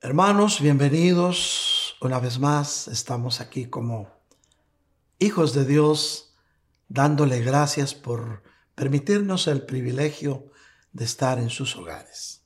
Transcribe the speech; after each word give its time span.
Hermanos, 0.00 0.60
bienvenidos. 0.60 1.96
Una 2.00 2.20
vez 2.20 2.38
más 2.38 2.86
estamos 2.86 3.40
aquí 3.40 3.66
como 3.66 4.08
hijos 5.18 5.54
de 5.54 5.64
Dios, 5.64 6.36
dándole 6.86 7.40
gracias 7.40 7.96
por 7.96 8.44
permitirnos 8.76 9.48
el 9.48 9.66
privilegio 9.66 10.52
de 10.92 11.04
estar 11.04 11.40
en 11.40 11.50
sus 11.50 11.74
hogares. 11.74 12.44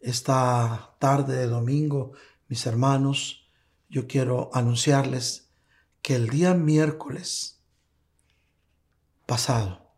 Esta 0.00 0.94
tarde 0.98 1.38
de 1.38 1.46
domingo, 1.46 2.12
mis 2.48 2.66
hermanos, 2.66 3.48
yo 3.88 4.06
quiero 4.06 4.50
anunciarles 4.52 5.48
que 6.02 6.16
el 6.16 6.28
día 6.28 6.52
miércoles 6.52 7.62
pasado, 9.24 9.90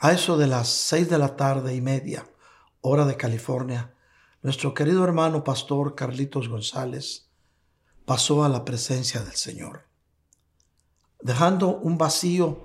a 0.00 0.10
eso 0.10 0.36
de 0.36 0.48
las 0.48 0.68
seis 0.68 1.08
de 1.08 1.18
la 1.18 1.36
tarde 1.36 1.76
y 1.76 1.80
media, 1.80 2.28
hora 2.80 3.04
de 3.04 3.16
California, 3.16 3.94
nuestro 4.42 4.72
querido 4.72 5.04
hermano 5.04 5.44
pastor 5.44 5.94
Carlitos 5.94 6.48
González 6.48 7.28
pasó 8.06 8.42
a 8.42 8.48
la 8.48 8.64
presencia 8.64 9.22
del 9.22 9.34
Señor, 9.34 9.86
dejando 11.20 11.76
un 11.76 11.98
vacío 11.98 12.64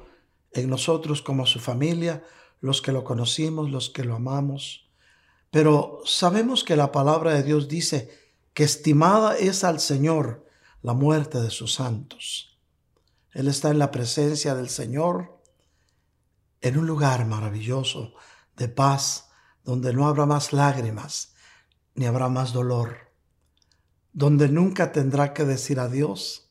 en 0.53 0.69
nosotros 0.69 1.21
como 1.21 1.45
su 1.45 1.59
familia, 1.59 2.23
los 2.61 2.81
que 2.81 2.93
lo 2.93 3.03
conocimos, 3.03 3.69
los 3.69 3.89
que 3.89 4.05
lo 4.05 4.15
amamos. 4.15 4.89
Pero 5.51 5.99
sabemos 6.05 6.63
que 6.63 6.77
la 6.77 6.91
palabra 6.91 7.33
de 7.33 7.43
Dios 7.43 7.67
dice 7.67 8.09
que 8.53 8.63
estimada 8.63 9.37
es 9.37 9.63
al 9.65 9.81
Señor 9.81 10.45
la 10.81 10.93
muerte 10.93 11.41
de 11.41 11.49
sus 11.49 11.73
santos. 11.73 12.57
Él 13.33 13.49
está 13.49 13.69
en 13.69 13.79
la 13.79 13.91
presencia 13.91 14.55
del 14.55 14.69
Señor, 14.69 15.41
en 16.61 16.77
un 16.77 16.87
lugar 16.87 17.25
maravilloso 17.25 18.13
de 18.55 18.69
paz, 18.69 19.29
donde 19.65 19.93
no 19.93 20.07
habrá 20.07 20.25
más 20.25 20.53
lágrimas, 20.53 21.34
ni 21.95 22.05
habrá 22.05 22.29
más 22.29 22.53
dolor, 22.53 23.11
donde 24.13 24.49
nunca 24.49 24.91
tendrá 24.91 25.33
que 25.33 25.45
decir 25.45 25.79
adiós, 25.79 26.49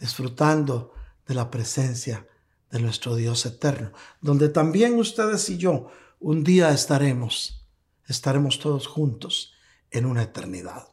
disfrutando 0.00 0.92
de 1.26 1.34
la 1.34 1.50
presencia 1.50 2.28
de 2.70 2.80
nuestro 2.80 3.14
Dios 3.14 3.46
eterno, 3.46 3.92
donde 4.20 4.48
también 4.48 4.98
ustedes 4.98 5.48
y 5.48 5.56
yo 5.58 5.88
un 6.18 6.42
día 6.42 6.70
estaremos, 6.70 7.66
estaremos 8.06 8.58
todos 8.58 8.86
juntos 8.86 9.54
en 9.90 10.06
una 10.06 10.22
eternidad. 10.22 10.88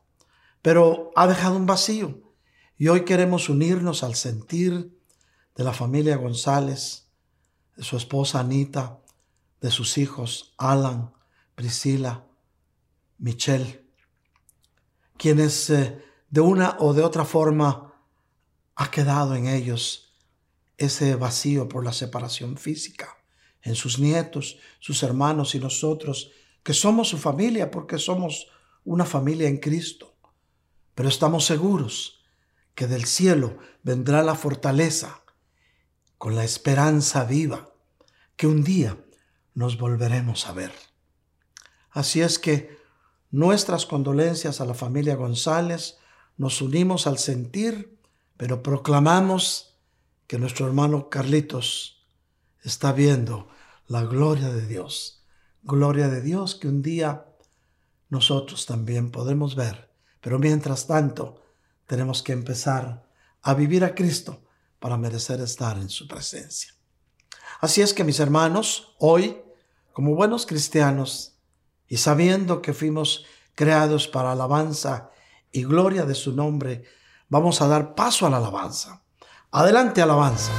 Pero 0.61 1.11
ha 1.15 1.27
dejado 1.27 1.55
un 1.55 1.65
vacío 1.65 2.21
y 2.77 2.87
hoy 2.87 3.03
queremos 3.03 3.49
unirnos 3.49 4.03
al 4.03 4.15
sentir 4.15 4.99
de 5.55 5.63
la 5.63 5.73
familia 5.73 6.17
González, 6.17 7.09
de 7.75 7.83
su 7.83 7.97
esposa 7.97 8.39
Anita, 8.39 8.99
de 9.59 9.71
sus 9.71 9.97
hijos 9.97 10.53
Alan, 10.57 11.13
Priscila, 11.55 12.27
Michelle, 13.21 13.85
quienes 15.15 15.69
eh, 15.69 16.03
de 16.29 16.41
una 16.41 16.75
o 16.79 16.93
de 16.93 17.03
otra 17.03 17.23
forma 17.23 17.93
ha 18.75 18.89
quedado 18.89 19.35
en 19.35 19.45
ellos 19.45 20.15
ese 20.77 21.15
vacío 21.15 21.69
por 21.69 21.85
la 21.85 21.93
separación 21.93 22.57
física, 22.57 23.15
en 23.61 23.75
sus 23.75 23.99
nietos, 23.99 24.57
sus 24.79 25.03
hermanos 25.03 25.53
y 25.53 25.59
nosotros, 25.59 26.31
que 26.63 26.73
somos 26.73 27.09
su 27.09 27.19
familia 27.19 27.69
porque 27.69 27.99
somos 27.99 28.47
una 28.83 29.05
familia 29.05 29.47
en 29.47 29.57
Cristo. 29.57 30.15
Pero 30.95 31.07
estamos 31.07 31.45
seguros 31.45 32.25
que 32.73 32.87
del 32.87 33.05
cielo 33.05 33.59
vendrá 33.83 34.23
la 34.23 34.33
fortaleza 34.33 35.21
con 36.17 36.35
la 36.35 36.43
esperanza 36.43 37.23
viva 37.23 37.71
que 38.35 38.47
un 38.47 38.63
día 38.63 38.97
nos 39.53 39.77
volveremos 39.77 40.47
a 40.47 40.53
ver. 40.53 40.71
Así 41.91 42.21
es 42.21 42.39
que 42.39 42.80
nuestras 43.31 43.85
condolencias 43.85 44.61
a 44.61 44.65
la 44.65 44.73
familia 44.73 45.15
González, 45.15 45.97
nos 46.37 46.61
unimos 46.61 47.07
al 47.07 47.17
sentir, 47.17 47.97
pero 48.37 48.61
proclamamos 48.61 49.75
que 50.27 50.37
nuestro 50.37 50.67
hermano 50.67 51.09
Carlitos 51.09 52.05
está 52.63 52.91
viendo 52.91 53.47
la 53.87 54.03
gloria 54.03 54.49
de 54.49 54.67
Dios, 54.67 55.23
gloria 55.63 56.09
de 56.09 56.21
Dios 56.21 56.55
que 56.55 56.67
un 56.67 56.81
día 56.81 57.25
nosotros 58.09 58.65
también 58.65 59.11
podemos 59.11 59.55
ver, 59.55 59.89
pero 60.19 60.37
mientras 60.37 60.87
tanto 60.87 61.41
tenemos 61.87 62.21
que 62.23 62.33
empezar 62.33 63.09
a 63.41 63.53
vivir 63.53 63.83
a 63.83 63.95
Cristo 63.95 64.43
para 64.79 64.97
merecer 64.97 65.39
estar 65.41 65.77
en 65.77 65.89
su 65.89 66.07
presencia. 66.07 66.73
Así 67.59 67.81
es 67.81 67.93
que 67.93 68.03
mis 68.03 68.19
hermanos, 68.19 68.95
hoy, 68.97 69.41
como 69.93 70.15
buenos 70.15 70.45
cristianos, 70.45 71.37
y 71.91 71.97
sabiendo 71.97 72.61
que 72.61 72.71
fuimos 72.71 73.25
creados 73.53 74.07
para 74.07 74.31
alabanza 74.31 75.11
y 75.51 75.65
gloria 75.65 76.05
de 76.05 76.15
su 76.15 76.31
nombre, 76.31 76.85
vamos 77.27 77.61
a 77.61 77.67
dar 77.67 77.95
paso 77.95 78.25
a 78.25 78.29
la 78.29 78.37
alabanza. 78.37 79.03
Adelante 79.51 80.01
alabanza. 80.01 80.53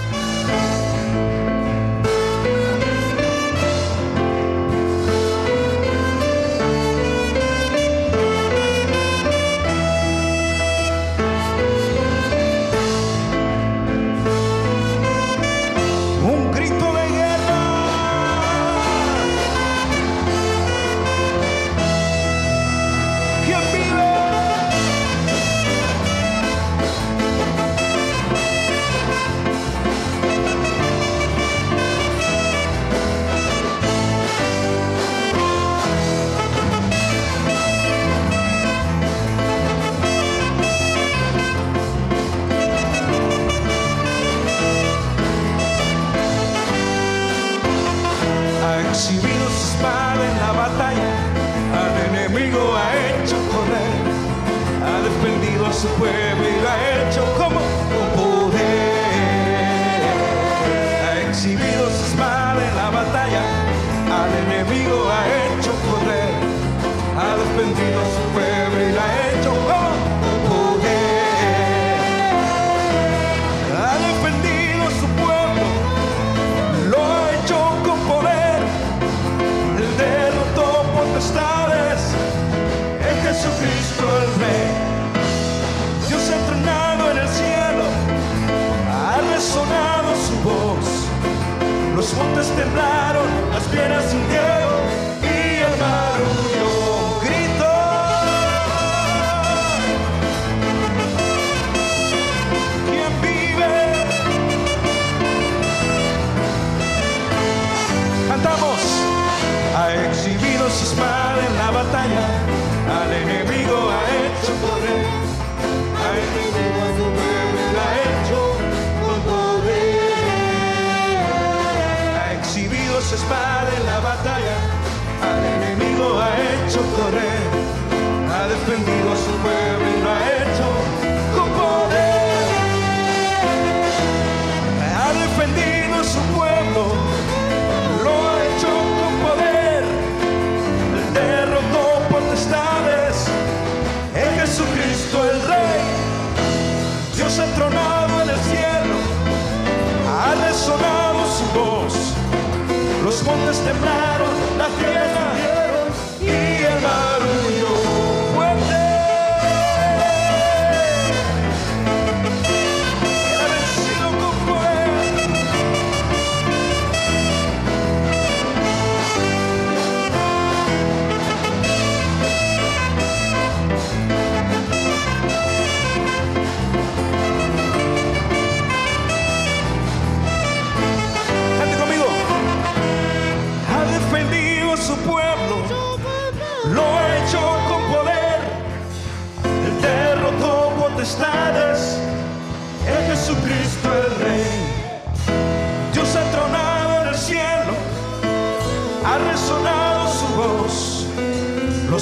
montes 153.25 153.59
temblaron, 153.65 154.59
la 154.59 154.69
tierra. 154.79 155.52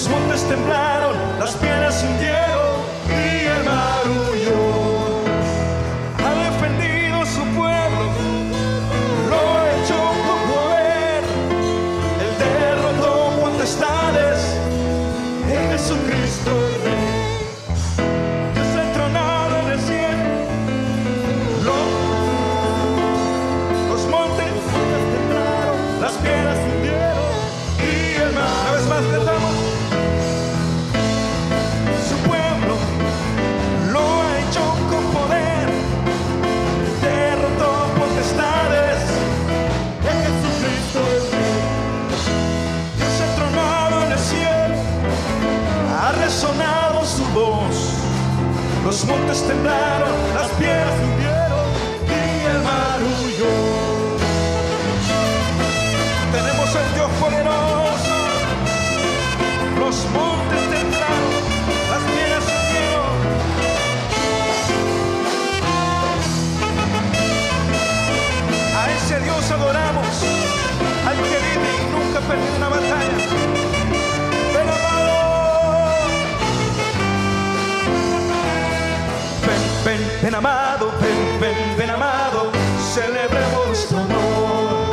Los 0.01 0.09
montes 0.09 0.49
temblaron, 0.49 1.15
las 1.39 1.55
piedras 1.57 2.03
hundieron. 2.03 2.40
juntas 49.11 49.43
tentaram 49.43 50.30
amado, 80.41 80.91
ven, 81.03 81.39
ven, 81.39 81.77
ven 81.77 81.91
amado, 81.91 82.51
celebremos 82.95 83.87
tu 83.89 83.97
amor. 83.97 84.89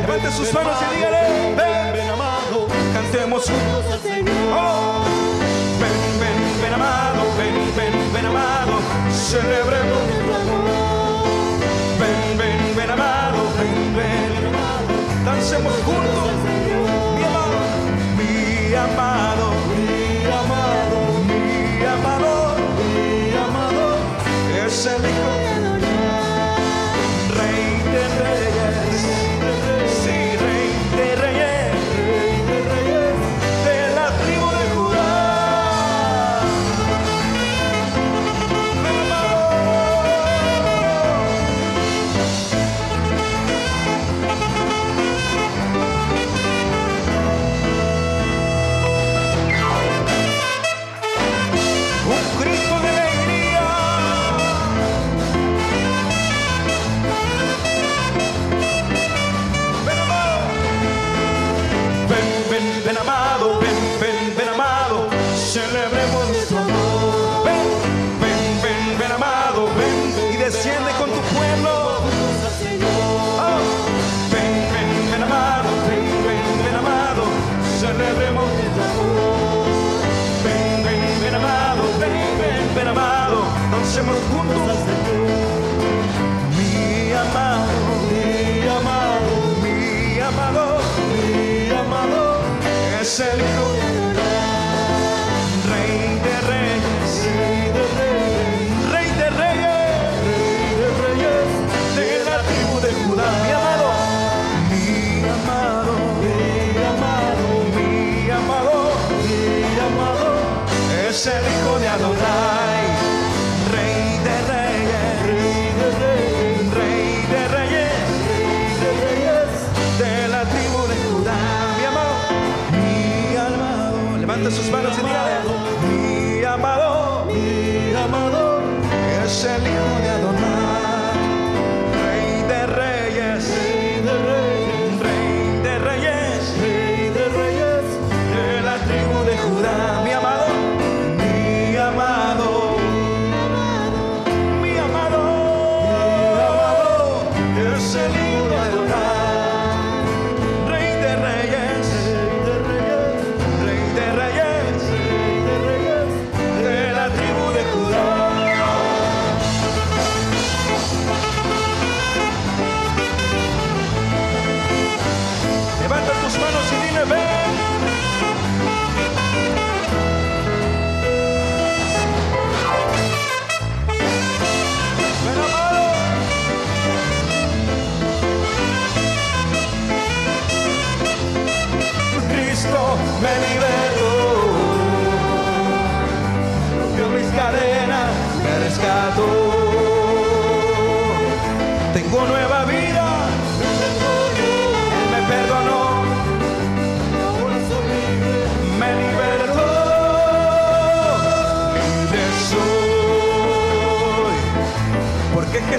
Levante 0.00 0.30
sus 0.32 0.52
manos 0.52 0.76
y 0.82 0.96
dígale, 0.96 1.54
ven, 1.56 1.92
ven 1.92 2.08
amado, 2.10 2.66
cantemos 2.92 3.44
juntos 3.44 3.92
al 3.92 4.00
Señor. 4.00 5.04
Ven, 5.80 5.98
ven, 6.20 6.62
ven 6.62 6.74
amado, 6.74 7.22
ven, 7.38 7.76
ven, 7.76 8.12
ven 8.12 8.26
amado, 8.26 8.72
celebremos 9.12 10.02
tu 10.08 10.34
amor. 10.34 11.03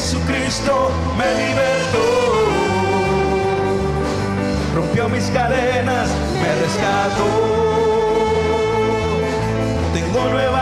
Jesucristo 0.05 0.91
me 1.17 1.25
libertó, 1.33 2.05
rompió 4.75 5.09
mis 5.09 5.23
cadenas, 5.31 6.09
me 6.43 6.55
rescató, 6.61 7.25
tengo 9.95 10.29
nuevo 10.29 10.54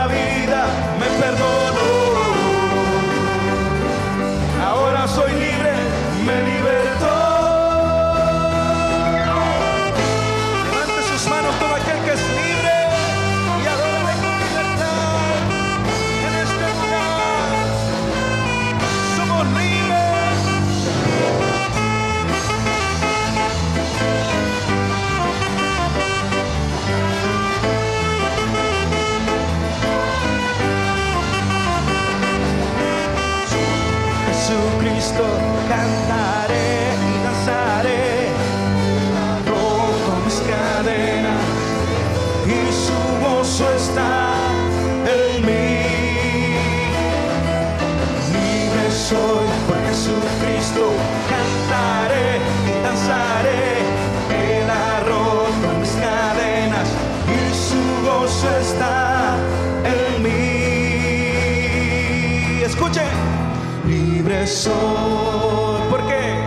¿Por 64.54 66.06
qué? 66.06 66.44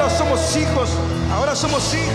Ahora 0.00 0.10
somos 0.16 0.56
hijos, 0.56 0.90
ahora 1.32 1.56
somos 1.56 1.94
hijos. 1.94 2.12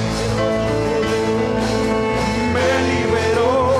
Me 2.53 2.67
liberó, 2.89 3.73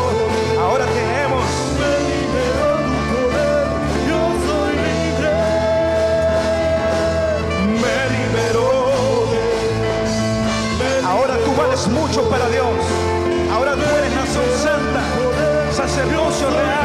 ahora 0.62 0.86
tenemos. 0.86 1.46
Me 1.80 1.92
liberó 2.12 2.68
tu 2.90 2.96
poder. 3.14 3.66
Yo 4.10 4.20
soy 4.46 4.74
libre. 4.88 5.32
Me 7.82 7.98
liberó. 8.16 8.70
Ahora 11.08 11.36
tú 11.46 11.52
vales 11.56 11.88
mucho 11.88 12.20
para 12.30 12.50
Dios. 12.50 12.76
Ahora 13.54 13.74
tú 13.74 13.82
eres 14.00 14.14
nación 14.16 14.46
santa, 14.62 15.02
sacerdocio 15.72 16.50
real. 16.50 16.83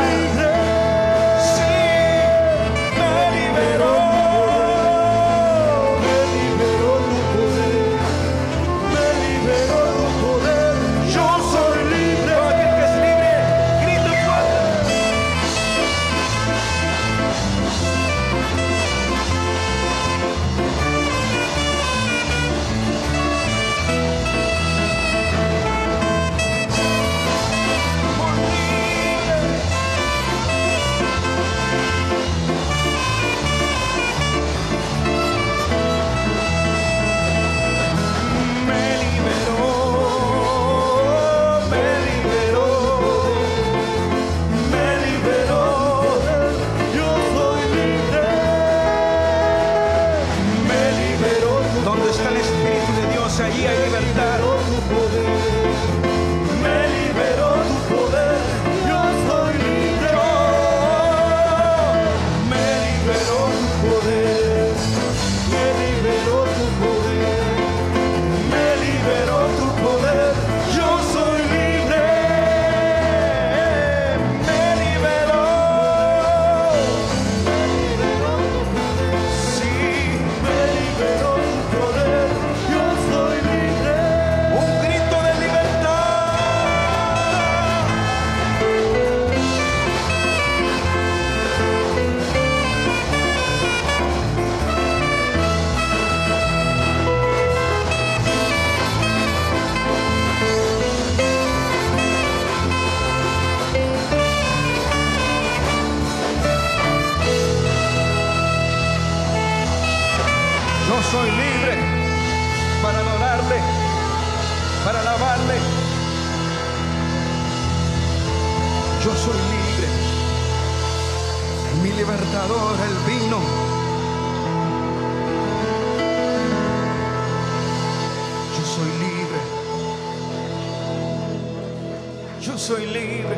Soy 132.59 132.87
libre. 132.87 133.37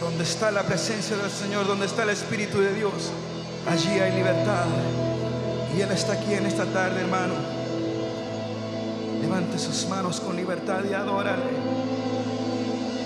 Donde 0.00 0.22
está 0.22 0.50
la 0.50 0.62
presencia 0.64 1.16
del 1.16 1.30
Señor, 1.30 1.66
donde 1.66 1.86
está 1.86 2.02
el 2.02 2.10
Espíritu 2.10 2.60
de 2.60 2.74
Dios, 2.74 3.10
allí 3.66 3.98
hay 3.98 4.12
libertad. 4.12 4.66
Y 5.74 5.80
Él 5.80 5.90
está 5.92 6.12
aquí 6.12 6.34
en 6.34 6.44
esta 6.44 6.66
tarde, 6.66 7.00
hermano. 7.00 7.32
Levante 9.22 9.58
sus 9.58 9.88
manos 9.88 10.20
con 10.20 10.36
libertad 10.36 10.80
y 10.88 10.92
adórale. 10.92 11.42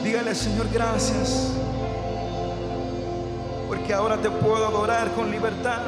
Dígale, 0.03 0.35
Señor, 0.35 0.67
gracias. 0.73 1.53
Porque 3.69 3.95
ahora 3.95 4.17
te 4.17 4.29
puedo 4.29 4.67
adorar 4.67 5.13
con 5.13 5.31
libertad. 5.31 5.83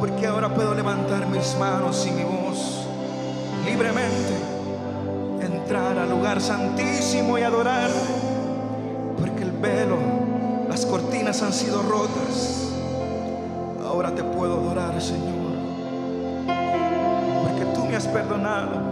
Porque 0.00 0.26
ahora 0.26 0.52
puedo 0.54 0.74
levantar 0.74 1.26
mis 1.26 1.54
manos 1.56 2.06
y 2.06 2.12
mi 2.12 2.24
voz 2.24 2.86
libremente. 3.66 4.31
Al 5.74 6.10
lugar 6.10 6.38
santísimo 6.42 7.38
y 7.38 7.42
adorarte. 7.42 7.94
Porque 9.18 9.42
el 9.42 9.52
velo, 9.52 9.96
las 10.68 10.84
cortinas 10.84 11.42
han 11.42 11.54
sido 11.54 11.82
rotas. 11.82 12.72
Ahora 13.82 14.14
te 14.14 14.22
puedo 14.22 14.58
adorar, 14.58 15.00
Señor. 15.00 15.56
Porque 17.42 17.64
tú 17.74 17.86
me 17.86 17.96
has 17.96 18.06
perdonado. 18.06 18.91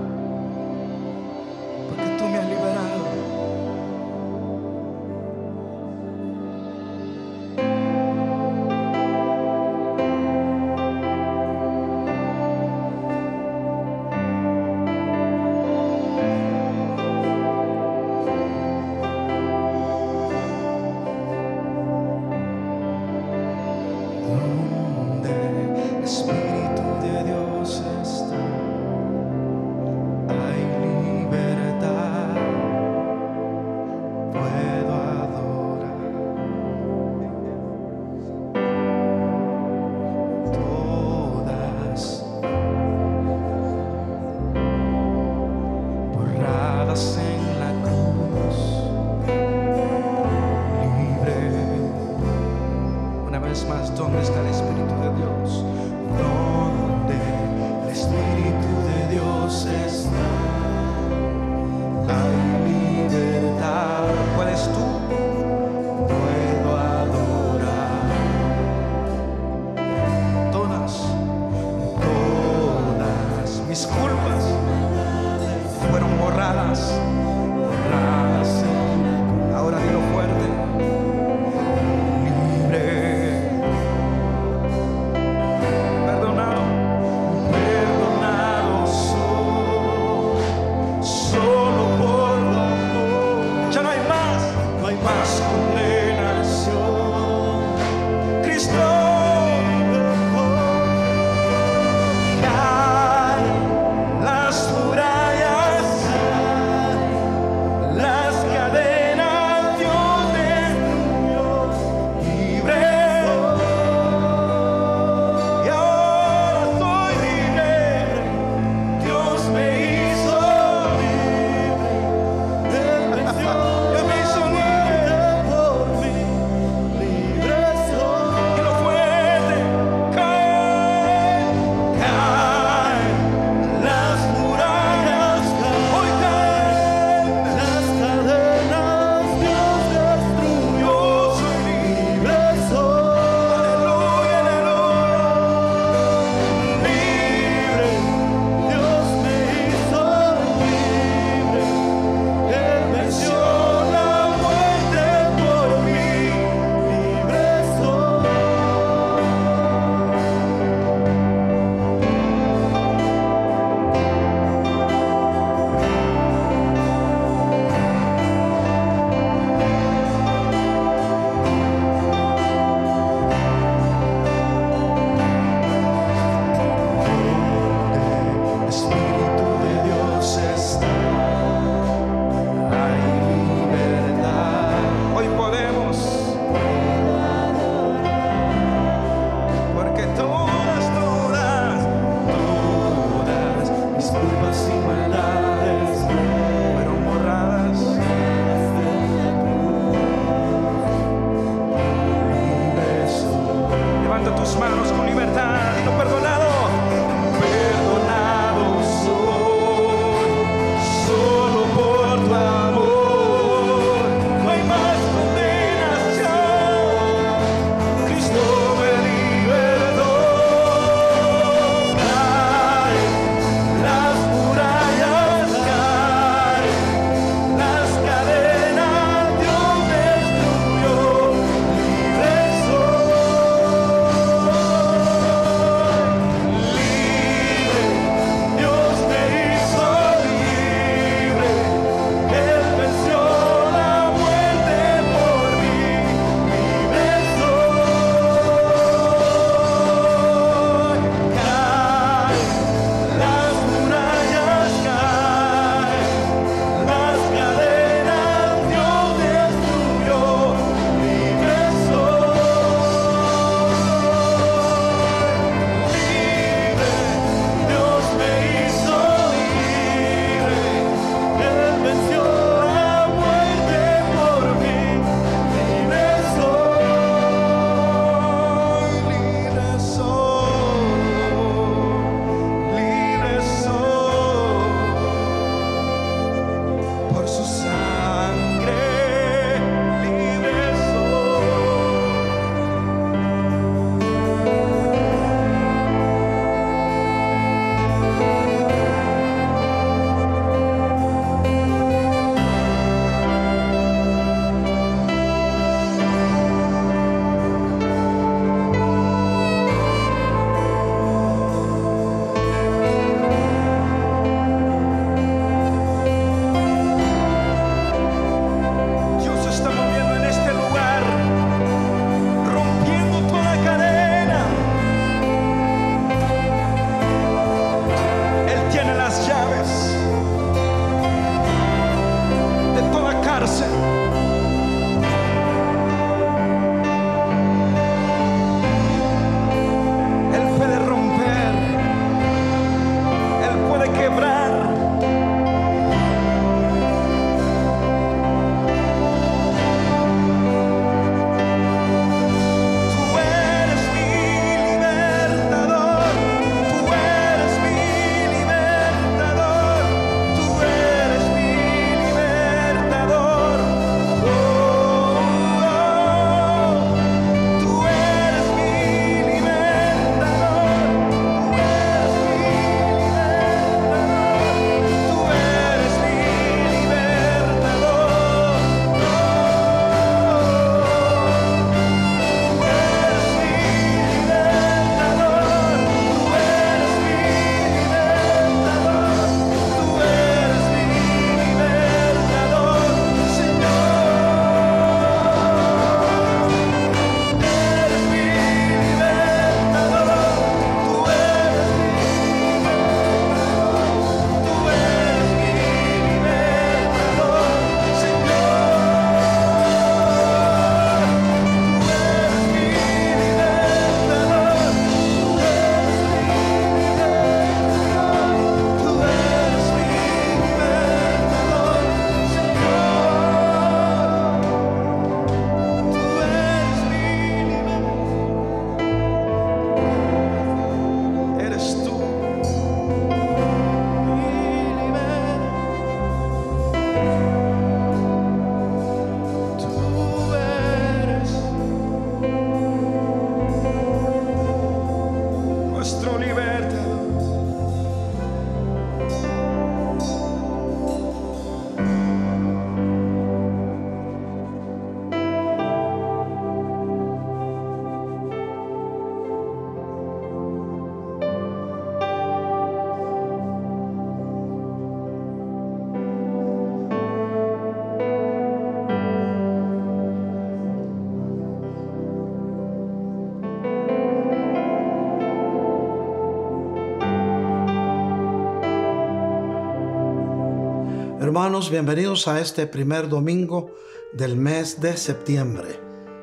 Hermanos, 481.51 481.71
bienvenidos 481.73 482.29
a 482.29 482.41
este 482.41 482.69
primer 482.69 483.09
domingo 483.09 483.75
del 484.13 484.37
mes 484.37 484.81
de 484.81 484.97
septiembre. 484.97 485.81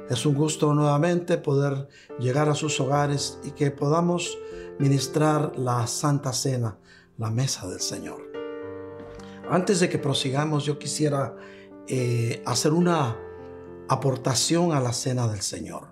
Es 0.10 0.26
un 0.26 0.34
gusto 0.34 0.74
nuevamente 0.74 1.38
poder 1.38 1.90
llegar 2.18 2.48
a 2.48 2.56
sus 2.56 2.80
hogares 2.80 3.38
y 3.44 3.52
que 3.52 3.70
podamos 3.70 4.38
ministrar 4.80 5.52
la 5.58 5.86
Santa 5.86 6.32
Cena, 6.32 6.78
la 7.18 7.30
mesa 7.30 7.68
del 7.68 7.82
Señor. 7.82 8.32
Antes 9.50 9.82
de 9.82 9.90
que 9.90 9.98
prosigamos, 9.98 10.64
yo 10.64 10.80
quisiera 10.80 11.36
eh, 11.90 12.42
hacer 12.46 12.72
una 12.72 13.18
aportación 13.90 14.72
a 14.72 14.80
la 14.80 14.94
Cena 14.94 15.28
del 15.28 15.42
Señor. 15.42 15.90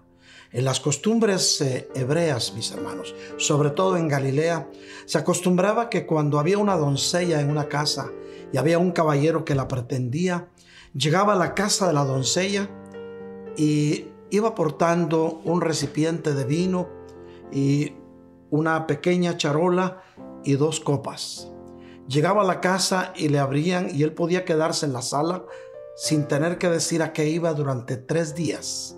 En 0.53 0.63
las 0.63 0.79
costumbres 0.79 1.59
eh, 1.59 1.89
hebreas, 1.93 2.53
mis 2.53 2.71
hermanos, 2.71 3.13
sobre 3.35 3.71
todo 3.71 3.97
en 3.97 4.07
Galilea, 4.07 4.69
se 5.05 5.17
acostumbraba 5.17 5.89
que 5.89 6.05
cuando 6.05 6.39
había 6.39 6.57
una 6.57 6.77
doncella 6.77 7.41
en 7.41 7.49
una 7.49 7.67
casa 7.67 8.09
y 8.55 8.57
había 8.57 8.79
un 8.79 8.93
caballero 8.93 9.43
que 9.43 9.53
la 9.53 9.67
pretendía, 9.67 10.47
llegaba 10.93 11.33
a 11.33 11.35
la 11.35 11.55
casa 11.55 11.87
de 11.87 11.93
la 11.93 12.05
doncella 12.05 12.69
y 13.57 14.05
iba 14.29 14.55
portando 14.55 15.41
un 15.43 15.59
recipiente 15.59 16.33
de 16.33 16.45
vino 16.45 16.87
y 17.51 17.95
una 18.51 18.87
pequeña 18.87 19.35
charola 19.35 20.03
y 20.45 20.53
dos 20.53 20.79
copas. 20.79 21.51
Llegaba 22.07 22.43
a 22.43 22.45
la 22.45 22.61
casa 22.61 23.11
y 23.17 23.27
le 23.27 23.39
abrían 23.39 23.89
y 23.93 24.03
él 24.03 24.13
podía 24.13 24.45
quedarse 24.45 24.85
en 24.85 24.93
la 24.93 25.01
sala 25.01 25.43
sin 25.97 26.25
tener 26.25 26.57
que 26.57 26.69
decir 26.69 27.03
a 27.03 27.11
qué 27.11 27.27
iba 27.27 27.53
durante 27.53 27.97
tres 27.97 28.35
días. 28.35 28.95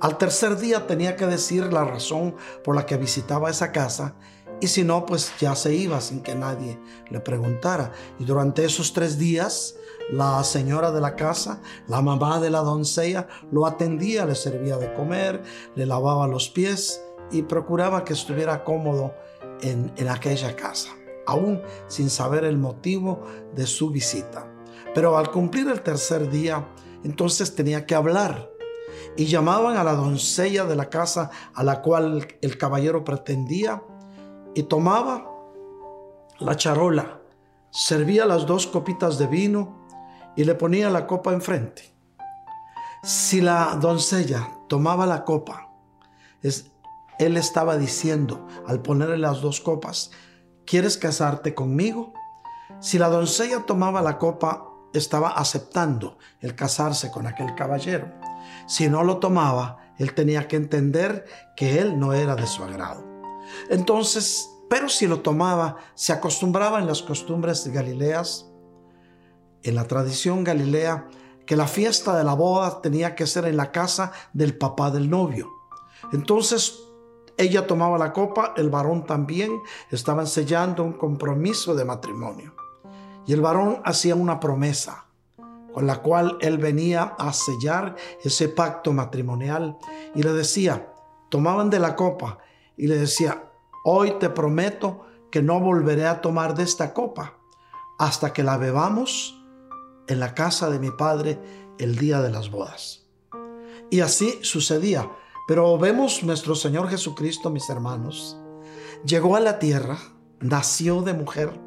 Al 0.00 0.16
tercer 0.16 0.56
día 0.56 0.86
tenía 0.86 1.16
que 1.16 1.26
decir 1.26 1.70
la 1.70 1.84
razón 1.84 2.36
por 2.64 2.74
la 2.74 2.86
que 2.86 2.96
visitaba 2.96 3.50
esa 3.50 3.70
casa 3.70 4.16
y 4.62 4.68
si 4.68 4.84
no, 4.84 5.04
pues 5.04 5.32
ya 5.40 5.56
se 5.56 5.74
iba 5.74 6.00
sin 6.00 6.22
que 6.22 6.36
nadie 6.36 6.78
le 7.10 7.18
preguntara. 7.18 7.90
Y 8.20 8.24
durante 8.24 8.64
esos 8.64 8.92
tres 8.92 9.18
días, 9.18 9.74
la 10.12 10.44
señora 10.44 10.92
de 10.92 11.00
la 11.00 11.16
casa, 11.16 11.60
la 11.88 12.00
mamá 12.00 12.38
de 12.38 12.48
la 12.48 12.60
doncella, 12.60 13.26
lo 13.50 13.66
atendía, 13.66 14.24
le 14.24 14.36
servía 14.36 14.76
de 14.76 14.94
comer, 14.94 15.42
le 15.74 15.84
lavaba 15.84 16.28
los 16.28 16.48
pies 16.48 17.02
y 17.32 17.42
procuraba 17.42 18.04
que 18.04 18.12
estuviera 18.12 18.62
cómodo 18.62 19.16
en, 19.62 19.92
en 19.96 20.08
aquella 20.08 20.54
casa, 20.54 20.90
aún 21.26 21.60
sin 21.88 22.08
saber 22.08 22.44
el 22.44 22.56
motivo 22.56 23.20
de 23.56 23.66
su 23.66 23.90
visita. 23.90 24.48
Pero 24.94 25.18
al 25.18 25.32
cumplir 25.32 25.66
el 25.66 25.82
tercer 25.82 26.30
día, 26.30 26.68
entonces 27.02 27.56
tenía 27.56 27.84
que 27.84 27.96
hablar 27.96 28.48
y 29.16 29.24
llamaban 29.24 29.76
a 29.76 29.82
la 29.82 29.94
doncella 29.94 30.66
de 30.66 30.76
la 30.76 30.88
casa 30.88 31.30
a 31.52 31.64
la 31.64 31.82
cual 31.82 32.28
el 32.40 32.58
caballero 32.58 33.02
pretendía 33.02 33.82
y 34.54 34.64
tomaba 34.64 35.30
la 36.38 36.56
charola, 36.56 37.20
servía 37.70 38.26
las 38.26 38.46
dos 38.46 38.66
copitas 38.66 39.18
de 39.18 39.26
vino 39.26 39.86
y 40.36 40.44
le 40.44 40.54
ponía 40.54 40.90
la 40.90 41.06
copa 41.06 41.32
enfrente. 41.32 41.92
Si 43.02 43.40
la 43.40 43.76
doncella 43.80 44.48
tomaba 44.68 45.06
la 45.06 45.24
copa, 45.24 45.68
él 47.18 47.36
estaba 47.36 47.76
diciendo 47.76 48.46
al 48.66 48.80
ponerle 48.80 49.18
las 49.18 49.40
dos 49.40 49.60
copas, 49.60 50.10
¿quieres 50.64 50.98
casarte 50.98 51.54
conmigo? 51.54 52.12
Si 52.80 52.98
la 52.98 53.08
doncella 53.08 53.64
tomaba 53.66 54.02
la 54.02 54.18
copa, 54.18 54.68
estaba 54.92 55.30
aceptando 55.30 56.18
el 56.40 56.54
casarse 56.54 57.10
con 57.10 57.26
aquel 57.26 57.54
caballero. 57.54 58.12
Si 58.66 58.88
no 58.88 59.04
lo 59.04 59.18
tomaba, 59.18 59.78
él 59.98 60.14
tenía 60.14 60.48
que 60.48 60.56
entender 60.56 61.24
que 61.56 61.78
él 61.78 61.98
no 61.98 62.12
era 62.12 62.34
de 62.34 62.46
su 62.46 62.62
agrado. 62.64 63.11
Entonces, 63.70 64.48
pero 64.68 64.88
si 64.88 65.06
lo 65.06 65.20
tomaba, 65.20 65.76
se 65.94 66.12
acostumbraba 66.12 66.78
en 66.78 66.86
las 66.86 67.02
costumbres 67.02 67.66
galileas 67.68 68.52
en 69.62 69.74
la 69.74 69.86
tradición 69.86 70.44
galilea 70.44 71.08
que 71.46 71.56
la 71.56 71.66
fiesta 71.66 72.16
de 72.16 72.24
la 72.24 72.34
boda 72.34 72.80
tenía 72.80 73.14
que 73.14 73.26
ser 73.26 73.46
en 73.46 73.56
la 73.56 73.72
casa 73.72 74.12
del 74.32 74.56
papá 74.56 74.90
del 74.90 75.10
novio. 75.10 75.50
Entonces 76.12 76.78
ella 77.36 77.66
tomaba 77.66 77.98
la 77.98 78.12
copa, 78.12 78.54
el 78.56 78.70
varón 78.70 79.06
también, 79.06 79.60
estaban 79.90 80.26
sellando 80.26 80.84
un 80.84 80.92
compromiso 80.92 81.74
de 81.74 81.84
matrimonio. 81.84 82.54
Y 83.26 83.32
el 83.32 83.40
varón 83.40 83.80
hacía 83.84 84.14
una 84.14 84.40
promesa 84.40 85.06
con 85.72 85.86
la 85.86 86.02
cual 86.02 86.36
él 86.40 86.58
venía 86.58 87.14
a 87.18 87.32
sellar 87.32 87.96
ese 88.22 88.48
pacto 88.48 88.92
matrimonial 88.92 89.78
y 90.14 90.22
le 90.22 90.32
decía, 90.34 90.92
tomaban 91.30 91.70
de 91.70 91.78
la 91.78 91.96
copa 91.96 92.38
y 92.76 92.86
le 92.86 92.98
decía, 92.98 93.50
hoy 93.84 94.18
te 94.18 94.30
prometo 94.30 95.06
que 95.30 95.42
no 95.42 95.60
volveré 95.60 96.06
a 96.06 96.20
tomar 96.20 96.54
de 96.54 96.62
esta 96.62 96.92
copa 96.92 97.38
hasta 97.98 98.32
que 98.32 98.42
la 98.42 98.56
bebamos 98.56 99.42
en 100.06 100.20
la 100.20 100.34
casa 100.34 100.70
de 100.70 100.78
mi 100.78 100.90
padre 100.90 101.38
el 101.78 101.96
día 101.96 102.20
de 102.20 102.30
las 102.30 102.50
bodas. 102.50 103.06
Y 103.90 104.00
así 104.00 104.38
sucedía. 104.42 105.10
Pero 105.46 105.76
vemos 105.76 106.22
nuestro 106.22 106.54
Señor 106.54 106.88
Jesucristo, 106.88 107.50
mis 107.50 107.68
hermanos, 107.68 108.38
llegó 109.04 109.36
a 109.36 109.40
la 109.40 109.58
tierra, 109.58 109.98
nació 110.40 111.02
de 111.02 111.14
mujer 111.14 111.60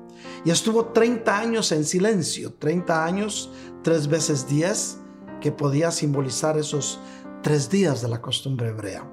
y 0.45 0.51
estuvo 0.51 0.85
30 0.85 1.37
años 1.37 1.71
en 1.71 1.83
silencio, 1.83 2.53
30 2.53 3.05
años, 3.05 3.51
tres 3.83 4.07
veces 4.07 4.47
10, 4.47 4.99
que 5.41 5.51
podía 5.51 5.91
simbolizar 5.91 6.57
esos 6.57 6.99
tres 7.43 7.69
días 7.69 8.01
de 8.01 8.07
la 8.07 8.21
costumbre 8.21 8.69
hebrea. 8.69 9.07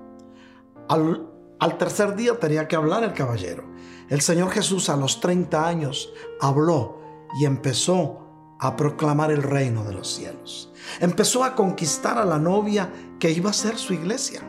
Al, 0.88 1.28
al 1.62 1.78
tercer 1.78 2.16
día 2.16 2.40
tenía 2.40 2.66
que 2.66 2.74
hablar 2.74 3.04
el 3.04 3.12
caballero. 3.12 3.62
El 4.08 4.20
Señor 4.20 4.50
Jesús 4.50 4.88
a 4.88 4.96
los 4.96 5.20
30 5.20 5.64
años 5.64 6.12
habló 6.40 6.98
y 7.40 7.44
empezó 7.44 8.56
a 8.58 8.74
proclamar 8.74 9.30
el 9.30 9.44
reino 9.44 9.84
de 9.84 9.92
los 9.92 10.08
cielos. 10.12 10.72
Empezó 10.98 11.44
a 11.44 11.54
conquistar 11.54 12.18
a 12.18 12.24
la 12.24 12.40
novia 12.40 12.90
que 13.20 13.30
iba 13.30 13.50
a 13.50 13.52
ser 13.52 13.78
su 13.78 13.94
iglesia, 13.94 14.40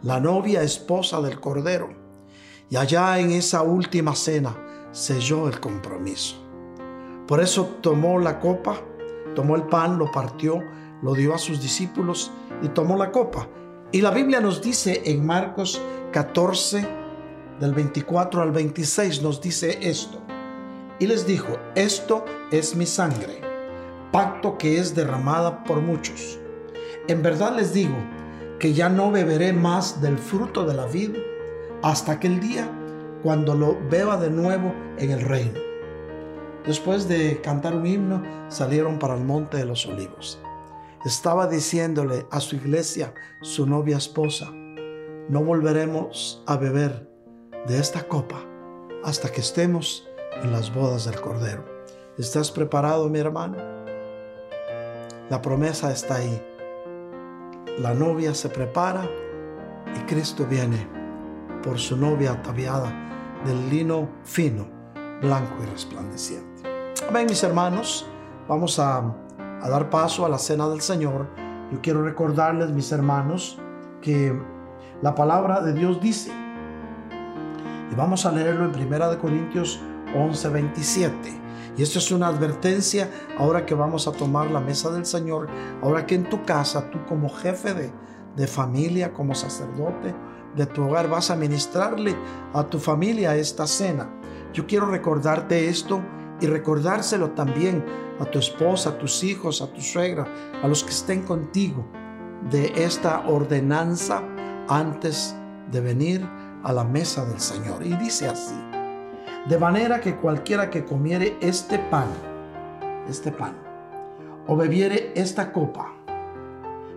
la 0.00 0.18
novia 0.18 0.62
esposa 0.62 1.20
del 1.20 1.40
Cordero. 1.40 1.90
Y 2.70 2.76
allá 2.76 3.18
en 3.18 3.32
esa 3.32 3.60
última 3.60 4.14
cena 4.14 4.56
selló 4.92 5.46
el 5.46 5.60
compromiso. 5.60 6.36
Por 7.28 7.42
eso 7.42 7.66
tomó 7.82 8.18
la 8.18 8.40
copa, 8.40 8.80
tomó 9.34 9.56
el 9.56 9.64
pan, 9.64 9.98
lo 9.98 10.10
partió, 10.10 10.62
lo 11.02 11.12
dio 11.12 11.34
a 11.34 11.38
sus 11.38 11.60
discípulos 11.60 12.30
y 12.62 12.68
tomó 12.68 12.96
la 12.96 13.12
copa. 13.12 13.46
Y 13.92 14.00
la 14.00 14.10
Biblia 14.10 14.40
nos 14.40 14.62
dice 14.62 15.02
en 15.04 15.26
Marcos 15.26 15.82
14, 16.12 16.86
del 17.60 17.72
24 17.72 18.42
al 18.42 18.50
26, 18.50 19.22
nos 19.22 19.40
dice 19.40 19.78
esto 19.82 20.20
y 20.98 21.06
les 21.06 21.26
dijo, 21.26 21.56
esto 21.76 22.24
es 22.50 22.74
mi 22.74 22.84
sangre, 22.84 23.40
pacto 24.10 24.58
que 24.58 24.78
es 24.78 24.94
derramada 24.94 25.62
por 25.62 25.80
muchos. 25.80 26.38
En 27.06 27.22
verdad 27.22 27.54
les 27.54 27.72
digo 27.72 27.96
que 28.58 28.72
ya 28.72 28.88
no 28.88 29.12
beberé 29.12 29.52
más 29.52 30.02
del 30.02 30.18
fruto 30.18 30.64
de 30.64 30.74
la 30.74 30.86
vid 30.86 31.16
hasta 31.82 32.12
aquel 32.12 32.40
día 32.40 32.68
cuando 33.22 33.54
lo 33.54 33.78
beba 33.88 34.16
de 34.16 34.30
nuevo 34.30 34.74
en 34.98 35.10
el 35.10 35.20
reino. 35.20 35.60
Después 36.66 37.08
de 37.08 37.40
cantar 37.40 37.74
un 37.74 37.86
himno, 37.86 38.22
salieron 38.48 38.98
para 38.98 39.14
el 39.14 39.24
monte 39.24 39.58
de 39.58 39.64
los 39.64 39.86
olivos. 39.86 40.40
Estaba 41.04 41.46
diciéndole 41.46 42.26
a 42.30 42.40
su 42.40 42.56
iglesia, 42.56 43.14
su 43.40 43.64
novia 43.64 43.96
esposa, 43.96 44.52
no 45.28 45.44
volveremos 45.44 46.42
a 46.46 46.56
beber 46.56 47.08
de 47.66 47.78
esta 47.78 48.06
copa 48.08 48.36
hasta 49.04 49.30
que 49.30 49.40
estemos 49.40 50.08
en 50.42 50.52
las 50.52 50.72
bodas 50.74 51.04
del 51.04 51.20
Cordero. 51.20 51.64
¿Estás 52.18 52.50
preparado, 52.50 53.08
mi 53.08 53.18
hermano? 53.18 53.56
La 55.28 55.40
promesa 55.40 55.92
está 55.92 56.16
ahí. 56.16 56.42
La 57.78 57.94
novia 57.94 58.34
se 58.34 58.48
prepara 58.48 59.08
y 59.96 60.00
Cristo 60.06 60.46
viene 60.46 60.86
por 61.62 61.78
su 61.78 61.96
novia 61.96 62.32
ataviada 62.32 62.92
del 63.44 63.70
lino 63.70 64.08
fino, 64.24 64.66
blanco 65.22 65.62
y 65.62 65.66
resplandeciente. 65.66 66.62
Ven, 67.12 67.26
mis 67.26 67.42
hermanos, 67.42 68.06
vamos 68.48 68.78
a, 68.78 68.98
a 68.98 69.68
dar 69.68 69.88
paso 69.90 70.26
a 70.26 70.28
la 70.28 70.38
cena 70.38 70.68
del 70.68 70.80
Señor. 70.80 71.26
Yo 71.72 71.80
quiero 71.80 72.02
recordarles, 72.02 72.70
mis 72.70 72.90
hermanos, 72.92 73.58
que 74.02 74.36
la 75.02 75.14
palabra 75.14 75.62
de 75.62 75.72
Dios 75.72 76.00
dice, 76.00 76.30
y 77.90 77.94
vamos 77.94 78.26
a 78.26 78.32
leerlo 78.32 78.66
en 78.66 78.72
Primera 78.72 79.08
de 79.08 79.18
Corintios 79.18 79.80
11:27. 80.14 81.40
Y 81.76 81.82
esto 81.82 81.98
es 81.98 82.10
una 82.10 82.26
advertencia 82.26 83.10
ahora 83.38 83.64
que 83.64 83.74
vamos 83.74 84.06
a 84.06 84.12
tomar 84.12 84.50
la 84.50 84.60
mesa 84.60 84.90
del 84.90 85.06
Señor, 85.06 85.48
ahora 85.82 86.04
que 86.04 86.16
en 86.16 86.28
tu 86.28 86.44
casa, 86.44 86.90
tú 86.90 86.98
como 87.06 87.30
jefe 87.30 87.72
de, 87.72 87.92
de 88.36 88.46
familia, 88.46 89.12
como 89.12 89.34
sacerdote 89.34 90.14
de 90.54 90.66
tu 90.66 90.82
hogar, 90.82 91.08
vas 91.08 91.30
a 91.30 91.36
ministrarle 91.36 92.14
a 92.52 92.64
tu 92.64 92.78
familia 92.78 93.36
esta 93.36 93.66
cena. 93.66 94.10
Yo 94.52 94.66
quiero 94.66 94.86
recordarte 94.86 95.68
esto 95.68 96.02
y 96.40 96.46
recordárselo 96.46 97.30
también 97.30 97.84
a 98.18 98.24
tu 98.24 98.38
esposa, 98.38 98.90
a 98.90 98.98
tus 98.98 99.22
hijos, 99.24 99.62
a 99.62 99.72
tu 99.72 99.80
suegra, 99.80 100.26
a 100.62 100.68
los 100.68 100.82
que 100.84 100.90
estén 100.90 101.22
contigo 101.22 101.86
de 102.50 102.72
esta 102.84 103.28
ordenanza 103.28 104.22
antes 104.70 105.34
de 105.70 105.80
venir 105.80 106.26
a 106.62 106.72
la 106.72 106.84
mesa 106.84 107.24
del 107.26 107.40
Señor. 107.40 107.84
Y 107.84 107.94
dice 107.96 108.28
así, 108.28 108.54
de 109.48 109.58
manera 109.58 110.00
que 110.00 110.16
cualquiera 110.16 110.70
que 110.70 110.84
comiere 110.84 111.36
este 111.40 111.78
pan, 111.78 112.08
este 113.08 113.32
pan, 113.32 113.56
o 114.46 114.56
bebiere 114.56 115.12
esta 115.14 115.52
copa 115.52 115.92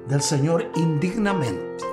del 0.08 0.22
Señor 0.22 0.72
indignamente, 0.76 1.84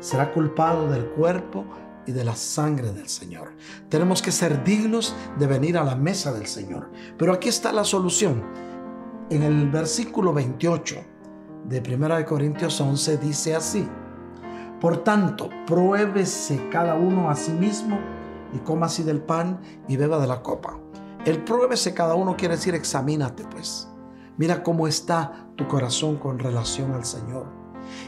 será 0.00 0.30
culpado 0.32 0.90
del 0.90 1.06
cuerpo 1.06 1.64
y 2.06 2.12
de 2.12 2.24
la 2.24 2.36
sangre 2.36 2.92
del 2.92 3.08
Señor. 3.08 3.52
Tenemos 3.88 4.20
que 4.20 4.32
ser 4.32 4.62
dignos 4.64 5.14
de 5.38 5.46
venir 5.46 5.78
a 5.78 5.84
la 5.84 5.94
mesa 5.94 6.32
del 6.32 6.46
Señor. 6.46 6.90
Pero 7.16 7.32
aquí 7.32 7.48
está 7.48 7.72
la 7.72 7.84
solución. 7.84 8.42
En 9.30 9.42
el 9.42 9.70
versículo 9.70 10.32
28 10.32 10.96
de 11.64 11.96
1 11.96 12.26
Corintios 12.26 12.80
11 12.80 13.18
dice 13.18 13.54
así. 13.54 13.88
Por 14.82 15.04
tanto, 15.04 15.48
pruébese 15.64 16.68
cada 16.68 16.96
uno 16.96 17.30
a 17.30 17.36
sí 17.36 17.52
mismo 17.52 18.00
y 18.52 18.58
coma 18.58 18.86
así 18.86 19.04
del 19.04 19.22
pan 19.22 19.60
y 19.86 19.96
beba 19.96 20.18
de 20.18 20.26
la 20.26 20.42
copa. 20.42 20.76
El 21.24 21.44
pruébese 21.44 21.94
cada 21.94 22.16
uno 22.16 22.36
quiere 22.36 22.56
decir 22.56 22.74
examínate 22.74 23.44
pues. 23.44 23.88
Mira 24.38 24.64
cómo 24.64 24.88
está 24.88 25.46
tu 25.54 25.68
corazón 25.68 26.16
con 26.16 26.40
relación 26.40 26.94
al 26.94 27.04
Señor. 27.04 27.46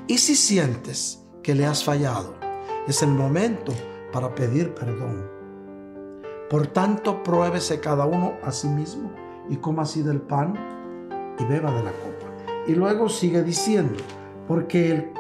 Y 0.09 0.19
si 0.19 0.35
sientes 0.35 1.25
que 1.45 1.55
le 1.55 1.65
has 1.65 1.85
fallado, 1.85 2.35
es 2.89 3.05
el 3.05 3.11
momento 3.11 3.73
para 4.13 4.35
pedir 4.35 4.75
perdón. 4.75 5.31
Por 6.51 6.67
tanto, 6.67 7.23
pruébese 7.23 7.79
cada 7.79 8.05
uno 8.05 8.33
a 8.43 8.51
sí 8.51 8.67
mismo 8.67 9.13
y 9.49 9.59
coma 9.59 9.85
así 9.85 10.03
del 10.03 10.21
pan 10.21 10.55
y 11.39 11.45
beba 11.45 11.71
de 11.71 11.85
la 11.85 11.93
copa. 11.93 12.27
Y 12.67 12.75
luego 12.75 13.09
sigue 13.09 13.45
diciendo, 13.45 14.03
porque 14.49 14.91
el, 14.91 15.13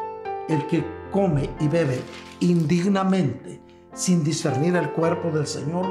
el 0.48 0.66
que 0.66 1.03
come 1.14 1.48
y 1.60 1.68
bebe 1.68 2.02
indignamente, 2.40 3.62
sin 3.92 4.24
discernir 4.24 4.74
el 4.74 4.90
cuerpo 4.90 5.30
del 5.30 5.46
Señor, 5.46 5.86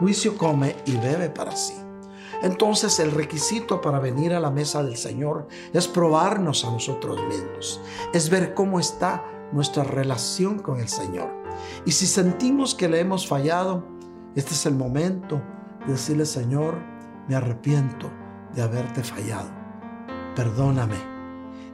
juicio 0.00 0.36
come 0.36 0.74
y 0.86 0.96
bebe 0.96 1.30
para 1.30 1.54
sí. 1.54 1.74
Entonces 2.42 2.98
el 2.98 3.12
requisito 3.12 3.80
para 3.80 4.00
venir 4.00 4.34
a 4.34 4.40
la 4.40 4.50
mesa 4.50 4.82
del 4.82 4.96
Señor 4.96 5.46
es 5.72 5.86
probarnos 5.86 6.64
a 6.64 6.72
nosotros 6.72 7.16
mismos, 7.28 7.80
es 8.12 8.28
ver 8.28 8.54
cómo 8.54 8.80
está 8.80 9.24
nuestra 9.52 9.84
relación 9.84 10.58
con 10.58 10.80
el 10.80 10.88
Señor. 10.88 11.30
Y 11.84 11.92
si 11.92 12.08
sentimos 12.08 12.74
que 12.74 12.88
le 12.88 12.98
hemos 12.98 13.28
fallado, 13.28 13.86
este 14.34 14.54
es 14.54 14.66
el 14.66 14.74
momento 14.74 15.40
de 15.86 15.92
decirle, 15.92 16.26
Señor, 16.26 16.74
me 17.28 17.36
arrepiento 17.36 18.10
de 18.52 18.62
haberte 18.62 19.04
fallado. 19.04 19.48
Perdóname. 20.34 21.16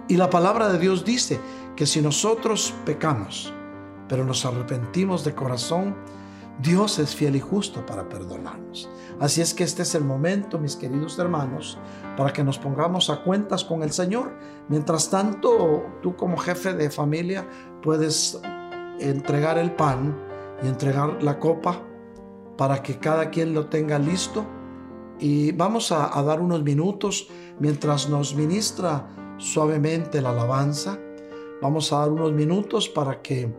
Y 0.09 0.17
la 0.19 0.29
palabra 0.29 0.69
de 0.69 0.79
Dios 0.79 1.07
dice 1.07 1.41
que 1.77 1.87
si 1.87 2.01
nosotros 2.01 2.75
pecamos, 2.85 3.53
pero 4.09 4.25
nos 4.25 4.45
arrepentimos 4.45 5.25
de 5.25 5.35
corazón, 5.35 5.97
Dios 6.61 6.99
es 6.99 7.15
fiel 7.15 7.37
y 7.37 7.41
justo 7.41 7.85
para 7.87 8.09
perdonarnos. 8.09 8.89
Así 9.21 9.41
es 9.41 9.55
que 9.55 9.65
este 9.65 9.83
es 9.83 9.95
el 9.95 10.05
momento, 10.05 10.59
mis 10.59 10.77
queridos 10.77 11.19
hermanos, 11.19 11.79
para 12.17 12.33
que 12.33 12.45
nos 12.45 12.59
pongamos 12.59 13.11
a 13.11 13.23
cuentas 13.23 13.65
con 13.65 13.83
el 13.83 13.93
Señor. 13.93 14.37
Mientras 14.69 15.11
tanto, 15.11 15.85
tú 16.03 16.15
como 16.15 16.37
jefe 16.37 16.75
de 16.75 16.91
familia 16.91 17.49
puedes 17.83 18.41
entregar 19.01 19.59
el 19.59 19.73
pan 19.73 20.17
y 20.63 20.69
entregar 20.69 21.23
la 21.23 21.39
copa 21.39 21.81
para 22.57 22.83
que 22.83 22.99
cada 22.99 23.31
quien 23.31 23.55
lo 23.55 23.67
tenga 23.67 23.99
listo. 23.99 24.45
Y 25.19 25.53
vamos 25.53 25.93
a, 25.93 26.21
dar 26.23 26.41
unos 26.41 26.63
minutos 26.63 27.29
mientras 27.59 28.09
nos 28.09 28.35
ministra 28.35 29.09
suavemente 29.39 30.21
la 30.21 30.31
alabanza. 30.31 30.99
Vamos 31.63 31.93
a 31.93 32.01
dar 32.01 32.11
unos 32.11 32.33
minutos 32.33 32.89
para 32.89 33.23
que 33.23 33.55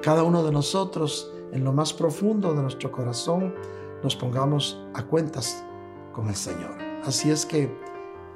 cada 0.00 0.22
uno 0.22 0.44
de 0.44 0.52
nosotros, 0.52 1.32
en 1.50 1.64
lo 1.64 1.72
más 1.72 1.92
profundo 1.92 2.54
de 2.54 2.62
nuestro 2.62 2.92
corazón, 2.92 3.56
nos 4.04 4.14
pongamos 4.14 4.80
a 4.94 5.02
cuentas 5.02 5.64
con 6.12 6.28
el 6.28 6.36
Señor. 6.36 6.78
Así 7.04 7.28
es 7.28 7.44
que 7.44 7.68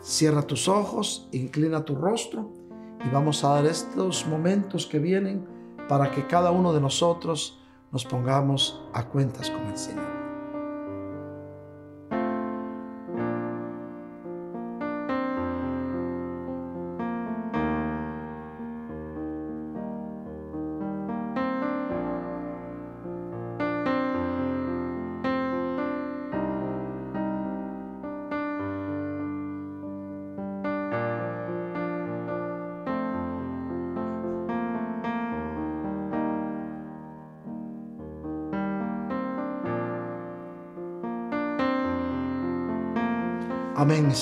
cierra 0.01 0.43
tus 0.43 0.67
ojos, 0.67 1.29
inclina 1.31 1.85
tu 1.85 1.95
rostro 1.95 2.51
y 3.07 3.09
vamos 3.11 3.45
a 3.45 3.51
dar 3.51 3.67
estos 3.67 4.27
momentos 4.27 4.85
que 4.85 4.99
vienen 4.99 5.47
para 5.89 6.11
que 6.11 6.27
cada 6.27 6.51
uno 6.51 6.73
de 6.73 6.81
nosotros 6.81 7.61
nos 7.93 8.05
pongamos 8.05 8.83
a 8.95 9.07
cuentas 9.07 9.49
con 9.49 9.65
el 9.67 9.79
Señor. 9.79 10.24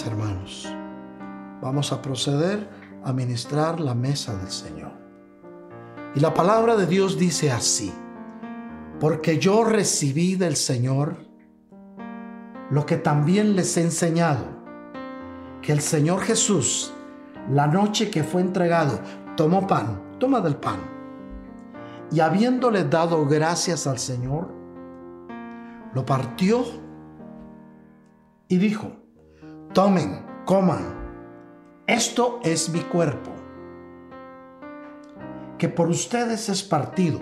Hermanos. 0.00 0.66
Vamos 1.60 1.92
a 1.92 2.00
proceder 2.00 2.66
a 3.04 3.12
ministrar 3.12 3.78
la 3.78 3.94
mesa 3.94 4.34
del 4.36 4.50
Señor. 4.50 4.92
Y 6.14 6.20
la 6.20 6.32
palabra 6.32 6.76
de 6.76 6.86
Dios 6.86 7.18
dice 7.18 7.52
así, 7.52 7.92
porque 8.98 9.38
yo 9.38 9.64
recibí 9.64 10.34
del 10.36 10.56
Señor 10.56 11.16
lo 12.70 12.86
que 12.86 12.96
también 12.96 13.54
les 13.54 13.76
he 13.76 13.82
enseñado, 13.82 14.44
que 15.60 15.72
el 15.72 15.80
Señor 15.80 16.22
Jesús, 16.22 16.94
la 17.50 17.66
noche 17.66 18.10
que 18.10 18.24
fue 18.24 18.40
entregado, 18.40 18.98
tomó 19.36 19.66
pan, 19.66 20.16
toma 20.18 20.40
del 20.40 20.56
pan, 20.56 20.80
y 22.10 22.20
habiéndole 22.20 22.84
dado 22.84 23.26
gracias 23.26 23.86
al 23.86 23.98
Señor, 23.98 24.48
lo 25.92 26.06
partió 26.06 26.64
y 28.48 28.56
dijo, 28.56 29.01
tomen, 29.72 30.24
coman. 30.44 31.00
Esto 31.86 32.40
es 32.42 32.68
mi 32.68 32.80
cuerpo, 32.80 33.30
que 35.58 35.68
por 35.68 35.88
ustedes 35.88 36.48
es 36.48 36.62
partido. 36.62 37.20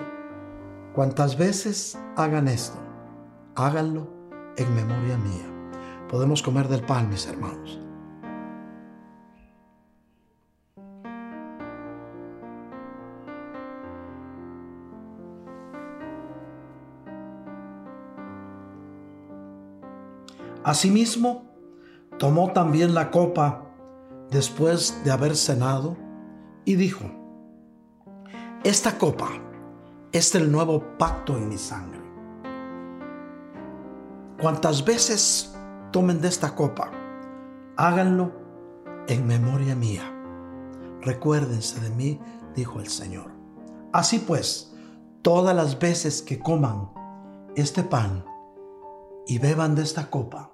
Cuantas 0.95 1.39
veces 1.39 1.99
hagan 2.17 2.49
esto, 2.49 2.79
háganlo 3.55 4.09
en 4.57 4.75
memoria 4.75 5.17
mía. 5.17 5.47
Podemos 6.09 6.43
comer 6.43 6.69
del 6.69 6.83
pan, 6.83 7.09
mis 7.09 7.27
hermanos. 7.27 7.81
Asimismo, 20.63 21.50
tomó 22.21 22.53
también 22.53 22.93
la 22.93 23.11
copa 23.11 23.63
después 24.31 25.03
de 25.05 25.11
haber 25.11 25.35
cenado 25.35 25.97
y 26.67 26.75
dijo, 26.75 27.07
esta 28.63 28.99
copa 28.99 29.31
es 30.13 30.35
el 30.35 30.53
nuevo 30.53 30.99
pacto 30.99 31.39
en 31.39 31.49
mi 31.49 31.57
sangre. 31.57 32.03
Cuantas 34.39 34.85
veces 34.85 35.57
tomen 35.93 36.21
de 36.21 36.29
esta 36.29 36.55
copa, 36.55 36.91
háganlo 37.79 38.33
en 39.09 39.27
memoria 39.27 39.75
mía. 39.75 40.03
Recuérdense 41.01 41.81
de 41.81 41.89
mí, 41.89 42.21
dijo 42.55 42.81
el 42.81 42.89
Señor. 42.89 43.31
Así 43.95 44.19
pues, 44.19 44.75
todas 45.23 45.57
las 45.57 45.79
veces 45.79 46.21
que 46.21 46.39
coman 46.39 46.91
este 47.57 47.83
pan 47.83 48.27
y 49.27 49.39
beban 49.39 49.75
de 49.75 49.85
esta 49.85 50.11
copa, 50.11 50.51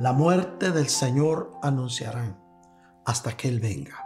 la 0.00 0.14
muerte 0.14 0.70
del 0.70 0.88
Señor 0.88 1.52
anunciarán 1.62 2.40
hasta 3.04 3.36
que 3.36 3.48
Él 3.48 3.60
venga. 3.60 4.02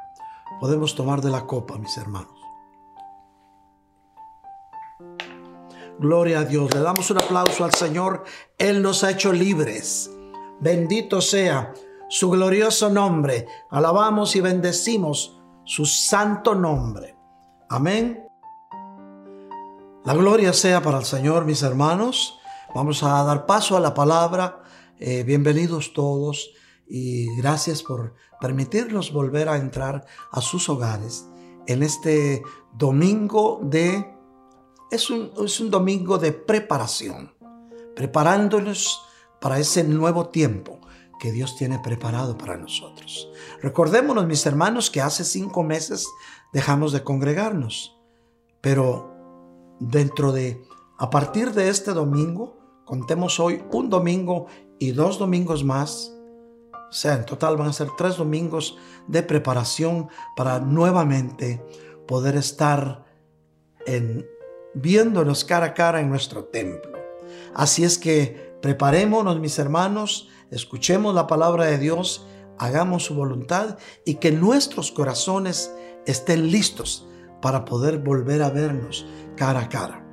Podemos 0.61 0.97
tomar 0.97 1.20
de 1.20 1.30
la 1.30 1.47
copa, 1.47 1.78
mis 1.78 1.97
hermanos. 1.97 2.34
Gloria 6.01 6.40
a 6.40 6.45
Dios. 6.45 6.74
Le 6.74 6.80
damos 6.80 7.09
un 7.12 7.18
aplauso 7.18 7.64
al 7.64 7.72
Señor. 7.72 8.24
Él 8.59 8.82
nos 8.82 9.05
ha 9.05 9.12
hecho 9.12 9.32
libres. 9.32 10.11
Bendito 10.59 11.20
sea 11.20 11.72
su 12.09 12.28
glorioso 12.28 12.90
nombre. 12.90 13.47
Alabamos 13.70 14.34
y 14.34 14.40
bendecimos 14.40 15.40
su 15.64 15.86
santo 15.86 16.57
nombre. 16.57 17.16
Amén. 17.68 18.26
La 20.05 20.14
gloria 20.14 20.53
sea 20.53 20.82
para 20.82 20.99
el 20.99 21.05
Señor, 21.05 21.45
mis 21.45 21.62
hermanos. 21.62 22.40
Vamos 22.74 23.05
a 23.05 23.22
dar 23.22 23.47
paso 23.47 23.76
a 23.76 23.80
la 23.80 23.95
palabra 23.95 24.64
eh, 25.01 25.22
bienvenidos 25.24 25.92
todos 25.92 26.53
y 26.86 27.34
gracias 27.36 27.82
por 27.82 28.14
permitirnos 28.40 29.12
volver 29.12 29.49
a 29.49 29.57
entrar 29.57 30.07
a 30.30 30.40
sus 30.40 30.68
hogares 30.68 31.26
en 31.66 31.82
este 31.82 32.42
domingo 32.76 33.61
de... 33.62 34.12
Es 34.90 35.11
un, 35.11 35.32
es 35.45 35.59
un 35.61 35.70
domingo 35.70 36.18
de 36.18 36.32
preparación, 36.32 37.34
preparándonos 37.97 39.03
para 39.40 39.59
ese 39.59 39.82
nuevo 39.82 40.28
tiempo 40.28 40.80
que 41.18 41.32
Dios 41.32 41.57
tiene 41.57 41.78
preparado 41.78 42.38
para 42.38 42.57
nosotros. 42.57 43.28
Recordémonos, 43.62 44.26
mis 44.26 44.45
hermanos, 44.47 44.90
que 44.90 45.01
hace 45.01 45.24
cinco 45.24 45.62
meses 45.62 46.07
dejamos 46.53 46.92
de 46.92 47.03
congregarnos, 47.03 47.97
pero 48.61 49.76
dentro 49.80 50.32
de, 50.32 50.62
a 50.99 51.11
partir 51.11 51.53
de 51.53 51.70
este 51.70 51.92
domingo, 51.92 52.59
contemos 52.84 53.40
hoy 53.40 53.62
un 53.72 53.90
domingo 53.90 54.47
y 54.85 54.93
dos 54.93 55.18
domingos 55.18 55.64
más, 55.64 56.12
o 56.72 56.93
sea, 56.93 57.14
en 57.14 57.24
total 57.24 57.57
van 57.57 57.68
a 57.68 57.72
ser 57.72 57.89
tres 57.97 58.16
domingos 58.16 58.76
de 59.09 59.22
preparación 59.22 60.09
para 60.37 60.61
nuevamente 60.61 61.64
poder 62.07 62.37
estar 62.37 63.05
en, 63.87 64.26
viéndonos 64.74 65.45
cara 65.45 65.66
a 65.66 65.74
cara 65.74 66.01
en 66.01 66.11
nuestro 66.11 66.45
templo. 66.45 66.99
Así 67.55 67.82
es 67.82 67.99
que 67.99 68.59
preparémonos, 68.61 69.41
mis 69.41 69.59
hermanos, 69.59 70.28
escuchemos 70.51 71.14
la 71.14 71.26
palabra 71.26 71.64
de 71.64 71.78
Dios, 71.78 72.26
hagamos 72.59 73.05
su 73.05 73.14
voluntad 73.14 73.78
y 74.05 74.16
que 74.16 74.32
nuestros 74.32 74.93
corazones 74.93 75.74
estén 76.07 76.51
listos 76.51 77.09
para 77.41 77.64
poder 77.64 77.99
volver 77.99 78.43
a 78.43 78.51
vernos 78.51 79.07
cara 79.37 79.61
a 79.61 79.68
cara. 79.70 80.05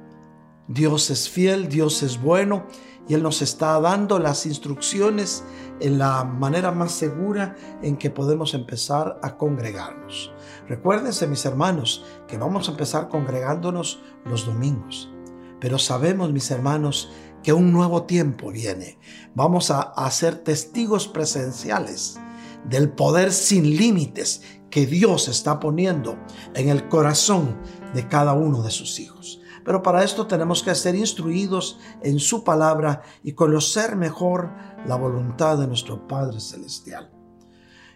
Dios 0.69 1.09
es 1.09 1.29
fiel, 1.29 1.67
Dios 1.67 2.03
es 2.03 2.21
bueno 2.21 2.65
y 3.11 3.13
Él 3.13 3.23
nos 3.23 3.41
está 3.41 3.77
dando 3.81 4.19
las 4.19 4.45
instrucciones 4.45 5.43
en 5.81 5.97
la 5.97 6.23
manera 6.23 6.71
más 6.71 6.93
segura 6.93 7.57
en 7.81 7.97
que 7.97 8.09
podemos 8.09 8.53
empezar 8.53 9.19
a 9.21 9.35
congregarnos. 9.35 10.31
Recuérdense, 10.69 11.27
mis 11.27 11.43
hermanos, 11.43 12.05
que 12.25 12.37
vamos 12.37 12.69
a 12.69 12.71
empezar 12.71 13.09
congregándonos 13.09 13.99
los 14.23 14.45
domingos. 14.45 15.11
Pero 15.59 15.77
sabemos, 15.77 16.31
mis 16.31 16.49
hermanos, 16.51 17.11
que 17.43 17.51
un 17.51 17.73
nuevo 17.73 18.03
tiempo 18.03 18.49
viene. 18.49 18.97
Vamos 19.35 19.71
a, 19.71 19.81
a 19.81 20.09
ser 20.09 20.37
testigos 20.37 21.09
presenciales 21.09 22.17
del 22.63 22.91
poder 22.91 23.33
sin 23.33 23.75
límites 23.75 24.41
que 24.69 24.85
Dios 24.85 25.27
está 25.27 25.59
poniendo 25.59 26.17
en 26.55 26.69
el 26.69 26.87
corazón 26.87 27.57
de 27.93 28.07
cada 28.07 28.31
uno 28.31 28.63
de 28.63 28.71
sus 28.71 29.01
hijos. 29.01 29.40
Pero 29.63 29.81
para 29.81 30.03
esto 30.03 30.27
tenemos 30.27 30.63
que 30.63 30.73
ser 30.75 30.95
instruidos 30.95 31.79
en 32.01 32.19
su 32.19 32.43
palabra 32.43 33.01
y 33.23 33.33
conocer 33.33 33.95
mejor 33.95 34.49
la 34.85 34.95
voluntad 34.95 35.57
de 35.57 35.67
nuestro 35.67 36.07
Padre 36.07 36.39
Celestial. 36.39 37.11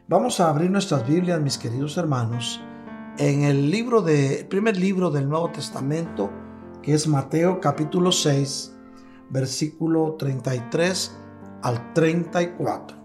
Vamos 0.07 0.39
a 0.39 0.49
abrir 0.49 0.69
nuestras 0.69 1.07
Biblias, 1.07 1.41
mis 1.41 1.57
queridos 1.57 1.97
hermanos, 1.97 2.61
en 3.17 3.43
el 3.43 3.71
libro 3.71 4.01
de, 4.01 4.45
primer 4.49 4.77
libro 4.77 5.09
del 5.09 5.27
Nuevo 5.27 5.49
Testamento, 5.49 6.29
que 6.83 6.93
es 6.93 7.07
Mateo 7.07 7.59
capítulo 7.59 8.11
6, 8.11 8.75
versículo 9.29 10.15
33 10.19 11.17
al 11.63 11.93
34. 11.93 12.97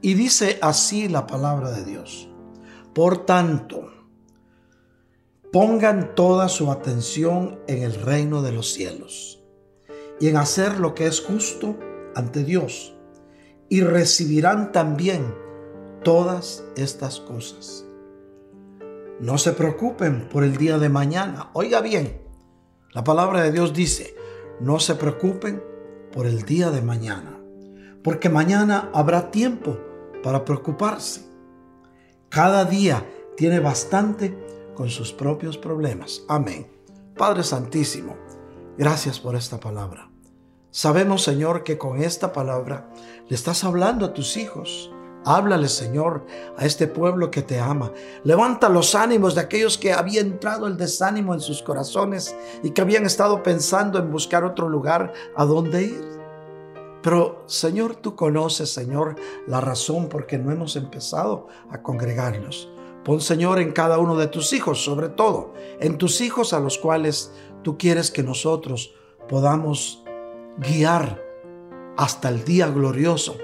Y 0.00 0.14
dice 0.14 0.58
así 0.62 1.08
la 1.08 1.26
palabra 1.26 1.70
de 1.70 1.84
Dios. 1.84 2.28
Por 2.94 3.24
tanto, 3.24 4.01
pongan 5.52 6.14
toda 6.14 6.48
su 6.48 6.72
atención 6.72 7.60
en 7.68 7.82
el 7.82 7.94
reino 7.94 8.40
de 8.40 8.52
los 8.52 8.72
cielos 8.72 9.44
y 10.18 10.28
en 10.28 10.38
hacer 10.38 10.80
lo 10.80 10.94
que 10.94 11.06
es 11.06 11.20
justo 11.20 11.78
ante 12.14 12.42
Dios 12.42 12.96
y 13.68 13.82
recibirán 13.82 14.72
también 14.72 15.34
todas 16.02 16.64
estas 16.74 17.20
cosas. 17.20 17.84
No 19.20 19.36
se 19.36 19.52
preocupen 19.52 20.26
por 20.30 20.42
el 20.42 20.56
día 20.56 20.78
de 20.78 20.88
mañana. 20.88 21.50
Oiga 21.52 21.82
bien, 21.82 22.22
la 22.92 23.04
palabra 23.04 23.42
de 23.42 23.52
Dios 23.52 23.74
dice, 23.74 24.16
no 24.58 24.80
se 24.80 24.94
preocupen 24.94 25.62
por 26.12 26.26
el 26.26 26.42
día 26.42 26.70
de 26.70 26.80
mañana, 26.80 27.38
porque 28.02 28.30
mañana 28.30 28.90
habrá 28.94 29.30
tiempo 29.30 29.78
para 30.22 30.46
preocuparse. 30.46 31.26
Cada 32.30 32.64
día 32.64 33.06
tiene 33.36 33.60
bastante 33.60 34.51
con 34.82 34.90
sus 34.90 35.12
propios 35.12 35.56
problemas. 35.56 36.24
Amén. 36.26 36.66
Padre 37.16 37.44
Santísimo, 37.44 38.16
gracias 38.76 39.20
por 39.20 39.36
esta 39.36 39.60
palabra. 39.60 40.10
Sabemos, 40.72 41.22
Señor, 41.22 41.62
que 41.62 41.78
con 41.78 42.02
esta 42.02 42.32
palabra 42.32 42.90
le 43.28 43.36
estás 43.36 43.62
hablando 43.62 44.04
a 44.04 44.12
tus 44.12 44.36
hijos. 44.36 44.90
Háblale, 45.24 45.68
Señor, 45.68 46.26
a 46.56 46.66
este 46.66 46.88
pueblo 46.88 47.30
que 47.30 47.42
te 47.42 47.60
ama. 47.60 47.92
Levanta 48.24 48.68
los 48.68 48.96
ánimos 48.96 49.36
de 49.36 49.42
aquellos 49.42 49.78
que 49.78 49.92
había 49.92 50.20
entrado 50.20 50.66
el 50.66 50.76
desánimo 50.76 51.32
en 51.32 51.40
sus 51.40 51.62
corazones 51.62 52.34
y 52.64 52.70
que 52.70 52.80
habían 52.80 53.06
estado 53.06 53.40
pensando 53.40 54.00
en 54.00 54.10
buscar 54.10 54.42
otro 54.42 54.68
lugar 54.68 55.12
a 55.36 55.44
donde 55.44 55.82
ir. 55.84 56.20
Pero, 57.04 57.44
Señor, 57.46 57.94
tú 57.94 58.16
conoces, 58.16 58.74
Señor, 58.74 59.14
la 59.46 59.60
razón 59.60 60.08
por 60.08 60.26
qué 60.26 60.38
no 60.38 60.50
hemos 60.50 60.74
empezado 60.74 61.46
a 61.70 61.82
congregarnos. 61.82 62.71
Pon, 63.04 63.20
Señor, 63.20 63.58
en 63.58 63.72
cada 63.72 63.98
uno 63.98 64.16
de 64.16 64.28
tus 64.28 64.52
hijos, 64.52 64.84
sobre 64.84 65.08
todo 65.08 65.54
en 65.80 65.98
tus 65.98 66.20
hijos 66.20 66.52
a 66.52 66.60
los 66.60 66.78
cuales 66.78 67.32
tú 67.62 67.76
quieres 67.76 68.10
que 68.10 68.22
nosotros 68.22 68.94
podamos 69.28 70.04
guiar 70.58 71.20
hasta 71.96 72.28
el 72.28 72.44
día 72.44 72.68
glorioso 72.68 73.36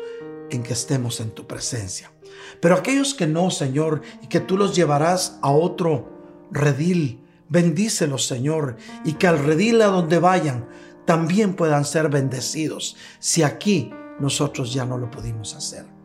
en 0.51 0.63
que 0.63 0.73
estemos 0.73 1.21
en 1.21 1.31
tu 1.31 1.47
presencia. 1.47 2.13
Pero 2.61 2.77
aquellos 2.77 3.15
que 3.15 3.27
no, 3.27 3.51
Señor, 3.51 4.03
y 4.23 4.29
que 4.29 4.41
tú 4.41 4.57
los 4.57 4.75
llevarás 4.75 5.39
a 5.43 5.51
otro 5.51 6.09
redil, 6.51 7.21
bendícelos, 7.49 8.27
Señor, 8.27 8.77
y 9.05 9.15
que 9.15 9.27
al 9.27 9.39
redil 9.39 9.83
a 9.83 9.87
donde 9.87 10.19
vayan 10.19 10.69
también 11.05 11.55
puedan 11.55 11.85
ser 11.85 12.09
bendecidos, 12.09 12.97
si 13.19 13.43
aquí 13.43 13.91
nosotros 14.21 14.73
ya 14.73 14.85
no 14.85 14.99
lo 14.99 15.11
pudimos 15.11 15.55
hacer. 15.55 15.98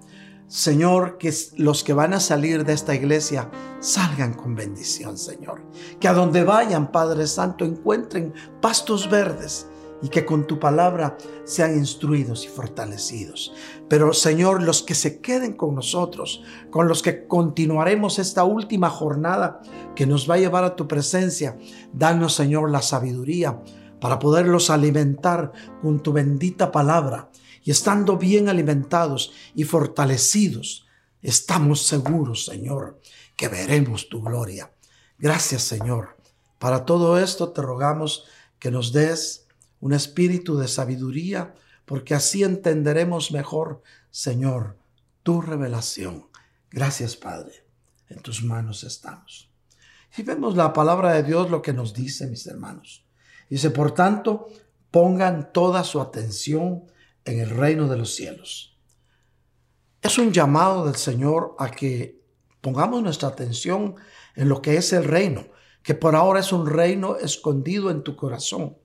Señor, 0.53 1.17
que 1.17 1.33
los 1.57 1.83
que 1.83 1.93
van 1.93 2.13
a 2.13 2.19
salir 2.19 2.63
de 2.63 2.73
esta 2.73 2.93
iglesia 2.93 3.49
salgan 3.79 4.35
con 4.35 4.53
bendición, 4.53 5.17
Señor. 5.17 5.63
Que 5.99 6.07
a 6.07 6.13
donde 6.13 6.43
vayan, 6.43 6.91
Padre 6.91 7.25
Santo, 7.25 7.65
encuentren 7.65 8.35
pastos 8.61 9.09
verdes 9.09 9.65
y 10.03 10.09
que 10.09 10.25
con 10.25 10.45
tu 10.45 10.59
palabra 10.59 11.17
sean 11.43 11.75
instruidos 11.75 12.45
y 12.45 12.49
fortalecidos. 12.49 13.51
Pero 13.89 14.13
Señor, 14.13 14.61
los 14.61 14.83
que 14.83 14.93
se 14.93 15.21
queden 15.21 15.53
con 15.53 15.73
nosotros, 15.73 16.43
con 16.69 16.87
los 16.87 17.01
que 17.01 17.25
continuaremos 17.25 18.19
esta 18.19 18.43
última 18.43 18.91
jornada 18.91 19.59
que 19.95 20.05
nos 20.05 20.29
va 20.29 20.35
a 20.35 20.37
llevar 20.37 20.65
a 20.65 20.75
tu 20.75 20.87
presencia, 20.87 21.57
danos 21.93 22.35
Señor 22.35 22.69
la 22.69 22.83
sabiduría 22.83 23.59
para 23.99 24.19
poderlos 24.19 24.69
alimentar 24.69 25.51
con 25.81 26.03
tu 26.03 26.13
bendita 26.13 26.71
palabra 26.71 27.31
y 27.63 27.71
estando 27.71 28.17
bien 28.17 28.49
alimentados 28.49 29.31
y 29.55 29.63
fortalecidos, 29.63 30.85
estamos 31.21 31.85
seguros, 31.85 32.45
Señor, 32.45 32.99
que 33.35 33.47
veremos 33.47 34.09
tu 34.09 34.21
gloria. 34.21 34.71
Gracias, 35.17 35.63
Señor. 35.63 36.17
Para 36.59 36.85
todo 36.85 37.17
esto 37.17 37.51
te 37.51 37.61
rogamos 37.61 38.25
que 38.59 38.71
nos 38.71 38.93
des 38.93 39.47
un 39.79 39.93
espíritu 39.93 40.57
de 40.57 40.67
sabiduría, 40.67 41.55
porque 41.85 42.13
así 42.13 42.43
entenderemos 42.43 43.31
mejor, 43.31 43.81
Señor, 44.11 44.77
tu 45.23 45.41
revelación. 45.41 46.27
Gracias, 46.71 47.15
Padre. 47.15 47.65
En 48.09 48.21
tus 48.21 48.43
manos 48.43 48.83
estamos. 48.83 49.49
Y 50.15 50.21
vemos 50.21 50.55
la 50.55 50.71
palabra 50.73 51.13
de 51.13 51.23
Dios 51.23 51.49
lo 51.49 51.61
que 51.61 51.73
nos 51.73 51.93
dice, 51.93 52.27
mis 52.27 52.45
hermanos. 52.47 53.03
Dice, 53.49 53.71
por 53.71 53.93
tanto, 53.93 54.47
pongan 54.91 55.51
toda 55.51 55.83
su 55.83 55.99
atención 55.99 56.85
en 57.25 57.39
el 57.39 57.49
reino 57.49 57.87
de 57.87 57.97
los 57.97 58.15
cielos. 58.15 58.77
Es 60.01 60.17
un 60.17 60.33
llamado 60.33 60.85
del 60.85 60.95
Señor 60.95 61.55
a 61.59 61.71
que 61.71 62.21
pongamos 62.61 63.01
nuestra 63.01 63.29
atención 63.29 63.95
en 64.35 64.49
lo 64.49 64.61
que 64.61 64.77
es 64.77 64.91
el 64.93 65.05
reino, 65.05 65.47
que 65.81 65.95
por 65.95 66.15
ahora 66.15 66.39
es 66.39 66.51
un 66.51 66.67
reino 66.67 67.17
escondido 67.17 67.89
en 67.89 68.03
tu 68.03 68.15
corazón, 68.15 68.77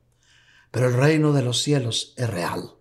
pero 0.71 0.87
el 0.87 0.95
reino 0.95 1.33
de 1.33 1.43
los 1.43 1.63
cielos 1.63 2.15
es 2.17 2.29
real 2.29 2.75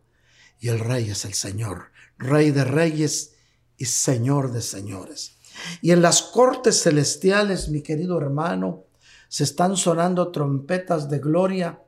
y 0.59 0.69
el 0.69 0.79
rey 0.79 1.09
es 1.09 1.25
el 1.25 1.33
Señor, 1.33 1.91
rey 2.17 2.51
de 2.51 2.63
reyes 2.63 3.35
y 3.77 3.85
señor 3.85 4.51
de 4.51 4.61
señores. 4.61 5.37
Y 5.81 5.91
en 5.91 6.01
las 6.01 6.21
cortes 6.21 6.83
celestiales, 6.83 7.69
mi 7.69 7.81
querido 7.81 8.17
hermano, 8.19 8.85
se 9.29 9.43
están 9.43 9.77
sonando 9.77 10.31
trompetas 10.31 11.09
de 11.09 11.19
gloria 11.19 11.81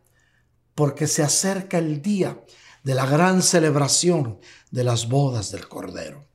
porque 0.76 1.07
se 1.07 1.24
acerca 1.24 1.78
el 1.78 2.01
día 2.01 2.41
de 2.84 2.95
la 2.95 3.05
gran 3.05 3.41
celebración 3.41 4.39
de 4.71 4.84
las 4.84 5.09
bodas 5.09 5.51
del 5.51 5.67
Cordero. 5.67 6.25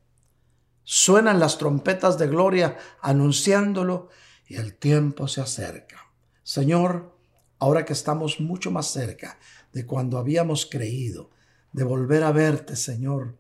Suenan 0.83 1.41
las 1.41 1.59
trompetas 1.59 2.19
de 2.19 2.27
gloria 2.27 2.77
anunciándolo 3.01 4.09
y 4.47 4.57
el 4.57 4.75
tiempo 4.75 5.29
se 5.29 5.41
acerca. 5.41 6.11
Señor, 6.43 7.17
ahora 7.59 7.85
que 7.85 7.95
estamos 7.95 8.41
mucho 8.41 8.71
más 8.71 8.87
cerca 8.89 9.39
de 9.73 9.87
cuando 9.87 10.19
habíamos 10.19 10.67
creído, 10.67 11.31
de 11.73 11.85
volver 11.85 12.23
a 12.23 12.33
verte, 12.33 12.77
Señor, 12.77 13.37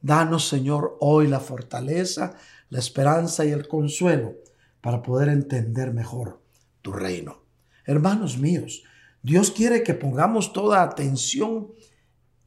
danos, 0.00 0.48
Señor, 0.48 0.96
hoy 1.00 1.28
la 1.28 1.40
fortaleza, 1.40 2.34
la 2.70 2.78
esperanza 2.78 3.44
y 3.44 3.50
el 3.50 3.68
consuelo 3.68 4.34
para 4.80 5.02
poder 5.02 5.28
entender 5.28 5.92
mejor 5.92 6.40
tu 6.82 6.92
reino. 6.92 7.42
Hermanos 7.84 8.38
míos, 8.38 8.82
Dios 9.22 9.50
quiere 9.50 9.82
que 9.82 9.94
pongamos 9.94 10.52
toda 10.52 10.82
atención 10.82 11.72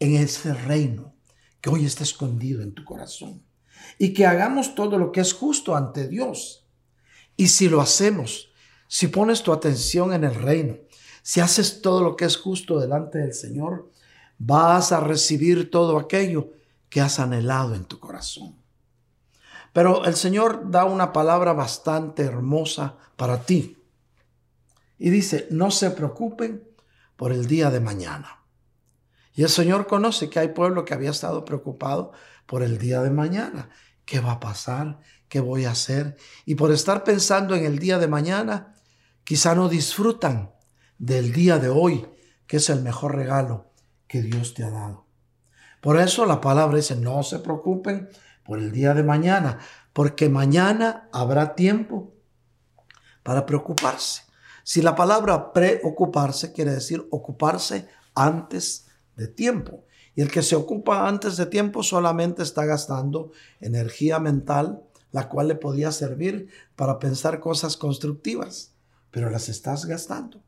en 0.04 0.16
ese 0.16 0.54
reino, 0.54 1.16
que 1.62 1.70
hoy 1.70 1.86
está 1.86 2.04
escondido 2.04 2.62
en 2.62 2.74
tu 2.74 2.84
corazón. 2.84 3.42
Y 3.98 4.14
que 4.14 4.26
hagamos 4.26 4.76
todo 4.76 4.98
lo 4.98 5.14
que 5.14 5.22
es 5.22 5.32
justo 5.32 5.78
ante 5.78 6.10
Dios. 6.10 6.68
Y 7.38 7.48
si 7.48 7.70
lo 7.70 7.80
hacemos, 7.80 8.50
si 8.90 9.08
pones 9.08 9.44
tu 9.44 9.54
atención 9.54 10.12
en 10.12 10.26
el 10.26 10.36
reino, 10.36 10.76
si 11.22 11.40
haces 11.40 11.82
todo 11.82 12.04
lo 12.04 12.18
que 12.18 12.26
es 12.26 12.36
justo 12.36 12.80
delante 12.80 13.20
del 13.20 13.34
Señor, 13.34 13.90
vas 14.38 14.92
a 14.92 15.00
recibir 15.00 15.72
todo 15.72 15.98
aquello 15.98 16.52
que 16.90 17.00
has 17.00 17.18
anhelado 17.20 17.74
en 17.74 17.86
tu 17.86 17.98
corazón. 18.00 18.58
Pero 19.72 20.04
el 20.04 20.16
Señor 20.16 20.70
da 20.70 20.84
una 20.84 21.14
palabra 21.14 21.54
bastante 21.54 22.24
hermosa 22.24 22.98
para 23.16 23.42
ti. 23.46 23.78
Y 25.00 25.10
dice, 25.12 25.48
no 25.50 25.72
se 25.72 25.92
preocupen 25.92 26.68
por 27.16 27.32
el 27.32 27.48
día 27.48 27.72
de 27.72 27.80
mañana. 27.80 28.43
Y 29.34 29.44
el 29.44 29.50
Señor 29.50 29.88
conoce 29.88 30.30
que 30.30 30.40
hay 30.40 30.50
pueblo 30.50 30.86
que 30.86 30.94
había 30.94 31.10
estado 31.10 31.44
preocupado 31.44 32.12
por 32.46 32.64
el 32.64 32.78
día 32.78 33.02
de 33.02 33.10
mañana. 33.10 33.70
¿Qué 34.06 34.20
va 34.20 34.34
a 34.34 34.40
pasar? 34.40 35.00
¿Qué 35.28 35.40
voy 35.40 35.66
a 35.66 35.72
hacer? 35.72 36.18
Y 36.46 36.56
por 36.56 36.72
estar 36.72 37.04
pensando 37.04 37.56
en 37.56 37.66
el 37.66 37.80
día 37.80 37.98
de 37.98 38.08
mañana, 38.08 38.76
quizá 39.24 39.56
no 39.56 39.70
disfrutan 39.70 40.54
del 40.98 41.34
día 41.34 41.58
de 41.58 41.70
hoy, 41.70 42.08
que 42.46 42.58
es 42.58 42.70
el 42.70 42.82
mejor 42.82 43.16
regalo 43.16 43.72
que 44.08 44.22
Dios 44.22 44.54
te 44.54 44.64
ha 44.64 44.70
dado. 44.70 45.08
Por 45.82 46.00
eso 46.00 46.26
la 46.26 46.40
palabra 46.40 46.78
dice, 46.78 46.96
no 46.96 47.24
se 47.24 47.40
preocupen 47.40 48.10
por 48.46 48.60
el 48.60 48.72
día 48.72 48.94
de 48.94 49.04
mañana, 49.04 49.60
porque 49.92 50.30
mañana 50.30 51.10
habrá 51.12 51.56
tiempo 51.56 52.14
para 53.24 53.46
preocuparse. 53.46 54.24
Si 54.64 54.82
la 54.82 54.96
palabra 54.96 55.52
preocuparse 55.52 56.54
quiere 56.54 56.72
decir 56.72 57.06
ocuparse 57.10 57.88
antes 58.16 58.88
de 59.16 59.28
tiempo. 59.28 59.86
Y 60.16 60.22
el 60.22 60.32
que 60.32 60.44
se 60.44 60.56
ocupa 60.56 61.08
antes 61.08 61.38
de 61.38 61.46
tiempo 61.46 61.84
solamente 61.84 62.44
está 62.44 62.66
gastando 62.66 63.32
energía 63.60 64.20
mental, 64.20 64.84
la 65.12 65.30
cual 65.30 65.48
le 65.48 65.56
podía 65.56 65.92
servir 65.92 66.50
para 66.76 67.00
pensar 67.00 67.40
cosas 67.40 67.78
constructivas, 67.78 68.74
pero 69.12 69.30
las 69.30 69.50
estás 69.50 69.86
gastando. 69.86 70.42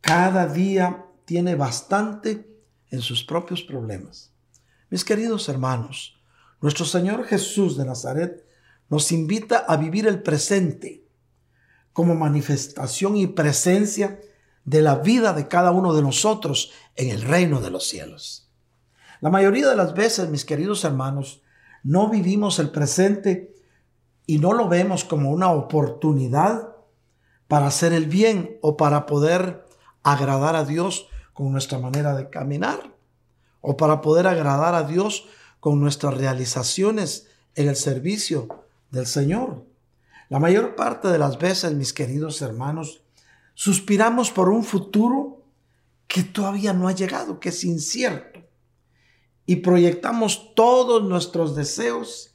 Cada 0.00 0.46
día 0.46 1.06
tiene 1.24 1.54
bastante 1.54 2.48
en 2.90 3.00
sus 3.00 3.24
propios 3.24 3.62
problemas. 3.62 4.32
Mis 4.88 5.04
queridos 5.04 5.48
hermanos, 5.48 6.20
nuestro 6.60 6.84
Señor 6.84 7.24
Jesús 7.24 7.76
de 7.76 7.84
Nazaret 7.84 8.44
nos 8.88 9.12
invita 9.12 9.58
a 9.58 9.76
vivir 9.76 10.06
el 10.06 10.22
presente 10.22 11.04
como 11.92 12.14
manifestación 12.14 13.16
y 13.16 13.28
presencia 13.28 14.20
de 14.64 14.82
la 14.82 14.96
vida 14.96 15.32
de 15.32 15.48
cada 15.48 15.70
uno 15.70 15.94
de 15.94 16.02
nosotros 16.02 16.72
en 16.96 17.10
el 17.10 17.22
reino 17.22 17.60
de 17.60 17.70
los 17.70 17.88
cielos. 17.88 18.48
La 19.20 19.30
mayoría 19.30 19.68
de 19.68 19.76
las 19.76 19.94
veces, 19.94 20.28
mis 20.28 20.44
queridos 20.44 20.84
hermanos, 20.84 21.42
no 21.82 22.08
vivimos 22.08 22.58
el 22.58 22.70
presente 22.70 23.54
y 24.26 24.38
no 24.38 24.52
lo 24.52 24.68
vemos 24.68 25.04
como 25.04 25.30
una 25.30 25.50
oportunidad 25.50 26.68
para 27.48 27.66
hacer 27.66 27.92
el 27.92 28.06
bien 28.06 28.58
o 28.62 28.76
para 28.76 29.06
poder 29.06 29.66
agradar 30.02 30.56
a 30.56 30.64
Dios 30.64 31.08
con 31.32 31.52
nuestra 31.52 31.78
manera 31.78 32.14
de 32.14 32.30
caminar 32.30 32.94
o 33.60 33.76
para 33.76 34.00
poder 34.00 34.26
agradar 34.26 34.74
a 34.74 34.84
Dios 34.84 35.26
con 35.58 35.80
nuestras 35.80 36.14
realizaciones 36.14 37.28
en 37.54 37.68
el 37.68 37.76
servicio 37.76 38.64
del 38.90 39.06
Señor. 39.06 39.64
La 40.28 40.38
mayor 40.38 40.76
parte 40.76 41.08
de 41.08 41.18
las 41.18 41.38
veces, 41.38 41.74
mis 41.74 41.92
queridos 41.92 42.40
hermanos, 42.40 43.02
suspiramos 43.60 44.30
por 44.30 44.48
un 44.48 44.64
futuro 44.64 45.44
que 46.06 46.22
todavía 46.22 46.72
no 46.72 46.88
ha 46.88 46.92
llegado, 46.92 47.40
que 47.40 47.50
es 47.50 47.62
incierto. 47.62 48.40
Y 49.44 49.56
proyectamos 49.56 50.54
todos 50.54 51.02
nuestros 51.02 51.54
deseos 51.54 52.34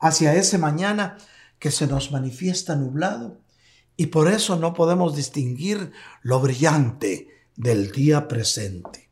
hacia 0.00 0.34
ese 0.34 0.58
mañana 0.58 1.16
que 1.60 1.70
se 1.70 1.86
nos 1.86 2.10
manifiesta 2.10 2.74
nublado. 2.74 3.38
Y 3.96 4.06
por 4.06 4.26
eso 4.26 4.56
no 4.56 4.74
podemos 4.74 5.14
distinguir 5.14 5.92
lo 6.22 6.40
brillante 6.40 7.28
del 7.54 7.92
día 7.92 8.26
presente. 8.26 9.08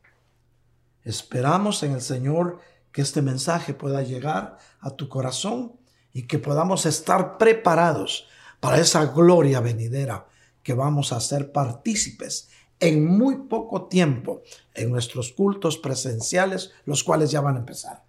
Esperamos 1.03 1.81
en 1.83 1.93
el 1.93 2.01
Señor 2.01 2.59
que 2.91 3.01
este 3.01 3.21
mensaje 3.21 3.73
pueda 3.73 4.01
llegar 4.01 4.57
a 4.81 4.89
tu 4.89 5.07
corazón 5.07 5.79
y 6.11 6.23
que 6.23 6.39
podamos 6.39 6.85
estar 6.85 7.37
preparados 7.37 8.27
para 8.59 8.79
esa 8.79 9.05
gloria 9.05 9.61
venidera 9.61 10.27
que 10.63 10.73
vamos 10.73 11.11
a 11.13 11.19
ser 11.19 11.51
partícipes 11.51 12.49
en 12.79 13.05
muy 13.05 13.47
poco 13.47 13.87
tiempo 13.87 14.41
en 14.73 14.91
nuestros 14.91 15.31
cultos 15.31 15.77
presenciales, 15.77 16.71
los 16.85 17.03
cuales 17.03 17.31
ya 17.31 17.41
van 17.41 17.55
a 17.55 17.59
empezar. 17.59 18.03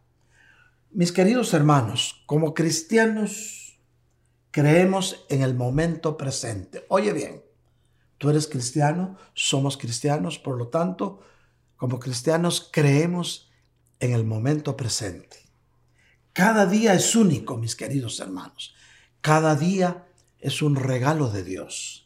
Mis 0.91 1.13
queridos 1.13 1.53
hermanos, 1.55 2.23
como 2.27 2.55
cristianos, 2.55 3.79
creemos 4.51 5.27
en 5.29 5.43
el 5.43 5.55
momento 5.55 6.17
presente. 6.17 6.85
Oye 6.89 7.13
bien, 7.13 7.43
tú 8.19 8.31
eres 8.31 8.47
cristiano, 8.47 9.17
somos 9.35 9.77
cristianos, 9.77 10.39
por 10.39 10.57
lo 10.57 10.69
tanto, 10.69 11.21
como 11.77 11.99
cristianos 11.99 12.69
creemos 12.73 13.51
en 14.01 14.13
el 14.13 14.25
momento 14.25 14.77
presente. 14.77 15.39
Cada 16.33 16.67
día 16.67 16.95
es 16.95 17.15
único, 17.15 17.57
mis 17.57 17.77
queridos 17.77 18.21
hermanos. 18.21 18.75
Cada 19.21 19.55
día 19.57 20.07
es 20.41 20.63
un 20.63 20.77
regalo 20.77 21.31
de 21.31 21.45
Dios. 21.45 22.04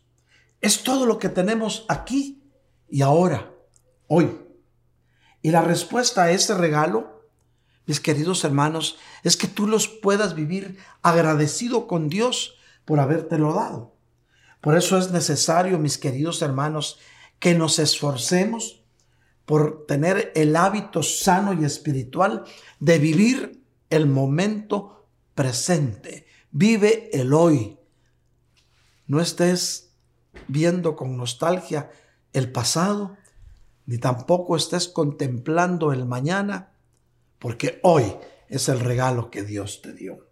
Es 0.60 0.82
todo 0.82 1.06
lo 1.06 1.18
que 1.18 1.28
tenemos 1.28 1.84
aquí 1.88 2.42
y 2.88 3.02
ahora, 3.02 3.52
hoy. 4.06 4.38
Y 5.42 5.50
la 5.50 5.62
respuesta 5.62 6.24
a 6.24 6.30
ese 6.30 6.54
regalo, 6.54 7.28
mis 7.86 8.00
queridos 8.00 8.44
hermanos, 8.44 8.98
es 9.22 9.36
que 9.36 9.46
tú 9.46 9.66
los 9.66 9.88
puedas 9.88 10.34
vivir 10.34 10.78
agradecido 11.02 11.86
con 11.86 12.08
Dios 12.08 12.56
por 12.84 13.00
habértelo 13.00 13.52
dado. 13.52 13.94
Por 14.60 14.76
eso 14.76 14.98
es 14.98 15.10
necesario, 15.12 15.78
mis 15.78 15.98
queridos 15.98 16.42
hermanos, 16.42 16.98
que 17.38 17.54
nos 17.54 17.78
esforcemos 17.78 18.82
por 19.44 19.86
tener 19.86 20.32
el 20.34 20.56
hábito 20.56 21.02
sano 21.02 21.52
y 21.52 21.64
espiritual 21.64 22.44
de 22.80 22.98
vivir 22.98 23.64
el 23.90 24.06
momento 24.06 25.06
presente. 25.34 26.26
Vive 26.50 27.10
el 27.12 27.32
hoy. 27.32 27.78
No 29.06 29.20
estés 29.20 29.87
viendo 30.48 30.96
con 30.96 31.16
nostalgia 31.16 31.90
el 32.32 32.50
pasado, 32.50 33.16
ni 33.86 33.98
tampoco 33.98 34.56
estés 34.56 34.88
contemplando 34.88 35.92
el 35.92 36.04
mañana, 36.04 36.72
porque 37.38 37.80
hoy 37.82 38.16
es 38.48 38.68
el 38.68 38.80
regalo 38.80 39.30
que 39.30 39.42
Dios 39.42 39.80
te 39.82 39.92
dio. 39.92 40.26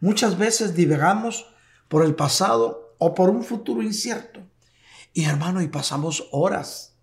Muchas 0.00 0.38
veces 0.38 0.74
divagamos 0.74 1.46
por 1.88 2.04
el 2.04 2.14
pasado 2.14 2.94
o 2.98 3.14
por 3.14 3.28
un 3.30 3.44
futuro 3.44 3.82
incierto. 3.82 4.40
Y 5.12 5.24
hermano, 5.24 5.62
y 5.62 5.68
pasamos 5.68 6.28
horas 6.32 6.96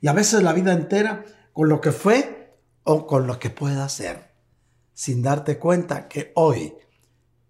y 0.00 0.08
a 0.08 0.12
veces 0.12 0.42
la 0.42 0.52
vida 0.52 0.72
entera 0.72 1.24
con 1.52 1.68
lo 1.68 1.80
que 1.80 1.92
fue 1.92 2.58
o 2.82 3.06
con 3.06 3.26
lo 3.26 3.38
que 3.38 3.50
pueda 3.50 3.88
ser 3.88 4.34
sin 4.94 5.22
darte 5.22 5.58
cuenta 5.58 6.08
que 6.08 6.32
hoy 6.36 6.74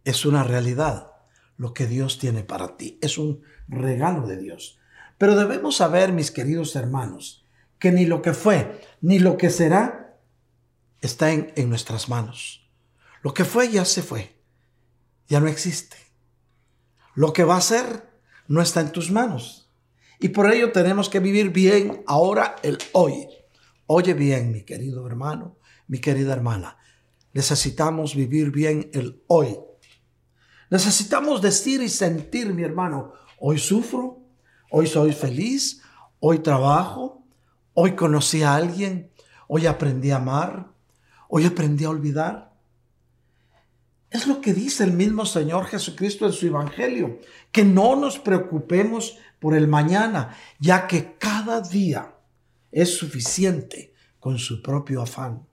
es 0.02 0.24
una 0.24 0.42
realidad 0.42 1.12
lo 1.56 1.72
que 1.72 1.86
Dios 1.86 2.18
tiene 2.18 2.42
para 2.42 2.76
ti. 2.76 2.98
Es 3.00 3.18
un 3.18 3.42
regalo 3.68 4.26
de 4.26 4.36
Dios. 4.36 4.78
Pero 5.18 5.36
debemos 5.36 5.76
saber, 5.76 6.12
mis 6.12 6.30
queridos 6.30 6.76
hermanos, 6.76 7.44
que 7.78 7.92
ni 7.92 8.06
lo 8.06 8.22
que 8.22 8.32
fue 8.32 8.80
ni 9.00 9.18
lo 9.18 9.36
que 9.36 9.50
será 9.50 10.16
está 11.02 11.30
en, 11.30 11.52
nuestras 11.68 12.08
manos. 12.08 12.66
Lo 13.22 13.34
que 13.34 13.44
fue 13.44 13.70
ya 13.70 13.84
se 13.84 14.02
fue. 14.02 14.40
Ya 15.28 15.40
no 15.40 15.48
existe. 15.48 15.98
Lo 17.14 17.34
que 17.34 17.44
va 17.44 17.56
a 17.56 17.60
ser 17.60 18.08
no 18.48 18.62
está 18.62 18.80
en 18.80 18.92
tus 18.92 19.10
manos. 19.10 19.70
Y 20.18 20.30
por 20.30 20.50
ello 20.50 20.72
tenemos 20.72 21.10
que 21.10 21.20
vivir 21.20 21.50
bien 21.50 22.02
ahora 22.06 22.56
el 22.62 22.78
hoy. 22.92 23.28
Oye 23.86 24.14
bien, 24.14 24.52
mi 24.52 24.62
querido 24.62 25.06
hermano, 25.06 25.58
mi 25.86 25.98
querida 25.98 26.32
hermana. 26.32 26.78
Necesitamos 27.34 28.14
vivir 28.14 28.50
bien 28.50 28.88
el 28.94 29.22
hoy. 29.26 29.58
Necesitamos 30.70 31.42
decir 31.42 31.82
y 31.82 31.90
sentir, 31.90 32.54
mi 32.54 32.62
hermano, 32.62 33.12
hoy 33.46 33.58
sufro, 33.58 34.22
hoy 34.70 34.86
soy 34.86 35.12
feliz, 35.12 35.82
hoy 36.18 36.38
trabajo, 36.38 37.26
hoy 37.74 37.94
conocí 37.94 38.42
a 38.42 38.54
alguien, 38.54 39.10
hoy 39.48 39.66
aprendí 39.66 40.12
a 40.12 40.16
amar, 40.16 40.68
hoy 41.28 41.44
aprendí 41.44 41.84
a 41.84 41.90
olvidar. 41.90 42.54
Es 44.08 44.26
lo 44.26 44.40
que 44.40 44.54
dice 44.54 44.84
el 44.84 44.94
mismo 44.94 45.26
Señor 45.26 45.66
Jesucristo 45.66 46.24
en 46.24 46.32
su 46.32 46.46
Evangelio, 46.46 47.18
que 47.52 47.64
no 47.64 47.96
nos 47.96 48.18
preocupemos 48.18 49.18
por 49.38 49.54
el 49.54 49.68
mañana, 49.68 50.34
ya 50.58 50.86
que 50.86 51.18
cada 51.18 51.60
día 51.60 52.14
es 52.72 52.96
suficiente 52.96 53.92
con 54.20 54.38
su 54.38 54.62
propio 54.62 55.02
afán. 55.02 55.46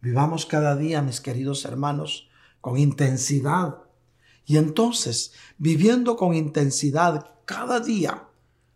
Vivamos 0.00 0.46
cada 0.46 0.76
día, 0.76 1.02
mis 1.02 1.20
queridos 1.20 1.64
hermanos, 1.64 2.30
con 2.60 2.78
intensidad. 2.78 3.78
Y 4.44 4.56
entonces, 4.56 5.32
viviendo 5.58 6.16
con 6.16 6.34
intensidad 6.34 7.34
cada 7.44 7.80
día, 7.80 8.28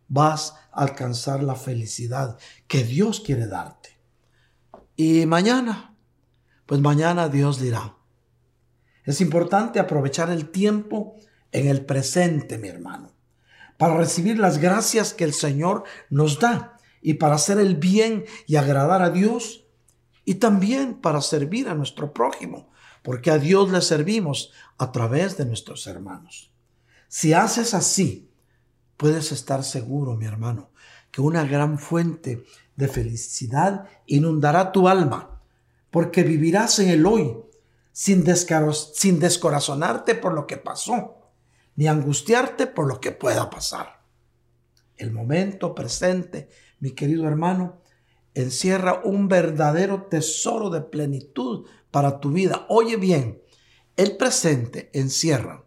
vas 0.09 0.55
a 0.73 0.83
alcanzar 0.83 1.43
la 1.43 1.55
felicidad 1.55 2.39
que 2.67 2.85
Dios 2.85 3.21
quiere 3.21 3.47
darte. 3.47 3.99
Y 4.97 5.27
mañana, 5.27 5.95
pues 6.67 6.81
mañana 6.81 7.29
Dios 7.29 7.61
dirá. 7.61 7.97
Es 9.05 9.21
importante 9.21 9.79
aprovechar 9.79 10.31
el 10.31 10.51
tiempo 10.51 11.17
en 11.53 11.69
el 11.69 11.85
presente, 11.85 12.59
mi 12.59 12.69
hermano, 12.69 13.13
para 13.79 13.97
recibir 13.97 14.39
las 14.39 14.59
gracias 14.59 15.15
que 15.15 15.25
el 15.25 15.33
Señor 15.33 15.85
nos 16.11 16.41
da 16.41 16.79
y 17.01 17.15
para 17.15 17.37
hacer 17.37 17.59
el 17.59 17.77
bien 17.77 18.25
y 18.47 18.57
agradar 18.57 19.03
a 19.03 19.11
Dios 19.11 19.65
y 20.25 20.37
también 20.37 21.01
para 21.01 21.21
servir 21.21 21.69
a 21.69 21.75
nuestro 21.75 22.13
prójimo, 22.13 22.71
porque 23.07 23.31
a 23.31 23.39
Dios 23.39 23.71
le 23.71 23.83
servimos 23.83 24.51
a 24.79 24.91
través 24.91 25.37
de 25.37 25.45
nuestros 25.47 25.87
hermanos. 25.87 26.51
Si 27.07 27.35
haces 27.35 27.73
así, 27.73 28.33
puedes 28.97 29.31
estar 29.31 29.63
seguro, 29.63 30.17
mi 30.17 30.27
hermano, 30.27 30.71
que 31.13 31.21
una 31.21 31.45
gran 31.45 31.79
fuente 31.79 32.45
de 32.75 32.89
felicidad 32.89 33.87
inundará 34.07 34.73
tu 34.73 34.89
alma, 34.89 35.41
porque 35.93 36.25
vivirás 36.25 36.81
en 36.81 36.89
el 36.89 37.07
hoy 37.07 37.37
sin, 37.93 38.25
sin 38.27 39.21
descorazonarte 39.21 40.17
por 40.17 40.35
lo 40.35 40.49
que 40.49 40.57
pasó, 40.57 41.31
ni 41.77 41.87
angustiarte 41.87 42.67
por 42.67 42.89
lo 42.89 43.01
que 43.01 43.13
pueda 43.13 43.49
pasar. 43.51 44.01
El 44.97 45.13
momento 45.13 45.77
presente, 45.77 46.49
mi 46.81 46.91
querido 46.91 47.29
hermano, 47.29 47.83
encierra 48.37 49.01
un 49.03 49.29
verdadero 49.29 50.03
tesoro 50.03 50.69
de 50.69 50.83
plenitud 50.83 51.67
para 51.91 52.21
tu 52.21 52.31
vida. 52.31 52.67
Oye 52.69 52.97
bien, 52.97 53.41
el 53.97 54.19
presente 54.19 54.91
encierra 54.93 55.65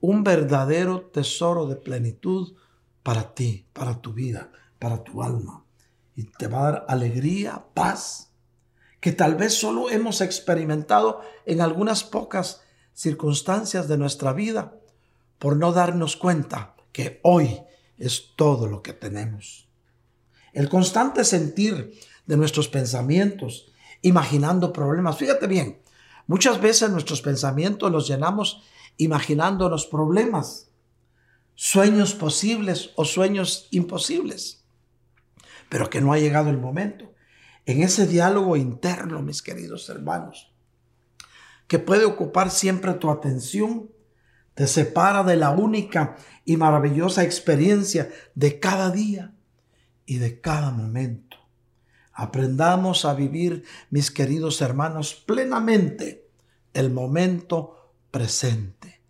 un 0.00 0.22
verdadero 0.22 1.06
tesoro 1.06 1.66
de 1.66 1.76
plenitud 1.76 2.56
para 3.02 3.34
ti, 3.34 3.66
para 3.72 4.02
tu 4.02 4.12
vida, 4.12 4.52
para 4.78 5.02
tu 5.02 5.22
alma. 5.22 5.64
Y 6.14 6.24
te 6.24 6.46
va 6.46 6.58
a 6.58 6.72
dar 6.72 6.84
alegría, 6.88 7.64
paz, 7.72 8.30
que 9.00 9.12
tal 9.12 9.36
vez 9.36 9.54
solo 9.54 9.88
hemos 9.88 10.20
experimentado 10.20 11.22
en 11.46 11.62
algunas 11.62 12.04
pocas 12.04 12.60
circunstancias 12.92 13.88
de 13.88 13.96
nuestra 13.96 14.34
vida 14.34 14.74
por 15.38 15.56
no 15.56 15.72
darnos 15.72 16.18
cuenta 16.18 16.76
que 16.92 17.20
hoy 17.22 17.62
es 17.96 18.34
todo 18.36 18.66
lo 18.66 18.82
que 18.82 18.92
tenemos. 18.92 19.63
El 20.54 20.68
constante 20.68 21.24
sentir 21.24 21.92
de 22.26 22.36
nuestros 22.36 22.68
pensamientos, 22.68 23.72
imaginando 24.02 24.72
problemas. 24.72 25.18
Fíjate 25.18 25.48
bien, 25.48 25.80
muchas 26.28 26.60
veces 26.60 26.90
nuestros 26.90 27.20
pensamientos 27.22 27.90
los 27.90 28.06
llenamos 28.06 28.62
imaginándonos 28.96 29.86
problemas, 29.86 30.70
sueños 31.56 32.14
posibles 32.14 32.90
o 32.94 33.04
sueños 33.04 33.66
imposibles, 33.72 34.64
pero 35.68 35.90
que 35.90 36.00
no 36.00 36.12
ha 36.12 36.18
llegado 36.18 36.50
el 36.50 36.58
momento. 36.58 37.12
En 37.66 37.82
ese 37.82 38.06
diálogo 38.06 38.56
interno, 38.56 39.22
mis 39.22 39.42
queridos 39.42 39.88
hermanos, 39.88 40.52
que 41.66 41.80
puede 41.80 42.04
ocupar 42.04 42.52
siempre 42.52 42.94
tu 42.94 43.10
atención, 43.10 43.90
te 44.54 44.68
separa 44.68 45.24
de 45.24 45.34
la 45.34 45.50
única 45.50 46.16
y 46.44 46.56
maravillosa 46.56 47.24
experiencia 47.24 48.08
de 48.36 48.60
cada 48.60 48.90
día 48.90 49.34
y 50.06 50.18
de 50.18 50.40
cada 50.40 50.70
momento. 50.70 51.36
Aprendamos 52.12 53.04
a 53.04 53.14
vivir, 53.14 53.64
mis 53.90 54.10
queridos 54.10 54.60
hermanos, 54.60 55.14
plenamente 55.14 56.28
el 56.72 56.90
momento 56.90 57.92
presente. 58.10 59.00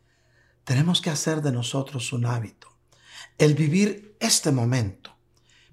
Tenemos 0.64 1.02
que 1.02 1.10
hacer 1.10 1.42
de 1.42 1.52
nosotros 1.52 2.12
un 2.12 2.24
hábito, 2.24 2.68
el 3.36 3.54
vivir 3.54 4.16
este 4.20 4.50
momento, 4.52 5.14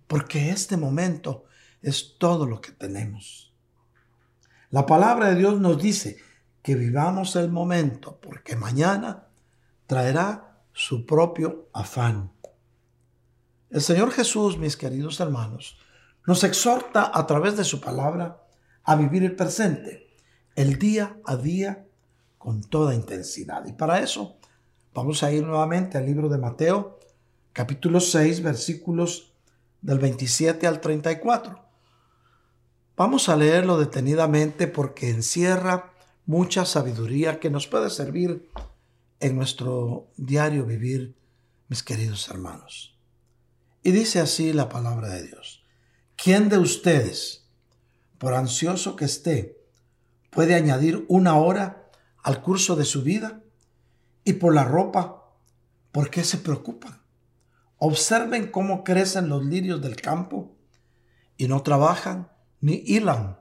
porque 0.08 0.50
este 0.50 0.76
momento 0.76 1.46
es 1.82 2.16
todo 2.18 2.46
lo 2.46 2.60
que 2.60 2.72
tenemos. 2.72 3.54
La 4.70 4.86
palabra 4.86 5.30
de 5.30 5.36
Dios 5.36 5.60
nos 5.60 5.82
dice 5.82 6.18
que 6.62 6.76
vivamos 6.76 7.36
el 7.36 7.50
momento, 7.50 8.20
porque 8.22 8.56
mañana 8.56 9.28
traerá 9.88 10.62
su 10.74 11.06
propio 11.06 11.70
afán. 11.74 12.32
El 13.72 13.80
Señor 13.80 14.12
Jesús, 14.12 14.58
mis 14.58 14.76
queridos 14.76 15.22
hermanos, 15.22 15.78
nos 16.28 16.44
exhorta 16.44 17.10
a 17.14 17.26
través 17.26 17.56
de 17.56 17.64
su 17.64 17.80
palabra 17.80 18.44
a 18.84 18.98
vivir 18.98 19.24
el 19.24 19.34
presente, 19.34 20.10
el 20.56 20.78
día 20.78 21.16
a 21.24 21.38
día, 21.38 21.88
con 22.38 22.62
toda 22.62 22.94
intensidad. 22.94 23.66
Y 23.66 23.72
para 23.72 24.02
eso 24.02 24.36
vamos 24.94 25.24
a 25.24 25.32
ir 25.32 25.46
nuevamente 25.46 25.98
al 25.98 26.06
libro 26.06 26.28
de 26.28 26.38
Mateo, 26.38 27.00
capítulo 27.54 28.02
6, 28.02 28.44
versículos 28.44 29.32
del 29.82 30.00
27 30.00 30.68
al 30.68 30.82
34. 30.82 31.64
Vamos 32.98 33.30
a 33.30 33.38
leerlo 33.38 33.80
detenidamente 33.80 34.68
porque 34.68 35.10
encierra 35.10 35.94
mucha 36.26 36.66
sabiduría 36.66 37.40
que 37.40 37.50
nos 37.50 37.68
puede 37.68 37.90
servir 37.90 38.50
en 39.22 39.38
nuestro 39.38 40.08
diario 40.18 40.66
vivir, 40.66 41.16
mis 41.70 41.84
queridos 41.84 42.28
hermanos. 42.28 42.92
Y 43.84 43.92
dice 43.92 44.20
así 44.20 44.54
la 44.54 44.70
palabra 44.70 45.10
de 45.10 45.28
Dios. 45.28 45.64
¿Quién 46.16 46.50
de 46.50 46.60
ustedes, 46.60 47.48
por 48.20 48.36
ansioso 48.36 48.96
que 48.96 49.06
esté, 49.06 49.58
puede 50.30 50.54
añadir 50.54 51.06
una 51.08 51.36
hora 51.36 51.90
al 52.22 52.42
curso 52.42 52.76
de 52.76 52.86
su 52.86 53.02
vida? 53.02 53.42
Y 54.24 54.34
por 54.34 54.54
la 54.54 54.64
ropa, 54.64 55.34
¿por 55.92 56.12
qué 56.12 56.24
se 56.24 56.38
preocupan? 56.38 57.02
Observen 57.78 58.52
cómo 58.52 58.84
crecen 58.84 59.30
los 59.30 59.44
lirios 59.44 59.82
del 59.82 59.96
campo 59.96 60.56
y 61.38 61.48
no 61.48 61.64
trabajan 61.64 62.32
ni 62.60 62.84
hilan. 62.86 63.40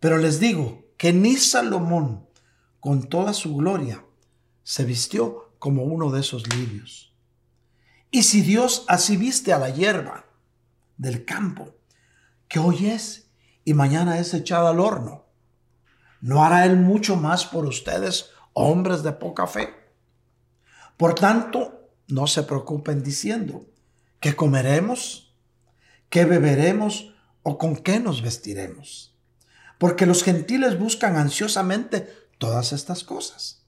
Pero 0.00 0.18
les 0.18 0.38
digo 0.38 0.84
que 0.98 1.14
ni 1.14 1.36
Salomón, 1.36 2.28
con 2.80 3.08
toda 3.08 3.32
su 3.32 3.56
gloria, 3.56 4.04
se 4.64 4.84
vistió 4.84 5.54
como 5.58 5.84
uno 5.84 6.10
de 6.10 6.20
esos 6.20 6.46
lirios. 6.54 7.16
Y 8.10 8.22
si 8.22 8.40
Dios 8.40 8.84
así 8.88 9.16
viste 9.16 9.52
a 9.52 9.58
la 9.58 9.70
hierba 9.70 10.24
del 10.96 11.24
campo, 11.24 11.74
que 12.48 12.58
hoy 12.58 12.86
es 12.86 13.30
y 13.64 13.74
mañana 13.74 14.18
es 14.18 14.32
echada 14.32 14.70
al 14.70 14.80
horno, 14.80 15.26
¿no 16.20 16.42
hará 16.42 16.64
Él 16.64 16.76
mucho 16.76 17.16
más 17.16 17.44
por 17.44 17.66
ustedes, 17.66 18.30
hombres 18.54 19.02
de 19.02 19.12
poca 19.12 19.46
fe? 19.46 19.74
Por 20.96 21.14
tanto, 21.14 21.90
no 22.08 22.26
se 22.26 22.42
preocupen 22.42 23.02
diciendo, 23.02 23.66
¿qué 24.20 24.34
comeremos? 24.34 25.36
¿Qué 26.08 26.24
beberemos? 26.24 27.14
¿O 27.42 27.58
con 27.58 27.76
qué 27.76 28.00
nos 28.00 28.22
vestiremos? 28.22 29.14
Porque 29.78 30.06
los 30.06 30.24
gentiles 30.24 30.78
buscan 30.78 31.16
ansiosamente 31.16 32.08
todas 32.38 32.72
estas 32.72 33.04
cosas. 33.04 33.66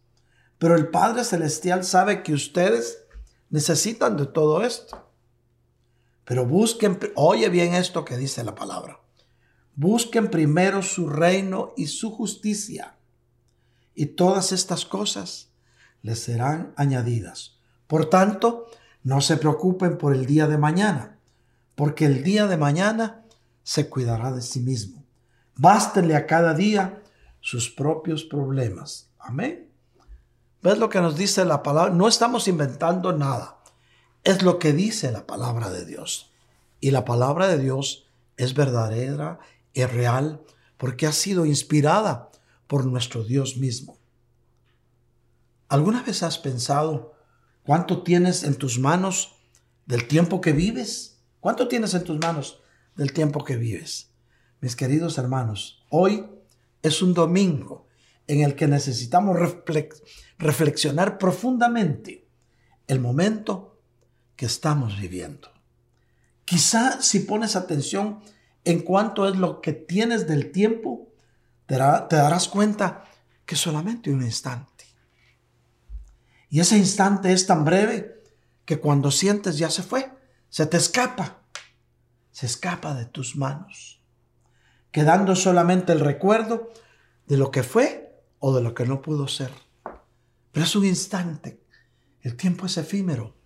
Pero 0.59 0.74
el 0.74 0.88
Padre 0.88 1.24
Celestial 1.24 1.84
sabe 1.84 2.22
que 2.22 2.32
ustedes 2.32 3.05
necesitan 3.51 4.16
de 4.16 4.26
todo 4.26 4.64
esto. 4.64 5.07
Pero 6.24 6.46
busquen, 6.46 6.98
oye 7.16 7.48
bien 7.48 7.74
esto 7.74 8.05
que 8.05 8.16
dice 8.16 8.44
la 8.44 8.55
palabra. 8.55 9.01
Busquen 9.74 10.30
primero 10.30 10.82
su 10.82 11.09
reino 11.09 11.72
y 11.76 11.86
su 11.86 12.11
justicia, 12.11 12.96
y 13.94 14.07
todas 14.07 14.53
estas 14.53 14.84
cosas 14.84 15.51
les 16.03 16.20
serán 16.20 16.72
añadidas. 16.76 17.59
Por 17.86 18.09
tanto, 18.09 18.66
no 19.03 19.20
se 19.20 19.36
preocupen 19.36 19.98
por 19.98 20.14
el 20.14 20.26
día 20.26 20.46
de 20.46 20.59
mañana, 20.59 21.18
porque 21.74 22.07
el 22.07 22.22
día 22.22 22.46
de 22.46 22.57
mañana 22.57 23.24
se 23.62 23.88
cuidará 23.88 24.32
de 24.32 24.42
sí 24.42 24.61
mismo. 24.61 25.05
Bástenle 25.57 26.14
a 26.14 26.26
cada 26.26 26.55
día 26.55 27.03
sus 27.40 27.70
propios 27.70 28.24
problemas. 28.24 29.11
Amén. 29.18 29.70
¿Ves 30.62 30.78
lo 30.78 30.90
que 30.90 31.00
nos 31.00 31.16
dice 31.16 31.44
la 31.44 31.62
palabra? 31.62 31.92
No 31.92 32.06
estamos 32.06 32.46
inventando 32.46 33.12
nada. 33.12 33.58
Es 34.24 34.42
lo 34.42 34.58
que 34.58 34.72
dice 34.72 35.11
la 35.11 35.26
palabra 35.26 35.70
de 35.70 35.86
Dios. 35.86 36.32
Y 36.80 36.90
la 36.90 37.04
palabra 37.04 37.48
de 37.48 37.58
Dios 37.58 38.06
es 38.36 38.54
verdadera 38.54 39.38
y 39.72 39.84
real 39.84 40.42
porque 40.76 41.06
ha 41.06 41.12
sido 41.12 41.46
inspirada 41.46 42.30
por 42.66 42.84
nuestro 42.84 43.24
Dios 43.24 43.56
mismo. 43.56 43.98
¿Alguna 45.68 46.02
vez 46.02 46.22
has 46.22 46.38
pensado 46.38 47.14
cuánto 47.64 48.02
tienes 48.02 48.44
en 48.44 48.56
tus 48.56 48.78
manos 48.78 49.36
del 49.86 50.08
tiempo 50.08 50.40
que 50.40 50.52
vives? 50.52 51.22
¿Cuánto 51.40 51.68
tienes 51.68 51.94
en 51.94 52.04
tus 52.04 52.18
manos 52.18 52.61
del 52.96 53.12
tiempo 53.12 53.44
que 53.44 53.56
vives? 53.56 54.11
Mis 54.61 54.76
queridos 54.76 55.16
hermanos, 55.16 55.84
hoy 55.88 56.26
es 56.82 57.00
un 57.00 57.14
domingo 57.14 57.86
en 58.31 58.43
el 58.43 58.55
que 58.55 58.68
necesitamos 58.68 59.37
reflexionar 60.39 61.18
profundamente 61.18 62.28
el 62.87 63.01
momento 63.01 63.81
que 64.37 64.47
estamos 64.47 65.01
viviendo. 65.01 65.49
Quizá 66.45 67.03
si 67.03 67.20
pones 67.20 67.57
atención 67.57 68.20
en 68.64 68.83
cuanto 68.83 69.28
es 69.28 69.37
lo 69.37 69.61
que 69.61 69.72
tienes 69.72 70.28
del 70.28 70.53
tiempo, 70.53 71.09
te, 71.66 71.74
te 71.74 72.16
darás 72.16 72.47
cuenta 72.47 73.05
que 73.45 73.57
solamente 73.57 74.12
un 74.12 74.22
instante. 74.22 74.85
Y 76.51 76.61
ese 76.61 76.78
instante 76.78 77.33
es 77.33 77.49
tan 77.49 77.64
breve 77.64 78.22
que 78.64 78.78
cuando 78.78 79.11
sientes 79.11 79.59
ya 79.59 79.70
se 79.70 79.83
fue, 79.83 80.09
se 80.51 80.66
te 80.66 80.76
escapa, 80.76 81.43
se 82.31 82.47
escapa 82.47 82.95
de 82.95 83.07
tus 83.07 83.35
manos, 83.35 84.01
quedando 84.93 85.35
solamente 85.35 85.91
el 85.91 85.99
recuerdo 85.99 86.72
de 87.26 87.37
lo 87.37 87.51
que 87.51 87.64
fue 87.64 88.09
o 88.41 88.55
de 88.55 88.62
lo 88.62 88.74
que 88.74 88.84
no 88.84 89.01
pudo 89.01 89.28
ser. 89.28 89.53
Pero 90.51 90.66
es 90.66 90.74
un 90.74 90.84
instante. 90.84 91.62
El 92.20 92.36
tiempo 92.36 92.66
es 92.66 92.76
efímero. 92.76 93.36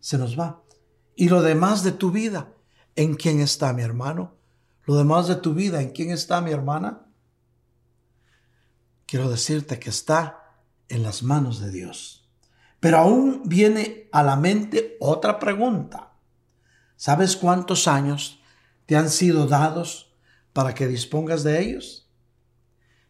Se 0.00 0.16
nos 0.16 0.38
va. 0.38 0.62
Y 1.14 1.28
lo 1.28 1.42
demás 1.42 1.82
de 1.82 1.92
tu 1.92 2.10
vida, 2.10 2.54
¿en 2.94 3.14
quién 3.14 3.40
está 3.40 3.72
mi 3.72 3.82
hermano? 3.82 4.36
Lo 4.84 4.96
demás 4.96 5.28
de 5.28 5.36
tu 5.36 5.52
vida, 5.52 5.82
¿en 5.82 5.90
quién 5.90 6.10
está 6.10 6.40
mi 6.40 6.52
hermana? 6.52 7.06
Quiero 9.06 9.28
decirte 9.28 9.78
que 9.78 9.90
está 9.90 10.54
en 10.88 11.02
las 11.02 11.22
manos 11.22 11.60
de 11.60 11.70
Dios. 11.70 12.28
Pero 12.80 12.98
aún 12.98 13.42
viene 13.44 14.08
a 14.12 14.22
la 14.22 14.36
mente 14.36 14.96
otra 15.00 15.38
pregunta. 15.38 16.12
¿Sabes 16.96 17.36
cuántos 17.36 17.88
años 17.88 18.40
te 18.86 18.96
han 18.96 19.10
sido 19.10 19.46
dados 19.46 20.14
para 20.52 20.74
que 20.74 20.86
dispongas 20.86 21.42
de 21.42 21.60
ellos? 21.62 22.05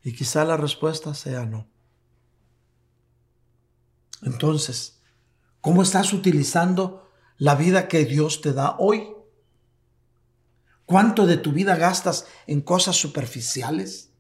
Y 0.07 0.13
quizá 0.13 0.45
la 0.45 0.57
respuesta 0.57 1.15
sea 1.15 1.47
no. 1.47 1.67
Entonces, 4.23 5.01
¿cómo 5.61 5.83
estás 5.83 6.13
utilizando 6.13 7.11
la 7.39 7.57
vida 7.57 7.89
que 7.89 8.05
Dios 8.05 8.41
te 8.41 8.53
da 8.53 8.77
hoy? 8.79 9.09
¿Cuánto 10.85 11.27
de 11.27 11.39
tu 11.39 11.51
vida 11.51 11.75
gastas 11.75 12.29
en 12.47 12.61
cosas 12.61 12.95
superficiales 12.95 14.13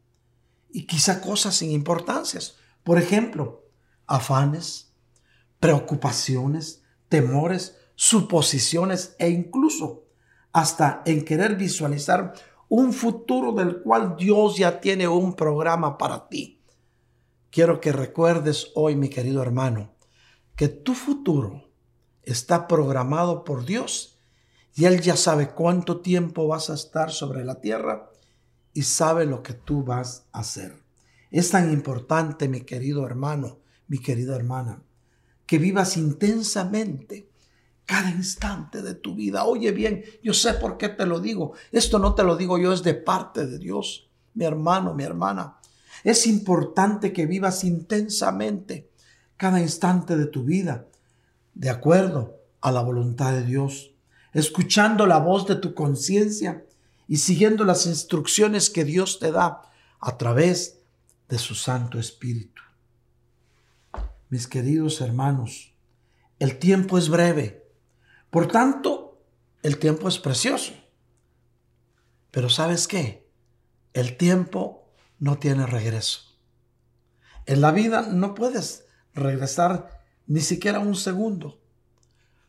y 0.72 0.88
quizá 0.88 1.20
cosas 1.20 1.54
sin 1.54 1.70
importancias? 1.70 2.56
Por 2.82 2.98
ejemplo, 2.98 3.62
afanes, 4.08 4.90
preocupaciones, 5.60 6.82
temores, 7.08 7.76
suposiciones 7.94 9.14
e 9.20 9.28
incluso 9.28 10.02
hasta 10.52 11.02
en 11.06 11.24
querer 11.24 11.54
visualizar 11.54 12.34
un 12.68 12.92
futuro 12.92 13.52
del 13.52 13.82
cual 13.82 14.16
Dios 14.16 14.56
ya 14.56 14.80
tiene 14.80 15.06
un 15.08 15.34
programa 15.34 15.98
para 15.98 16.28
ti. 16.28 16.60
Quiero 17.50 17.80
que 17.80 17.92
recuerdes 17.92 18.72
hoy, 18.74 18.96
mi 18.96 19.08
querido 19.08 19.42
hermano, 19.42 19.94
que 20.56 20.68
tu 20.68 20.94
futuro 20.94 21.70
está 22.22 22.66
programado 22.66 23.44
por 23.44 23.64
Dios 23.64 24.18
y 24.74 24.84
Él 24.84 25.00
ya 25.00 25.16
sabe 25.16 25.50
cuánto 25.50 26.00
tiempo 26.00 26.48
vas 26.48 26.70
a 26.70 26.74
estar 26.74 27.10
sobre 27.10 27.44
la 27.44 27.60
tierra 27.60 28.10
y 28.74 28.82
sabe 28.82 29.24
lo 29.24 29.42
que 29.42 29.54
tú 29.54 29.84
vas 29.84 30.26
a 30.32 30.40
hacer. 30.40 30.82
Es 31.30 31.50
tan 31.50 31.72
importante, 31.72 32.48
mi 32.48 32.62
querido 32.62 33.06
hermano, 33.06 33.58
mi 33.88 33.98
querida 33.98 34.36
hermana, 34.36 34.82
que 35.46 35.58
vivas 35.58 35.96
intensamente 35.96 37.30
cada 37.86 38.10
instante 38.10 38.82
de 38.82 38.94
tu 38.94 39.14
vida. 39.14 39.44
Oye 39.44 39.70
bien, 39.70 40.04
yo 40.22 40.34
sé 40.34 40.54
por 40.54 40.76
qué 40.76 40.88
te 40.88 41.06
lo 41.06 41.20
digo. 41.20 41.52
Esto 41.70 41.98
no 42.00 42.14
te 42.14 42.24
lo 42.24 42.36
digo 42.36 42.58
yo, 42.58 42.72
es 42.72 42.82
de 42.82 42.94
parte 42.94 43.46
de 43.46 43.58
Dios. 43.58 44.10
Mi 44.34 44.44
hermano, 44.44 44.92
mi 44.92 45.04
hermana. 45.04 45.56
Es 46.02 46.26
importante 46.26 47.12
que 47.12 47.26
vivas 47.26 47.64
intensamente 47.64 48.90
cada 49.36 49.60
instante 49.60 50.16
de 50.16 50.26
tu 50.26 50.44
vida, 50.44 50.86
de 51.54 51.70
acuerdo 51.70 52.40
a 52.60 52.72
la 52.72 52.82
voluntad 52.82 53.32
de 53.32 53.44
Dios, 53.44 53.92
escuchando 54.32 55.06
la 55.06 55.18
voz 55.18 55.46
de 55.46 55.56
tu 55.56 55.72
conciencia 55.74 56.64
y 57.06 57.18
siguiendo 57.18 57.64
las 57.64 57.86
instrucciones 57.86 58.68
que 58.68 58.84
Dios 58.84 59.20
te 59.20 59.30
da 59.30 59.62
a 60.00 60.18
través 60.18 60.80
de 61.28 61.38
su 61.38 61.54
Santo 61.54 61.98
Espíritu. 61.98 62.62
Mis 64.28 64.48
queridos 64.48 65.00
hermanos, 65.00 65.72
el 66.40 66.58
tiempo 66.58 66.98
es 66.98 67.08
breve 67.08 67.65
por 68.30 68.48
tanto, 68.48 69.20
el 69.62 69.78
tiempo 69.78 70.08
es 70.08 70.18
precioso. 70.18 70.72
Pero 72.30 72.50
¿sabes 72.50 72.86
qué? 72.86 73.28
El 73.94 74.16
tiempo 74.16 74.92
no 75.18 75.38
tiene 75.38 75.66
regreso. 75.66 76.20
En 77.46 77.60
la 77.60 77.72
vida 77.72 78.02
no 78.02 78.34
puedes 78.34 78.86
regresar 79.14 80.04
ni 80.26 80.40
siquiera 80.40 80.80
un 80.80 80.96
segundo. 80.96 81.60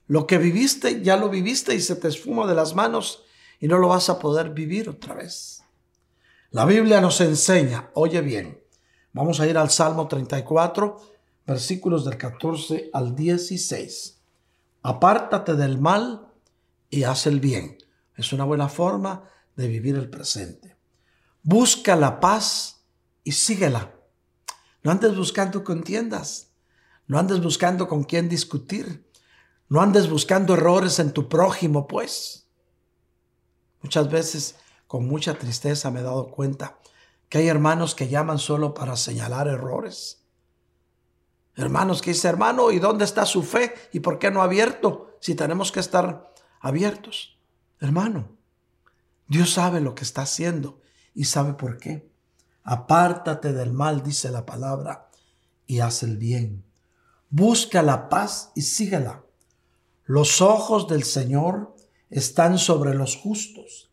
Lo 0.07 0.25
que 0.25 0.37
viviste, 0.37 1.01
ya 1.03 1.17
lo 1.17 1.29
viviste 1.29 1.75
y 1.75 1.81
se 1.81 1.95
te 1.95 2.07
esfuma 2.07 2.47
de 2.47 2.55
las 2.55 2.75
manos 2.75 3.23
y 3.59 3.67
no 3.67 3.77
lo 3.77 3.89
vas 3.89 4.09
a 4.09 4.19
poder 4.19 4.51
vivir 4.51 4.89
otra 4.89 5.15
vez. 5.15 5.63
La 6.51 6.65
Biblia 6.65 7.01
nos 7.01 7.19
enseña, 7.21 7.89
oye 7.93 8.21
bien, 8.21 8.61
vamos 9.13 9.39
a 9.39 9.47
ir 9.47 9.57
al 9.57 9.69
Salmo 9.69 10.07
34, 10.07 10.97
versículos 11.45 12.05
del 12.05 12.17
14 12.17 12.89
al 12.93 13.15
16. 13.15 14.16
Apártate 14.87 15.55
del 15.55 15.79
mal 15.79 16.31
y 16.89 17.03
haz 17.03 17.27
el 17.27 17.41
bien. 17.41 17.77
Es 18.15 18.31
una 18.31 18.45
buena 18.45 18.69
forma 18.69 19.29
de 19.57 19.67
vivir 19.67 19.97
el 19.97 20.09
presente. 20.09 20.77
Busca 21.43 21.97
la 21.97 22.21
paz 22.21 22.85
y 23.25 23.33
síguela. 23.33 23.93
No 24.83 24.91
andes 24.91 25.13
buscando 25.17 25.65
contiendas. 25.65 26.53
No 27.05 27.19
andes 27.19 27.41
buscando 27.41 27.89
con 27.89 28.05
quién 28.05 28.29
discutir. 28.29 29.11
No 29.67 29.81
andes 29.81 30.09
buscando 30.09 30.53
errores 30.53 30.99
en 30.99 31.11
tu 31.11 31.27
prójimo, 31.27 31.85
pues. 31.85 32.47
Muchas 33.81 34.09
veces, 34.09 34.55
con 34.87 35.05
mucha 35.05 35.33
tristeza, 35.33 35.91
me 35.91 35.99
he 35.99 36.03
dado 36.03 36.31
cuenta 36.31 36.79
que 37.27 37.39
hay 37.39 37.49
hermanos 37.49 37.93
que 37.93 38.07
llaman 38.07 38.39
solo 38.39 38.73
para 38.73 38.95
señalar 38.95 39.49
errores. 39.49 40.23
Hermanos, 41.57 42.03
que 42.03 42.11
dice, 42.11 42.27
hermano, 42.27 42.69
¿y 42.69 42.77
dónde 42.77 43.03
está 43.03 43.25
su 43.25 43.41
fe? 43.41 43.73
¿Y 43.91 43.99
por 43.99 44.19
qué 44.19 44.29
no 44.29 44.43
abierto? 44.43 45.17
Si 45.19 45.33
tenemos 45.33 45.71
que 45.71 45.79
estar 45.79 46.31
abiertos. 46.61 47.39
Hermano, 47.79 48.29
Dios 49.27 49.53
sabe 49.53 49.81
lo 49.81 49.95
que 49.95 50.03
está 50.03 50.21
haciendo 50.21 50.79
y 51.15 51.25
sabe 51.25 51.53
por 51.53 51.79
qué. 51.79 52.11
Apártate 52.63 53.53
del 53.53 53.73
mal, 53.73 54.03
dice 54.03 54.29
la 54.29 54.45
palabra, 54.45 55.09
y 55.65 55.79
haz 55.79 56.03
el 56.03 56.17
bien. 56.17 56.63
Busca 57.31 57.81
la 57.81 58.07
paz 58.07 58.51
y 58.53 58.61
síguela. 58.61 59.23
Los 60.05 60.41
ojos 60.43 60.87
del 60.87 61.03
Señor 61.03 61.75
están 62.11 62.59
sobre 62.59 62.93
los 62.93 63.15
justos 63.15 63.89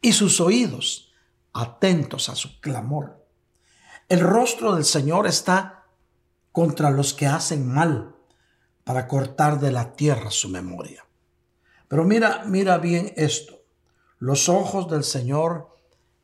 y 0.00 0.12
sus 0.12 0.40
oídos 0.40 1.12
atentos 1.52 2.28
a 2.28 2.36
su 2.36 2.60
clamor. 2.60 3.26
El 4.08 4.20
rostro 4.20 4.76
del 4.76 4.84
Señor 4.84 5.26
está 5.26 5.79
contra 6.52 6.90
los 6.90 7.14
que 7.14 7.26
hacen 7.26 7.66
mal 7.66 8.16
para 8.84 9.06
cortar 9.06 9.60
de 9.60 9.72
la 9.72 9.94
tierra 9.94 10.30
su 10.30 10.48
memoria. 10.48 11.06
Pero 11.88 12.04
mira, 12.04 12.44
mira 12.46 12.78
bien 12.78 13.12
esto. 13.16 13.62
Los 14.18 14.48
ojos 14.48 14.88
del 14.88 15.04
Señor 15.04 15.76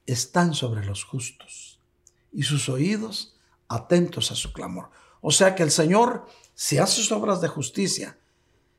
están 0.07 0.55
sobre 0.55 0.85
los 0.85 1.05
justos 1.05 1.81
y 2.33 2.43
sus 2.43 2.69
oídos 2.69 3.37
atentos 3.69 4.31
a 4.31 4.35
su 4.35 4.53
clamor. 4.53 4.91
O 5.21 5.31
sea 5.31 5.55
que 5.55 5.63
el 5.63 5.71
Señor, 5.71 6.27
si 6.55 6.79
hace 6.79 6.97
sus 6.97 7.13
obras 7.13 7.41
de 7.41 7.49
justicia, 7.49 8.19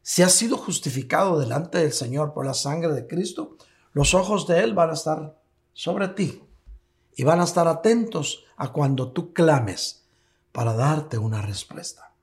si 0.02 0.24
ha 0.24 0.30
sido 0.30 0.58
justificado 0.58 1.40
delante 1.40 1.80
del 1.80 1.92
Señor 1.92 2.34
por 2.34 2.46
la 2.46 2.54
sangre 2.54 2.94
de 2.94 3.08
Cristo, 3.08 3.58
los 3.92 4.14
ojos 4.14 4.48
de 4.48 4.64
Él 4.64 4.74
van 4.74 4.92
a 4.92 4.94
estar 4.94 5.42
sobre 5.74 6.08
ti 6.10 6.42
y 7.16 7.24
van 7.24 7.42
a 7.42 7.44
estar 7.44 7.68
atentos 7.68 8.46
a 8.56 8.72
cuando 8.72 9.12
tú 9.12 9.34
clames 9.34 10.07
para 10.52 10.74
darte 10.74 11.18
una 11.18 11.42
respuesta. 11.42 12.14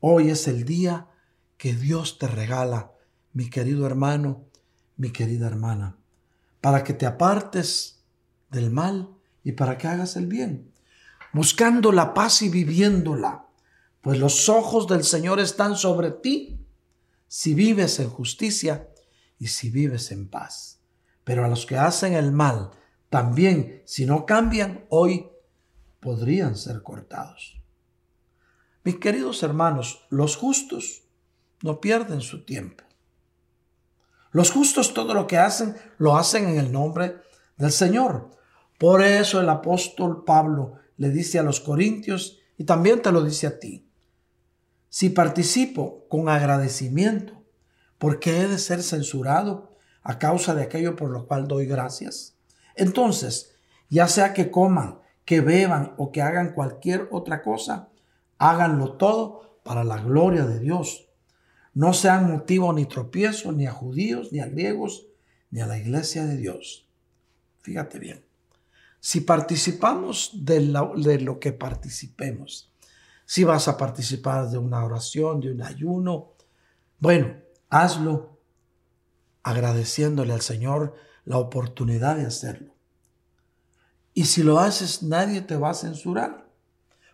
Hoy 0.00 0.30
es 0.30 0.48
el 0.48 0.64
día 0.64 1.08
que 1.56 1.74
Dios 1.74 2.18
te 2.18 2.26
regala, 2.26 2.92
mi 3.32 3.48
querido 3.48 3.86
hermano, 3.86 4.44
mi 4.96 5.10
querida 5.10 5.46
hermana, 5.46 5.96
para 6.60 6.84
que 6.84 6.92
te 6.92 7.06
apartes 7.06 8.04
del 8.50 8.70
mal 8.70 9.14
y 9.42 9.52
para 9.52 9.78
que 9.78 9.88
hagas 9.88 10.16
el 10.16 10.26
bien, 10.26 10.72
buscando 11.32 11.92
la 11.92 12.14
paz 12.14 12.42
y 12.42 12.48
viviéndola, 12.48 13.46
pues 14.00 14.18
los 14.18 14.48
ojos 14.48 14.86
del 14.86 15.04
Señor 15.04 15.40
están 15.40 15.76
sobre 15.76 16.10
ti 16.10 16.60
si 17.26 17.54
vives 17.54 17.98
en 18.00 18.10
justicia 18.10 18.88
y 19.38 19.48
si 19.48 19.70
vives 19.70 20.12
en 20.12 20.28
paz. 20.28 20.80
Pero 21.24 21.44
a 21.44 21.48
los 21.48 21.66
que 21.66 21.78
hacen 21.78 22.12
el 22.12 22.30
mal, 22.30 22.70
también 23.08 23.82
si 23.86 24.06
no 24.06 24.26
cambian 24.26 24.84
hoy, 24.90 25.26
podrían 26.04 26.54
ser 26.54 26.82
cortados. 26.82 27.58
Mis 28.84 28.96
queridos 28.96 29.42
hermanos, 29.42 30.04
los 30.10 30.36
justos 30.36 31.04
no 31.62 31.80
pierden 31.80 32.20
su 32.20 32.44
tiempo. 32.44 32.84
Los 34.30 34.50
justos 34.50 34.92
todo 34.92 35.14
lo 35.14 35.26
que 35.26 35.38
hacen, 35.38 35.74
lo 35.96 36.18
hacen 36.18 36.46
en 36.46 36.58
el 36.58 36.70
nombre 36.70 37.22
del 37.56 37.72
Señor. 37.72 38.28
Por 38.78 39.00
eso 39.00 39.40
el 39.40 39.48
apóstol 39.48 40.24
Pablo 40.24 40.74
le 40.98 41.08
dice 41.08 41.38
a 41.38 41.42
los 41.42 41.60
corintios 41.60 42.38
y 42.58 42.64
también 42.64 43.00
te 43.00 43.10
lo 43.10 43.24
dice 43.24 43.46
a 43.46 43.58
ti. 43.58 43.88
Si 44.90 45.08
participo 45.08 46.06
con 46.10 46.28
agradecimiento, 46.28 47.42
¿por 47.96 48.20
qué 48.20 48.42
he 48.42 48.48
de 48.48 48.58
ser 48.58 48.82
censurado 48.82 49.74
a 50.02 50.18
causa 50.18 50.54
de 50.54 50.64
aquello 50.64 50.96
por 50.96 51.08
lo 51.08 51.26
cual 51.26 51.48
doy 51.48 51.64
gracias? 51.64 52.36
Entonces, 52.76 53.54
ya 53.88 54.06
sea 54.06 54.34
que 54.34 54.50
coman 54.50 55.02
que 55.24 55.40
beban 55.40 55.94
o 55.96 56.12
que 56.12 56.22
hagan 56.22 56.52
cualquier 56.52 57.08
otra 57.10 57.42
cosa, 57.42 57.88
háganlo 58.38 58.92
todo 58.96 59.58
para 59.62 59.84
la 59.84 59.98
gloria 59.98 60.44
de 60.44 60.60
Dios. 60.60 61.08
No 61.72 61.92
sean 61.92 62.30
motivo 62.30 62.72
ni 62.72 62.86
tropiezo 62.86 63.52
ni 63.52 63.66
a 63.66 63.72
judíos, 63.72 64.32
ni 64.32 64.40
a 64.40 64.46
griegos, 64.46 65.06
ni 65.50 65.60
a 65.60 65.66
la 65.66 65.78
iglesia 65.78 66.24
de 66.24 66.36
Dios. 66.36 66.88
Fíjate 67.62 67.98
bien. 67.98 68.24
si 69.00 69.20
participamos 69.20 70.30
de 70.32 70.60
de 70.96 71.20
lo 71.20 71.38
que 71.38 71.52
participemos, 71.52 72.72
si 73.26 73.44
vas 73.44 73.68
a 73.68 73.76
participar 73.76 74.48
de 74.50 74.58
una 74.58 74.84
oración, 74.84 75.40
de 75.40 75.52
un 75.52 75.62
ayuno, 75.62 76.32
bueno, 76.98 77.36
hazlo 77.70 78.38
agradeciéndole 79.42 80.32
al 80.32 80.40
Señor 80.40 80.94
la 81.24 81.38
oportunidad 81.38 82.16
de 82.16 82.26
hacerlo. 82.26 82.73
Y 84.14 84.26
si 84.26 84.44
lo 84.44 84.60
haces, 84.60 85.02
nadie 85.02 85.42
te 85.42 85.56
va 85.56 85.70
a 85.70 85.74
censurar, 85.74 86.48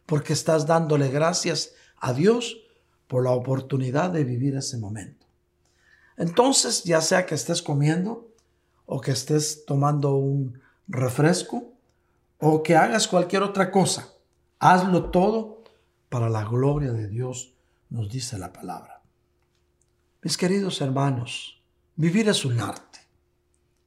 porque 0.05 0.34
estás 0.34 0.66
dándole 0.66 1.09
gracias 1.09 1.72
a 1.98 2.12
Dios 2.12 2.59
por 3.09 3.24
la 3.24 3.30
oportunidad 3.30 4.11
de 4.11 4.22
vivir 4.22 4.55
ese 4.55 4.76
momento. 4.76 5.26
Entonces, 6.16 6.84
ya 6.84 7.01
sea 7.01 7.24
que 7.24 7.34
estés 7.34 7.62
comiendo 7.62 8.28
o 8.84 9.01
que 9.01 9.12
estés 9.12 9.64
tomando 9.64 10.14
un 10.14 10.61
refresco 10.86 11.72
o 12.38 12.62
que 12.62 12.76
hagas 12.76 13.09
cualquier 13.09 13.42
otra 13.42 13.70
cosa, 13.70 14.12
hazlo 14.59 15.11
todo 15.11 15.64
para 16.11 16.28
la 16.28 16.44
gloria 16.44 16.92
de 16.92 17.09
Dios, 17.09 17.55
nos 17.88 18.11
dice 18.11 18.36
la 18.36 18.53
palabra. 18.53 19.03
Mis 20.22 20.36
queridos 20.36 20.80
hermanos, 20.80 21.62
vivir 21.96 22.28
es 22.28 22.44
un 22.44 22.61
arte. 22.61 23.01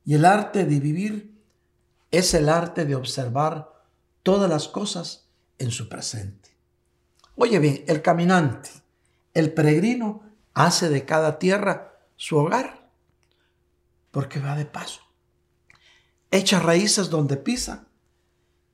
Y 0.06 0.16
el 0.16 0.26
arte 0.26 0.66
de 0.66 0.80
vivir 0.80 1.33
es 2.14 2.36
el 2.36 2.48
arte 2.48 2.86
de 2.86 2.96
observar 2.96 3.74
todas 4.22 4.48
las 4.48 4.68
cosas 4.68 5.28
en 5.58 5.72
su 5.72 5.90
presente. 5.90 6.56
Oye 7.36 7.58
bien, 7.58 7.84
el 7.88 8.04
caminante, 8.04 8.70
el 9.34 9.52
peregrino, 9.52 10.22
hace 10.54 10.90
de 10.90 11.06
cada 11.06 11.40
tierra 11.40 11.98
su 12.16 12.38
hogar, 12.38 12.88
porque 14.12 14.40
va 14.40 14.56
de 14.56 14.68
paso. 14.68 15.02
Echa 16.30 16.60
raíces 16.60 17.10
donde 17.10 17.36
pisa 17.36 17.88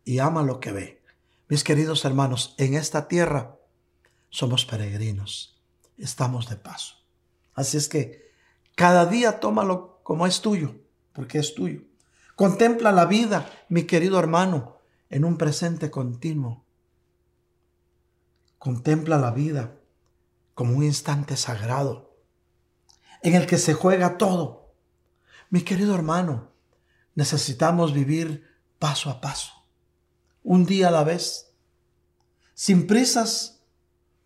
y 0.04 0.20
ama 0.20 0.44
lo 0.44 0.60
que 0.60 0.74
ve. 0.74 1.02
Mis 1.48 1.64
queridos 1.64 2.04
hermanos, 2.04 2.56
en 2.58 2.74
esta 2.74 3.08
tierra 3.08 3.58
somos 4.30 4.66
peregrinos, 4.66 5.64
estamos 5.98 6.50
de 6.50 6.58
paso. 6.58 6.96
Así 7.54 7.78
es 7.78 7.88
que 7.88 8.34
cada 8.76 9.06
día 9.06 9.40
tómalo 9.40 10.02
como 10.04 10.28
es 10.28 10.42
tuyo, 10.42 10.76
porque 11.14 11.40
es 11.40 11.56
tuyo. 11.56 11.89
Contempla 12.40 12.94
la 12.94 13.04
vida, 13.04 13.52
mi 13.68 13.84
querido 13.84 14.18
hermano, 14.18 14.78
en 15.10 15.26
un 15.26 15.38
presente 15.38 15.92
continuo. 15.92 16.64
Contempla 18.58 19.18
la 19.18 19.32
vida 19.32 19.76
como 20.54 20.78
un 20.78 20.86
instante 20.86 21.36
sagrado 21.36 22.16
en 23.24 23.36
el 23.36 23.46
que 23.46 23.58
se 23.58 23.74
juega 23.74 24.18
todo. 24.18 24.74
Mi 25.50 25.64
querido 25.64 25.94
hermano, 25.94 26.54
necesitamos 27.14 27.94
vivir 27.94 28.48
paso 28.80 29.10
a 29.10 29.20
paso, 29.20 29.52
un 30.42 30.66
día 30.66 30.88
a 30.88 30.92
la 30.92 31.04
vez, 31.04 31.52
sin 32.54 32.88
prisas 32.88 33.66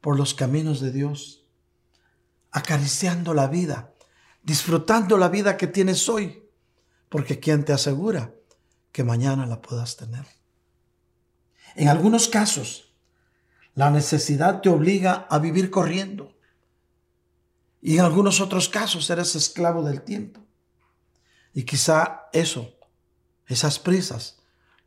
por 0.02 0.20
los 0.20 0.36
caminos 0.36 0.82
de 0.82 0.92
Dios, 0.92 1.48
acariciando 2.52 3.34
la 3.34 3.48
vida, 3.48 3.96
disfrutando 4.44 5.18
la 5.18 5.30
vida 5.30 5.58
que 5.58 5.66
tienes 5.66 6.08
hoy, 6.08 6.43
porque 7.14 7.40
¿quién 7.40 7.64
te 7.64 7.74
asegura 7.74 8.34
que 8.92 9.04
mañana 9.04 9.46
la 9.46 9.62
puedas 9.62 9.98
tener? 9.98 10.26
En 11.76 11.88
algunos 11.88 12.28
casos, 12.28 12.92
la 13.76 13.92
necesidad 13.92 14.62
te 14.62 14.70
obliga 14.70 15.28
a 15.30 15.38
vivir 15.38 15.70
corriendo. 15.70 16.36
Y 17.84 17.98
en 17.98 18.02
algunos 18.02 18.42
otros 18.42 18.68
casos 18.68 19.08
eres 19.12 19.36
esclavo 19.36 19.84
del 19.84 20.02
tiempo. 20.02 20.42
Y 21.54 21.66
quizá 21.66 22.30
eso, 22.34 22.74
esas 23.46 23.78
prisas, 23.78 24.40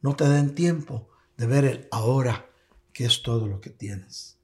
no 0.03 0.17
te 0.17 0.29
den 0.29 0.57
tiempo 0.57 1.09
de 1.37 1.47
ver 1.47 1.65
el 1.65 1.89
ahora, 1.93 2.51
que 2.93 3.05
es 3.05 3.23
todo 3.23 3.47
lo 3.47 3.61
que 3.61 3.71
tienes. 3.71 4.37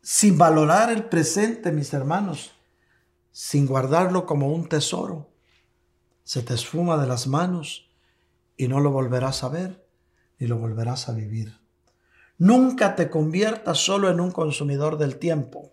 Sin 0.00 0.38
valorar 0.38 0.90
el 0.90 1.10
presente, 1.10 1.72
mis 1.72 1.92
hermanos, 1.92 2.52
sin 3.32 3.66
guardarlo 3.66 4.24
como 4.24 4.48
un 4.50 4.66
tesoro, 4.66 5.35
se 6.26 6.42
te 6.42 6.54
esfuma 6.54 6.96
de 6.96 7.06
las 7.06 7.28
manos 7.28 7.88
y 8.56 8.66
no 8.66 8.80
lo 8.80 8.90
volverás 8.90 9.44
a 9.44 9.48
ver 9.48 9.86
ni 10.40 10.48
lo 10.48 10.58
volverás 10.58 11.08
a 11.08 11.12
vivir. 11.12 11.56
Nunca 12.36 12.96
te 12.96 13.08
conviertas 13.08 13.78
solo 13.78 14.10
en 14.10 14.18
un 14.18 14.32
consumidor 14.32 14.98
del 14.98 15.18
tiempo 15.18 15.72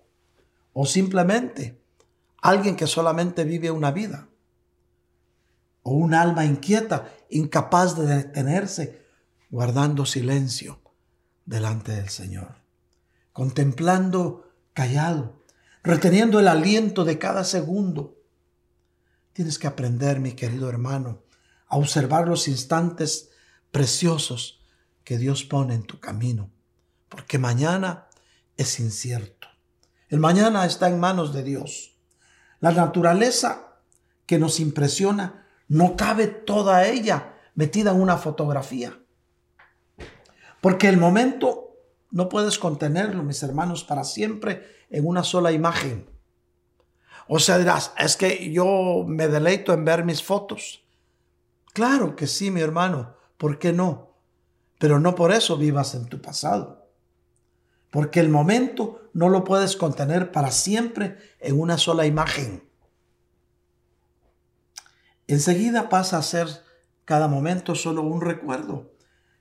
o 0.71 0.85
simplemente 0.85 1.81
alguien 2.39 2.75
que 2.75 2.85
solamente 2.85 3.45
vive 3.45 3.71
una 3.71 3.89
vida 3.89 4.29
o 5.81 5.95
un 5.95 6.13
alma 6.13 6.45
inquieta, 6.45 7.11
incapaz 7.31 7.97
de 7.97 8.05
detenerse, 8.05 9.01
guardando 9.49 10.05
silencio 10.05 10.79
delante 11.47 11.93
del 11.93 12.09
Señor, 12.09 12.57
contemplando 13.31 14.51
callado, 14.73 15.41
reteniendo 15.81 16.39
el 16.39 16.47
aliento 16.47 17.05
de 17.05 17.17
cada 17.17 17.43
segundo. 17.43 18.19
Tienes 19.33 19.57
que 19.57 19.67
aprender, 19.67 20.19
mi 20.19 20.33
querido 20.33 20.69
hermano, 20.69 21.23
a 21.67 21.77
observar 21.77 22.27
los 22.27 22.47
instantes 22.47 23.31
preciosos 23.71 24.61
que 25.03 25.17
Dios 25.17 25.43
pone 25.43 25.73
en 25.73 25.83
tu 25.83 25.99
camino, 25.99 26.51
porque 27.09 27.39
mañana 27.39 28.07
es 28.57 28.79
incierto. 28.79 29.47
El 30.07 30.19
mañana 30.19 30.65
está 30.65 30.87
en 30.87 30.99
manos 30.99 31.33
de 31.33 31.43
Dios. 31.43 31.97
La 32.59 32.71
naturaleza 32.71 33.79
que 34.27 34.37
nos 34.37 34.59
impresiona 34.59 35.47
no 35.67 35.97
cabe 35.97 36.27
toda 36.27 36.85
ella 36.85 37.33
metida 37.55 37.91
en 37.91 37.99
una 37.99 38.17
fotografía. 38.17 38.99
Porque 40.61 40.87
el 40.87 40.97
momento 40.97 41.75
no 42.11 42.29
puedes 42.29 42.59
contenerlo, 42.59 43.23
mis 43.23 43.41
hermanos, 43.41 43.83
para 43.83 44.03
siempre 44.03 44.85
en 44.91 45.07
una 45.07 45.23
sola 45.23 45.51
imagen. 45.51 46.12
O 47.27 47.39
sea, 47.39 47.57
dirás, 47.57 47.93
es 47.97 48.15
que 48.17 48.51
yo 48.51 49.05
me 49.07 49.27
deleito 49.27 49.73
en 49.73 49.85
ver 49.85 50.03
mis 50.03 50.23
fotos. 50.23 50.83
Claro 51.73 52.15
que 52.15 52.27
sí, 52.27 52.51
mi 52.51 52.61
hermano, 52.61 53.15
¿por 53.37 53.59
qué 53.59 53.73
no? 53.73 54.13
pero 54.83 54.99
no 54.99 55.15
por 55.15 55.31
eso 55.31 55.55
vivas 55.55 55.95
en 55.95 56.07
tu 56.07 56.21
pasado. 56.21 56.89
Porque 57.89 58.19
el 58.19 58.27
momento 58.27 59.09
no 59.13 59.29
lo 59.29 59.45
puedes 59.45 59.77
contener 59.77 60.33
para 60.33 60.51
siempre 60.51 61.17
en 61.39 61.57
una 61.57 61.77
sola 61.77 62.05
imagen. 62.05 62.69
Enseguida 65.25 65.87
pasa 65.87 66.17
a 66.17 66.21
ser 66.21 66.49
cada 67.05 67.29
momento 67.29 67.75
solo 67.75 68.01
un 68.01 68.19
recuerdo, 68.19 68.91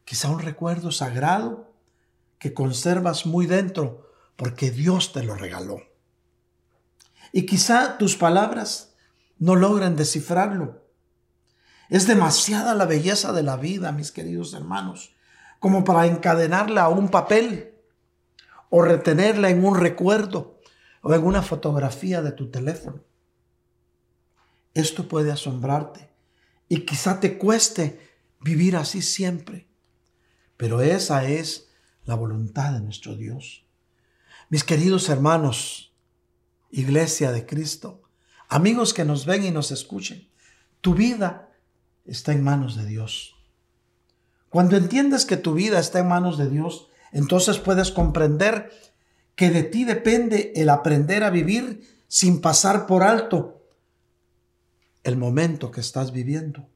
quizá 0.05 0.29
un 0.29 0.39
recuerdo 0.39 0.93
sagrado 0.93 1.75
que 2.39 2.55
conservas 2.55 3.27
muy 3.27 3.47
dentro 3.47 4.13
porque 4.37 4.71
Dios 4.71 5.13
te 5.13 5.25
lo 5.25 5.35
regaló. 5.35 5.81
Y 7.33 7.47
quizá 7.47 7.97
tus 7.99 8.17
palabras 8.17 8.95
no 9.39 9.57
logran 9.57 9.97
descifrarlo. 9.97 10.87
Es 11.89 12.07
demasiada 12.07 12.75
la 12.75 12.85
belleza 12.85 13.33
de 13.33 13.43
la 13.43 13.57
vida, 13.57 13.91
mis 13.93 14.13
queridos 14.13 14.55
hermanos, 14.55 15.15
como 15.59 15.85
para 15.85 16.07
encadenarla 16.07 16.83
a 16.83 16.89
un 16.89 17.09
papel 17.09 17.75
o 18.71 18.83
retenerla 18.83 19.51
en 19.51 19.65
un 19.65 19.77
recuerdo 19.77 20.61
o 21.03 21.13
en 21.13 21.25
una 21.25 21.43
fotografía 21.43 22.23
de 22.23 22.33
tu 22.33 22.51
teléfono. 22.51 23.03
Esto 24.75 25.09
puede 25.09 25.31
asombrarte 25.31 26.11
y 26.69 26.87
quizá 26.87 27.21
te 27.21 27.37
cueste 27.37 28.01
vivir 28.41 28.77
así 28.77 29.03
siempre, 29.03 29.69
pero 30.57 30.81
esa 30.81 31.25
es 31.29 31.69
la 32.05 32.15
voluntad 32.15 32.73
de 32.73 32.81
nuestro 32.81 33.15
Dios. 33.17 33.67
Mis 34.49 34.65
queridos 34.65 35.09
hermanos, 35.09 35.92
Iglesia 36.73 37.33
de 37.33 37.45
Cristo, 37.45 38.03
amigos 38.49 38.95
que 38.95 39.05
nos 39.05 39.27
ven 39.27 39.45
y 39.45 39.51
nos 39.51 39.71
escuchen, 39.71 40.29
tu 40.81 40.95
vida 40.95 41.51
está 42.07 42.33
en 42.33 42.43
manos 42.43 42.77
de 42.77 42.87
Dios. 42.87 43.37
Cuando 44.49 44.77
entiendes 44.77 45.27
que 45.27 45.37
tu 45.37 45.53
vida 45.53 45.79
está 45.79 46.01
en 46.01 46.09
manos 46.09 46.39
de 46.39 46.49
Dios, 46.49 46.89
entonces 47.13 47.59
puedes 47.59 47.91
comprender 47.91 48.73
que 49.37 49.51
de 49.51 49.63
ti 49.63 49.85
depende 49.85 50.53
el 50.57 50.71
aprender 50.71 51.25
a 51.25 51.31
vivir 51.31 52.05
sin 52.09 52.41
pasar 52.41 52.87
por 52.87 53.03
alto 53.03 53.67
el 55.05 55.19
momento 55.19 55.71
que 55.71 55.81
estás 55.81 56.11
viviendo, 56.11 56.69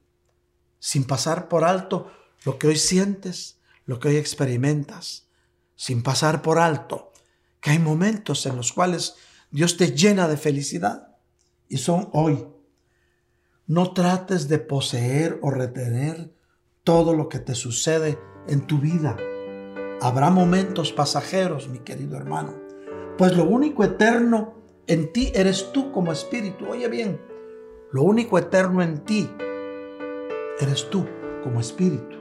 sin 0.79 1.05
pasar 1.05 1.47
por 1.47 1.63
alto 1.63 2.11
lo 2.45 2.59
que 2.59 2.67
hoy 2.67 2.77
sientes, 2.77 3.59
lo 3.85 3.99
que 3.99 4.09
hoy 4.09 4.17
experimentas, 4.17 5.27
sin 5.75 6.03
pasar 6.03 6.43
por 6.43 6.59
alto 6.59 7.13
que 7.61 7.71
hay 7.71 7.79
momentos 7.79 8.45
en 8.45 8.55
los 8.55 8.71
cuales 8.71 9.15
Dios 9.49 9.77
te 9.77 9.91
llena 9.91 10.27
de 10.27 10.37
felicidad 10.37 11.15
y 11.69 11.77
son 11.77 12.09
hoy. 12.13 12.45
No 13.65 13.93
trates 13.93 14.49
de 14.49 14.59
poseer 14.59 15.39
o 15.41 15.51
retener 15.51 16.33
todo 16.83 17.13
lo 17.13 17.29
que 17.29 17.39
te 17.39 17.55
sucede 17.55 18.19
en 18.47 18.67
tu 18.67 18.79
vida. 18.79 19.17
Habrá 20.01 20.29
momentos 20.29 20.91
pasajeros, 20.91 21.69
mi 21.69 21.79
querido 21.79 22.17
hermano, 22.17 22.55
pues 23.17 23.35
lo 23.35 23.45
único 23.45 23.83
eterno 23.83 24.53
en 24.85 25.11
ti 25.11 25.31
eres 25.33 25.71
tú 25.71 25.91
como 25.91 26.11
espíritu. 26.11 26.65
Oye 26.69 26.87
bien, 26.87 27.19
lo 27.91 28.03
único 28.03 28.37
eterno 28.37 28.81
en 28.81 28.99
ti 29.05 29.29
eres 30.59 30.89
tú 30.89 31.05
como 31.43 31.59
espíritu. 31.59 32.17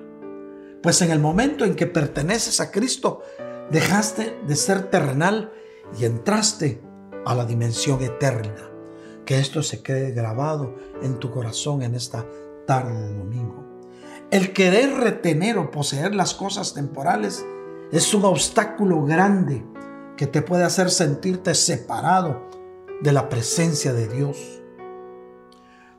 Pues 0.82 1.02
en 1.02 1.10
el 1.10 1.18
momento 1.18 1.64
en 1.64 1.74
que 1.74 1.86
perteneces 1.86 2.60
a 2.60 2.70
Cristo, 2.70 3.22
dejaste 3.70 4.38
de 4.46 4.54
ser 4.56 4.90
terrenal 4.90 5.52
y 5.98 6.04
entraste 6.04 6.85
a 7.26 7.34
la 7.34 7.44
dimensión 7.44 8.00
eterna. 8.02 8.70
Que 9.26 9.38
esto 9.38 9.62
se 9.62 9.82
quede 9.82 10.12
grabado 10.12 10.74
en 11.02 11.18
tu 11.18 11.30
corazón 11.30 11.82
en 11.82 11.94
esta 11.94 12.24
tarde 12.66 13.08
de 13.08 13.18
domingo. 13.18 13.64
El 14.30 14.52
querer 14.52 14.94
retener 14.94 15.58
o 15.58 15.70
poseer 15.70 16.14
las 16.14 16.34
cosas 16.34 16.72
temporales 16.72 17.44
es 17.92 18.14
un 18.14 18.24
obstáculo 18.24 19.04
grande 19.04 19.64
que 20.16 20.26
te 20.26 20.40
puede 20.40 20.64
hacer 20.64 20.90
sentirte 20.90 21.54
separado 21.54 22.48
de 23.02 23.12
la 23.12 23.28
presencia 23.28 23.92
de 23.92 24.08
Dios. 24.08 24.62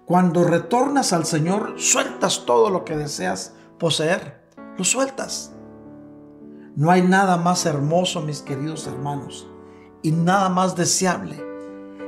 Cuando 0.05 0.45
retornas 0.45 1.11
al 1.11 1.25
Señor, 1.25 1.73
sueltas 1.77 2.45
todo 2.45 2.69
lo 2.69 2.85
que 2.85 2.95
deseas 2.95 3.53
poseer, 3.77 4.41
lo 4.77 4.85
sueltas. 4.85 5.51
No 6.75 6.91
hay 6.91 7.01
nada 7.01 7.37
más 7.37 7.65
hermoso, 7.65 8.21
mis 8.21 8.41
queridos 8.41 8.87
hermanos, 8.87 9.47
y 10.07 10.11
nada 10.13 10.47
más 10.47 10.77
deseable 10.77 11.35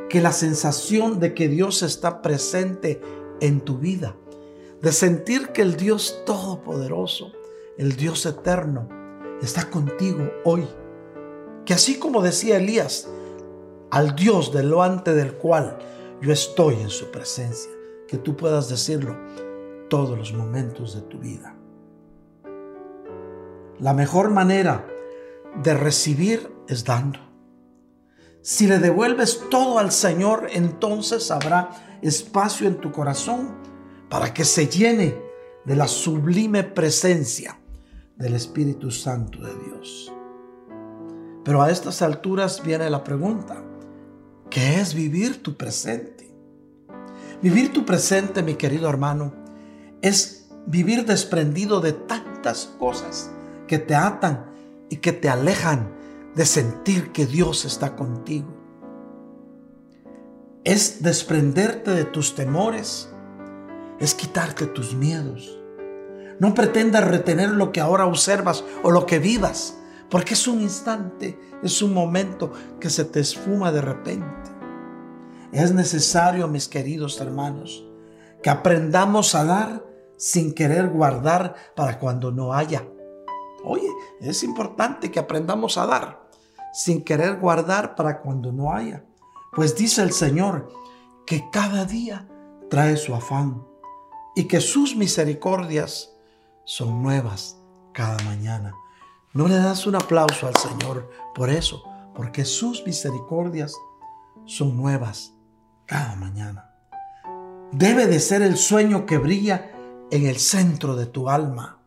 que 0.08 0.22
la 0.22 0.32
sensación 0.32 1.20
de 1.20 1.34
que 1.34 1.50
Dios 1.50 1.84
está 1.84 2.22
presente 2.22 3.02
en 3.42 3.60
tu 3.60 3.78
vida, 3.78 4.16
de 4.82 4.94
sentir 4.94 5.50
que 5.50 5.62
el 5.62 5.76
Dios 5.76 6.22
Todopoderoso, 6.26 7.34
el 7.78 7.98
Dios 7.98 8.26
Eterno, 8.26 8.88
está 9.42 9.70
contigo 9.70 10.32
hoy. 10.46 10.66
Que 11.66 11.74
así 11.74 12.00
como 12.00 12.22
decía 12.22 12.56
Elías, 12.56 13.10
al 13.92 14.16
Dios 14.16 14.54
delante 14.54 15.14
del 15.14 15.34
cual 15.34 15.78
yo 16.22 16.32
estoy 16.32 16.76
en 16.76 16.90
su 16.90 17.12
presencia, 17.12 17.72
que 18.08 18.18
tú 18.18 18.38
puedas 18.38 18.70
decirlo 18.70 19.18
todos 19.90 20.18
los 20.18 20.32
momentos 20.32 20.96
de 20.96 21.02
tu 21.02 21.20
vida. 21.20 21.54
La 23.78 23.94
mejor 23.94 24.30
manera 24.30 24.88
de 25.62 25.74
recibir 25.74 26.50
es 26.70 26.86
dando. 26.86 27.29
Si 28.42 28.68
le 28.68 28.80
devuelves 28.80 29.42
todo 29.50 29.80
al 29.80 29.92
Señor, 29.92 30.48
entonces 30.52 31.30
habrá 31.30 32.00
espacio 32.02 32.68
en 32.68 32.76
tu 32.76 32.92
corazón 32.92 33.58
para 34.10 34.34
que 34.34 34.46
se 34.46 34.68
llene 34.68 35.22
de 35.66 35.76
la 35.76 35.88
sublime 35.88 36.64
presencia 36.64 37.60
del 38.16 38.34
Espíritu 38.34 38.92
Santo 38.92 39.40
de 39.40 39.54
Dios. 39.66 40.14
Pero 41.44 41.62
a 41.62 41.70
estas 41.70 42.02
alturas 42.02 42.64
viene 42.64 42.90
la 42.90 43.04
pregunta, 43.04 43.64
¿qué 44.50 44.80
es 44.80 44.94
vivir 44.94 45.44
tu 45.44 45.58
presente? 45.58 46.34
Vivir 47.42 47.74
tu 47.74 47.86
presente, 47.86 48.42
mi 48.42 48.56
querido 48.56 48.90
hermano, 48.90 49.34
es 50.02 50.50
vivir 50.66 51.06
desprendido 51.06 51.82
de 51.82 51.94
tantas 51.94 52.66
cosas 52.80 53.32
que 53.68 53.80
te 53.80 53.96
atan 53.96 54.46
y 54.90 54.98
que 54.98 55.14
te 55.14 55.30
alejan 55.30 55.99
de 56.40 56.46
sentir 56.46 57.12
que 57.12 57.26
Dios 57.26 57.66
está 57.66 57.98
contigo. 57.98 58.48
Es 60.64 61.04
desprenderte 61.04 61.92
de 61.92 62.06
tus 62.06 62.34
temores, 62.34 63.14
es 64.00 64.16
quitarte 64.16 64.66
tus 64.66 64.96
miedos. 64.96 65.60
No 66.40 66.54
pretendas 66.54 67.06
retener 67.06 67.50
lo 67.50 67.74
que 67.74 67.82
ahora 67.82 68.06
observas 68.06 68.64
o 68.84 68.90
lo 68.90 69.06
que 69.06 69.20
vivas, 69.20 69.78
porque 70.10 70.34
es 70.36 70.48
un 70.48 70.62
instante, 70.62 71.38
es 71.62 71.82
un 71.82 71.94
momento 71.94 72.54
que 72.80 72.90
se 72.90 73.04
te 73.04 73.20
esfuma 73.20 73.74
de 73.74 73.82
repente. 73.82 74.50
Es 75.52 75.74
necesario, 75.74 76.48
mis 76.48 76.70
queridos 76.70 77.20
hermanos, 77.20 77.86
que 78.42 78.50
aprendamos 78.50 79.36
a 79.36 79.44
dar 79.44 79.84
sin 80.16 80.54
querer 80.54 80.88
guardar 80.88 81.56
para 81.76 82.00
cuando 82.00 82.32
no 82.32 82.54
haya. 82.54 82.88
Oye, 83.66 83.90
es 84.22 84.42
importante 84.44 85.12
que 85.12 85.20
aprendamos 85.20 85.78
a 85.78 85.86
dar 85.86 86.29
sin 86.74 87.04
querer 87.04 87.40
guardar 87.40 87.96
para 87.96 88.22
cuando 88.22 88.52
no 88.52 88.74
haya. 88.74 89.04
Pues 89.54 89.76
dice 89.76 90.02
el 90.02 90.12
Señor 90.12 90.72
que 91.26 91.50
cada 91.52 91.86
día 91.86 92.28
trae 92.70 92.98
su 92.98 93.16
afán 93.16 93.64
y 94.36 94.46
que 94.46 94.62
sus 94.62 94.96
misericordias 94.96 96.16
son 96.64 97.02
nuevas 97.02 97.58
cada 97.94 98.18
mañana. 98.24 98.74
No 99.34 99.48
le 99.48 99.56
das 99.56 99.86
un 99.86 99.96
aplauso 99.96 100.48
al 100.48 100.56
Señor 100.56 101.10
por 101.36 101.50
eso, 101.50 101.84
porque 102.16 102.46
sus 102.46 102.86
misericordias 102.86 103.76
son 104.46 104.78
nuevas 104.78 105.34
cada 105.86 106.16
mañana. 106.16 106.72
Debe 107.72 108.08
de 108.08 108.20
ser 108.20 108.42
el 108.42 108.58
sueño 108.58 109.06
que 109.06 109.18
brilla 109.18 109.72
en 110.12 110.26
el 110.26 110.40
centro 110.40 110.96
de 110.96 111.06
tu 111.06 111.30
alma, 111.30 111.80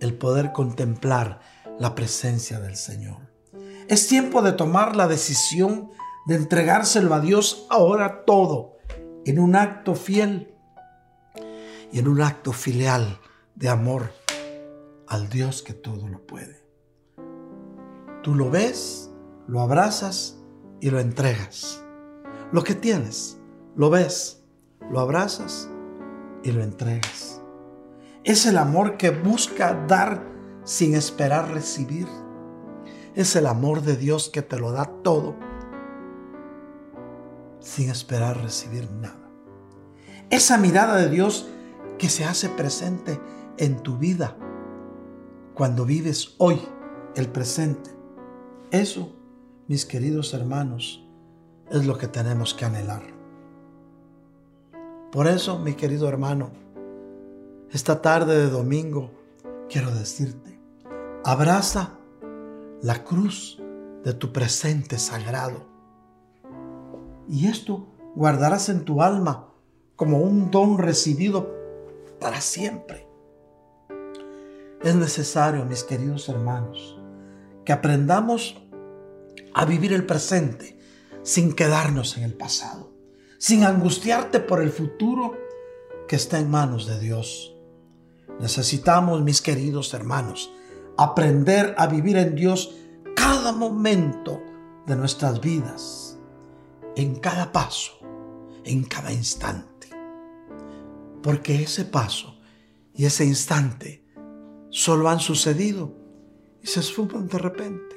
el 0.00 0.16
poder 0.18 0.52
contemplar 0.52 1.40
la 1.78 1.94
presencia 1.94 2.58
del 2.58 2.76
Señor. 2.76 3.29
Es 3.90 4.06
tiempo 4.06 4.40
de 4.40 4.52
tomar 4.52 4.94
la 4.94 5.08
decisión 5.08 5.90
de 6.24 6.36
entregárselo 6.36 7.12
a 7.12 7.18
Dios 7.18 7.66
ahora 7.70 8.24
todo, 8.24 8.76
en 9.24 9.40
un 9.40 9.56
acto 9.56 9.96
fiel 9.96 10.54
y 11.90 11.98
en 11.98 12.06
un 12.06 12.22
acto 12.22 12.52
filial 12.52 13.18
de 13.56 13.68
amor 13.68 14.12
al 15.08 15.28
Dios 15.28 15.64
que 15.64 15.74
todo 15.74 16.06
lo 16.06 16.24
puede. 16.24 16.64
Tú 18.22 18.36
lo 18.36 18.48
ves, 18.48 19.10
lo 19.48 19.60
abrazas 19.60 20.38
y 20.80 20.90
lo 20.90 21.00
entregas. 21.00 21.82
Lo 22.52 22.62
que 22.62 22.76
tienes, 22.76 23.40
lo 23.74 23.90
ves, 23.90 24.44
lo 24.88 25.00
abrazas 25.00 25.68
y 26.44 26.52
lo 26.52 26.62
entregas. 26.62 27.42
Es 28.22 28.46
el 28.46 28.56
amor 28.56 28.96
que 28.98 29.10
busca 29.10 29.84
dar 29.88 30.24
sin 30.62 30.94
esperar 30.94 31.50
recibir. 31.50 32.06
Es 33.14 33.34
el 33.36 33.46
amor 33.46 33.82
de 33.82 33.96
Dios 33.96 34.28
que 34.28 34.42
te 34.42 34.58
lo 34.58 34.72
da 34.72 34.84
todo 35.02 35.34
sin 37.60 37.90
esperar 37.90 38.40
recibir 38.40 38.90
nada. 38.90 39.30
Esa 40.30 40.58
mirada 40.58 40.96
de 40.96 41.08
Dios 41.08 41.48
que 41.98 42.08
se 42.08 42.24
hace 42.24 42.48
presente 42.48 43.20
en 43.58 43.82
tu 43.82 43.98
vida 43.98 44.36
cuando 45.54 45.84
vives 45.84 46.34
hoy 46.38 46.60
el 47.16 47.28
presente. 47.28 47.90
Eso, 48.70 49.12
mis 49.66 49.84
queridos 49.84 50.32
hermanos, 50.32 51.06
es 51.70 51.84
lo 51.86 51.98
que 51.98 52.08
tenemos 52.08 52.54
que 52.54 52.64
anhelar. 52.64 53.02
Por 55.12 55.26
eso, 55.26 55.58
mi 55.58 55.74
querido 55.74 56.08
hermano, 56.08 56.52
esta 57.72 58.00
tarde 58.00 58.38
de 58.38 58.50
domingo 58.50 59.10
quiero 59.68 59.90
decirte, 59.90 60.58
abraza 61.24 61.99
la 62.82 63.04
cruz 63.04 63.60
de 64.04 64.14
tu 64.14 64.32
presente 64.32 64.98
sagrado. 64.98 65.66
Y 67.28 67.46
esto 67.46 67.88
guardarás 68.14 68.68
en 68.68 68.84
tu 68.84 69.02
alma 69.02 69.52
como 69.96 70.18
un 70.18 70.50
don 70.50 70.78
recibido 70.78 71.54
para 72.18 72.40
siempre. 72.40 73.06
Es 74.82 74.94
necesario, 74.94 75.64
mis 75.66 75.84
queridos 75.84 76.28
hermanos, 76.28 76.98
que 77.64 77.72
aprendamos 77.72 78.56
a 79.52 79.64
vivir 79.66 79.92
el 79.92 80.06
presente 80.06 80.78
sin 81.22 81.52
quedarnos 81.52 82.16
en 82.16 82.24
el 82.24 82.32
pasado, 82.32 82.92
sin 83.38 83.64
angustiarte 83.64 84.40
por 84.40 84.62
el 84.62 84.70
futuro 84.70 85.36
que 86.08 86.16
está 86.16 86.38
en 86.38 86.50
manos 86.50 86.86
de 86.86 86.98
Dios. 86.98 87.54
Necesitamos, 88.40 89.22
mis 89.22 89.42
queridos 89.42 89.92
hermanos, 89.92 90.50
aprender 91.00 91.74
a 91.78 91.86
vivir 91.86 92.18
en 92.18 92.34
Dios 92.34 92.76
cada 93.16 93.52
momento 93.52 94.42
de 94.86 94.96
nuestras 94.96 95.40
vidas, 95.40 96.18
en 96.94 97.14
cada 97.14 97.52
paso, 97.52 97.92
en 98.64 98.84
cada 98.84 99.10
instante. 99.10 99.88
Porque 101.22 101.62
ese 101.62 101.86
paso 101.86 102.38
y 102.92 103.06
ese 103.06 103.24
instante 103.24 104.04
solo 104.68 105.08
han 105.08 105.20
sucedido 105.20 105.96
y 106.62 106.66
se 106.66 106.80
esfuman 106.80 107.28
de 107.28 107.38
repente 107.38 107.96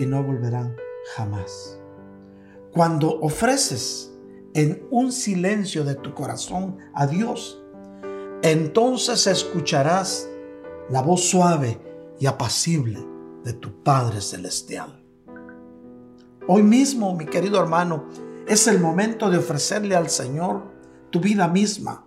y 0.00 0.04
no 0.04 0.20
volverán 0.24 0.74
jamás. 1.14 1.78
Cuando 2.72 3.20
ofreces 3.20 4.12
en 4.54 4.84
un 4.90 5.12
silencio 5.12 5.84
de 5.84 5.94
tu 5.94 6.14
corazón 6.14 6.78
a 6.94 7.06
Dios, 7.06 7.62
entonces 8.42 9.28
escucharás 9.28 10.28
la 10.90 11.00
voz 11.00 11.22
suave 11.22 11.87
y 12.18 12.26
apacible 12.26 12.98
de 13.44 13.52
tu 13.52 13.82
Padre 13.82 14.20
Celestial. 14.20 15.04
Hoy 16.46 16.62
mismo, 16.62 17.14
mi 17.14 17.26
querido 17.26 17.60
hermano, 17.60 18.04
es 18.46 18.66
el 18.66 18.80
momento 18.80 19.30
de 19.30 19.38
ofrecerle 19.38 19.94
al 19.94 20.08
Señor 20.08 20.62
tu 21.10 21.20
vida 21.20 21.48
misma 21.48 22.04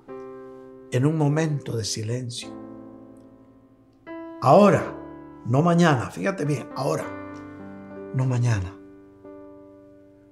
en 0.91 1.05
un 1.05 1.17
momento 1.17 1.77
de 1.77 1.83
silencio. 1.83 2.49
Ahora, 4.41 4.97
no 5.45 5.61
mañana, 5.61 6.09
fíjate 6.09 6.45
bien, 6.45 6.67
ahora, 6.75 7.05
no 8.15 8.25
mañana 8.25 8.81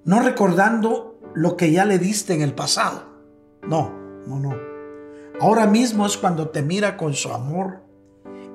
no 0.04 0.20
recordando 0.22 1.18
lo 1.34 1.56
que 1.56 1.72
ya 1.72 1.84
le 1.84 1.98
diste 1.98 2.34
en 2.34 2.42
el 2.42 2.54
pasado. 2.54 3.02
No, 3.62 3.92
no, 4.26 4.40
no. 4.40 4.56
Ahora 5.40 5.66
mismo 5.66 6.06
es 6.06 6.16
cuando 6.16 6.48
te 6.48 6.62
mira 6.62 6.96
con 6.96 7.14
su 7.14 7.32
amor 7.32 7.82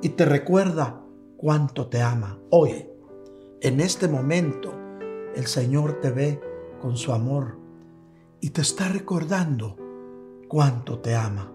y 0.02 0.10
te 0.10 0.26
recuerda 0.26 1.02
cuánto 1.46 1.86
te 1.86 2.02
ama. 2.02 2.40
Hoy, 2.50 2.90
en 3.62 3.80
este 3.80 4.08
momento, 4.08 4.74
el 5.36 5.46
Señor 5.46 6.00
te 6.02 6.10
ve 6.10 6.42
con 6.82 6.98
su 6.98 7.14
amor 7.14 7.60
y 8.42 8.50
te 8.50 8.62
está 8.62 8.90
recordando 8.90 9.78
cuánto 10.48 10.98
te 10.98 11.14
ama. 11.14 11.52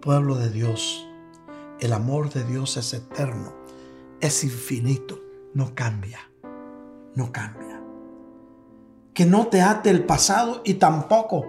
Pueblo 0.00 0.36
de 0.36 0.48
Dios, 0.48 1.06
el 1.80 1.92
amor 1.92 2.32
de 2.32 2.44
Dios 2.44 2.78
es 2.78 2.94
eterno, 2.94 3.52
es 4.22 4.42
infinito, 4.42 5.20
no 5.52 5.74
cambia, 5.74 6.20
no 7.14 7.30
cambia. 7.30 7.82
Que 9.12 9.26
no 9.26 9.48
te 9.48 9.60
ate 9.60 9.90
el 9.90 10.06
pasado 10.06 10.62
y 10.64 10.76
tampoco 10.76 11.44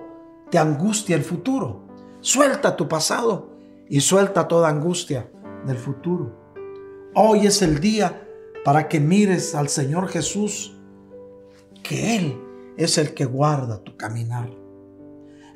te 0.51 0.57
angustia 0.57 1.15
el 1.15 1.23
futuro. 1.23 1.87
Suelta 2.19 2.75
tu 2.75 2.89
pasado 2.89 3.51
y 3.87 4.01
suelta 4.01 4.45
toda 4.49 4.67
angustia 4.67 5.31
del 5.65 5.77
futuro. 5.77 6.44
Hoy 7.17 7.47
es 7.47 7.61
el 7.61 7.79
día 7.79 8.27
para 8.65 8.89
que 8.89 8.99
mires 8.99 9.55
al 9.55 9.69
Señor 9.69 10.09
Jesús, 10.09 10.75
que 11.81 12.17
Él 12.17 12.37
es 12.75 12.97
el 12.97 13.13
que 13.13 13.23
guarda 13.23 13.81
tu 13.81 13.95
caminar. 13.95 14.49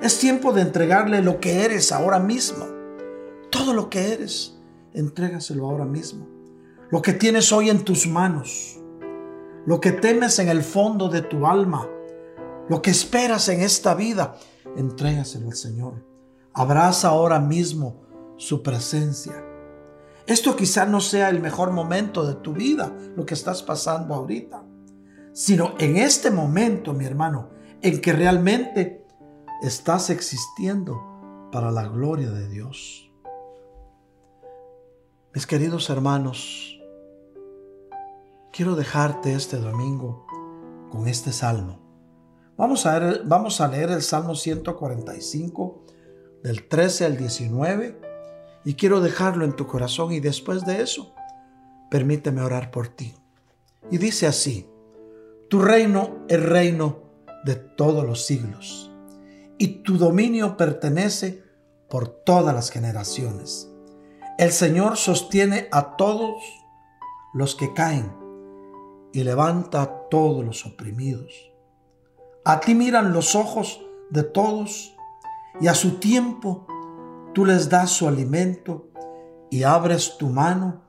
Es 0.00 0.18
tiempo 0.18 0.54
de 0.54 0.62
entregarle 0.62 1.20
lo 1.20 1.38
que 1.38 1.62
eres 1.62 1.92
ahora 1.92 2.18
mismo. 2.18 2.66
Todo 3.50 3.74
lo 3.74 3.90
que 3.90 4.14
eres, 4.14 4.58
entrégaselo 4.94 5.68
ahora 5.68 5.84
mismo. 5.84 6.26
Lo 6.90 7.02
que 7.02 7.12
tienes 7.12 7.52
hoy 7.52 7.68
en 7.68 7.84
tus 7.84 8.06
manos. 8.06 8.80
Lo 9.66 9.82
que 9.82 9.92
temes 9.92 10.38
en 10.38 10.48
el 10.48 10.62
fondo 10.62 11.10
de 11.10 11.20
tu 11.20 11.46
alma. 11.46 11.86
Lo 12.70 12.80
que 12.80 12.90
esperas 12.90 13.50
en 13.50 13.60
esta 13.60 13.94
vida, 13.94 14.34
entrégaselo 14.76 15.48
al 15.48 15.56
Señor. 15.56 16.06
Abraza 16.54 17.08
ahora 17.08 17.38
mismo 17.38 18.00
su 18.38 18.62
presencia. 18.62 19.49
Esto 20.30 20.54
quizá 20.54 20.86
no 20.86 21.00
sea 21.00 21.28
el 21.28 21.40
mejor 21.40 21.72
momento 21.72 22.24
de 22.24 22.36
tu 22.36 22.52
vida, 22.52 22.96
lo 23.16 23.26
que 23.26 23.34
estás 23.34 23.64
pasando 23.64 24.14
ahorita, 24.14 24.62
sino 25.32 25.74
en 25.80 25.96
este 25.96 26.30
momento, 26.30 26.92
mi 26.92 27.04
hermano, 27.04 27.50
en 27.82 28.00
que 28.00 28.12
realmente 28.12 29.04
estás 29.60 30.08
existiendo 30.08 31.48
para 31.50 31.72
la 31.72 31.88
gloria 31.88 32.30
de 32.30 32.48
Dios. 32.48 33.10
Mis 35.34 35.48
queridos 35.48 35.90
hermanos, 35.90 36.78
quiero 38.52 38.76
dejarte 38.76 39.34
este 39.34 39.56
domingo 39.56 40.28
con 40.92 41.08
este 41.08 41.32
salmo. 41.32 41.80
Vamos 42.56 42.86
a, 42.86 43.00
ver, 43.00 43.22
vamos 43.24 43.60
a 43.60 43.66
leer 43.66 43.90
el 43.90 44.02
Salmo 44.02 44.36
145 44.36 45.86
del 46.44 46.68
13 46.68 47.06
al 47.06 47.16
19 47.16 48.09
y 48.64 48.74
quiero 48.74 49.00
dejarlo 49.00 49.44
en 49.44 49.54
tu 49.54 49.66
corazón 49.66 50.12
y 50.12 50.20
después 50.20 50.64
de 50.64 50.82
eso, 50.82 51.14
permíteme 51.90 52.42
orar 52.42 52.70
por 52.70 52.88
ti. 52.88 53.14
Y 53.90 53.98
dice 53.98 54.26
así, 54.26 54.68
tu 55.48 55.60
reino 55.60 56.24
es 56.28 56.42
reino 56.42 56.98
de 57.44 57.56
todos 57.56 58.04
los 58.04 58.24
siglos 58.24 58.90
y 59.58 59.82
tu 59.82 59.98
dominio 59.98 60.56
pertenece 60.56 61.42
por 61.88 62.08
todas 62.08 62.54
las 62.54 62.70
generaciones. 62.70 63.70
El 64.38 64.52
Señor 64.52 64.96
sostiene 64.96 65.68
a 65.72 65.96
todos 65.96 66.42
los 67.34 67.54
que 67.56 67.74
caen 67.74 68.12
y 69.12 69.24
levanta 69.24 69.82
a 69.82 70.08
todos 70.08 70.44
los 70.44 70.64
oprimidos. 70.64 71.52
A 72.44 72.60
ti 72.60 72.74
miran 72.74 73.12
los 73.12 73.34
ojos 73.34 73.82
de 74.10 74.22
todos 74.22 74.94
y 75.60 75.66
a 75.66 75.74
su 75.74 75.98
tiempo 75.98 76.66
tú 77.32 77.44
les 77.44 77.68
das 77.68 77.90
su 77.90 78.08
alimento 78.08 78.88
y 79.50 79.62
abres 79.62 80.16
tu 80.18 80.28
mano 80.28 80.82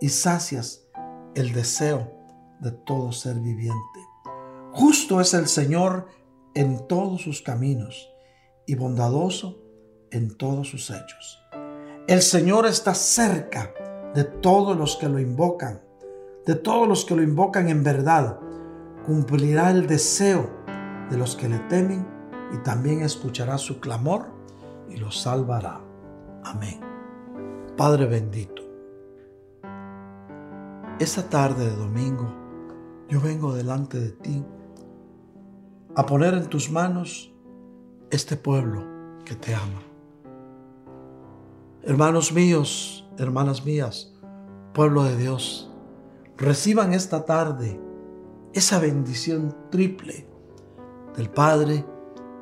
y 0.00 0.08
sacias 0.08 0.86
el 1.34 1.52
deseo 1.52 2.12
de 2.60 2.70
todo 2.70 3.12
ser 3.12 3.36
viviente. 3.36 4.00
Justo 4.72 5.20
es 5.20 5.34
el 5.34 5.46
Señor 5.46 6.08
en 6.54 6.86
todos 6.86 7.22
sus 7.22 7.42
caminos 7.42 8.10
y 8.66 8.74
bondadoso 8.74 9.58
en 10.10 10.36
todos 10.36 10.68
sus 10.68 10.90
hechos. 10.90 11.42
El 12.06 12.22
Señor 12.22 12.66
está 12.66 12.94
cerca 12.94 13.72
de 14.14 14.24
todos 14.24 14.76
los 14.76 14.96
que 14.96 15.08
lo 15.08 15.18
invocan, 15.18 15.82
de 16.46 16.54
todos 16.54 16.86
los 16.86 17.04
que 17.04 17.16
lo 17.16 17.22
invocan 17.22 17.68
en 17.68 17.82
verdad. 17.82 18.38
Cumplirá 19.06 19.70
el 19.70 19.86
deseo 19.86 20.50
de 21.10 21.18
los 21.18 21.36
que 21.36 21.48
le 21.48 21.58
temen 21.60 22.06
y 22.52 22.58
también 22.58 23.02
escuchará 23.02 23.58
su 23.58 23.80
clamor 23.80 24.26
y 24.88 24.96
los 24.96 25.20
salvará. 25.20 25.83
Amén. 26.44 26.80
Padre 27.76 28.06
bendito, 28.06 28.62
esta 31.00 31.28
tarde 31.28 31.70
de 31.70 31.76
domingo 31.76 32.32
yo 33.08 33.20
vengo 33.20 33.52
delante 33.52 33.98
de 33.98 34.10
ti 34.10 34.44
a 35.96 36.06
poner 36.06 36.34
en 36.34 36.46
tus 36.48 36.70
manos 36.70 37.32
este 38.10 38.36
pueblo 38.36 38.84
que 39.24 39.34
te 39.34 39.54
ama. 39.54 39.82
Hermanos 41.82 42.32
míos, 42.32 43.08
hermanas 43.18 43.64
mías, 43.64 44.14
pueblo 44.72 45.04
de 45.04 45.16
Dios, 45.16 45.70
reciban 46.36 46.92
esta 46.92 47.24
tarde 47.24 47.80
esa 48.52 48.78
bendición 48.78 49.56
triple 49.70 50.28
del 51.16 51.28
Padre, 51.28 51.84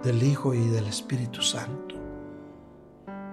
del 0.02 0.22
Hijo 0.22 0.54
y 0.54 0.66
del 0.68 0.86
Espíritu 0.86 1.40
Santo. 1.40 1.91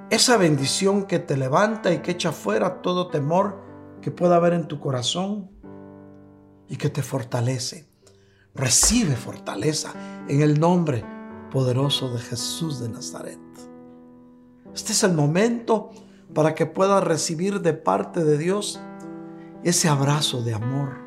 Esa 0.10 0.38
bendición 0.38 1.04
que 1.04 1.20
te 1.20 1.38
levanta 1.38 1.94
y 1.94 2.00
que 2.00 2.12
echa 2.12 2.32
fuera 2.32 2.82
todo 2.82 3.10
temor 3.10 3.62
que 4.02 4.10
pueda 4.10 4.38
haber 4.38 4.54
en 4.54 4.68
tu 4.68 4.80
corazón 4.80 5.52
y 6.68 6.78
que 6.78 6.90
te 6.90 7.04
fortalece. 7.04 7.88
Recibe 8.56 9.16
fortaleza 9.16 9.94
en 10.28 10.42
el 10.42 10.60
nombre 10.60 11.06
poderoso 11.52 12.12
de 12.12 12.20
Jesús 12.20 12.80
de 12.80 12.90
Nazaret. 12.90 13.40
Este 14.74 14.94
es 14.94 15.04
el 15.04 15.14
momento 15.14 15.92
para 16.34 16.56
que 16.56 16.66
puedas 16.66 17.04
recibir 17.04 17.62
de 17.62 17.74
parte 17.74 18.24
de 18.24 18.40
Dios 18.40 18.80
ese 19.64 19.90
abrazo 19.90 20.42
de 20.42 20.56
amor, 20.56 20.98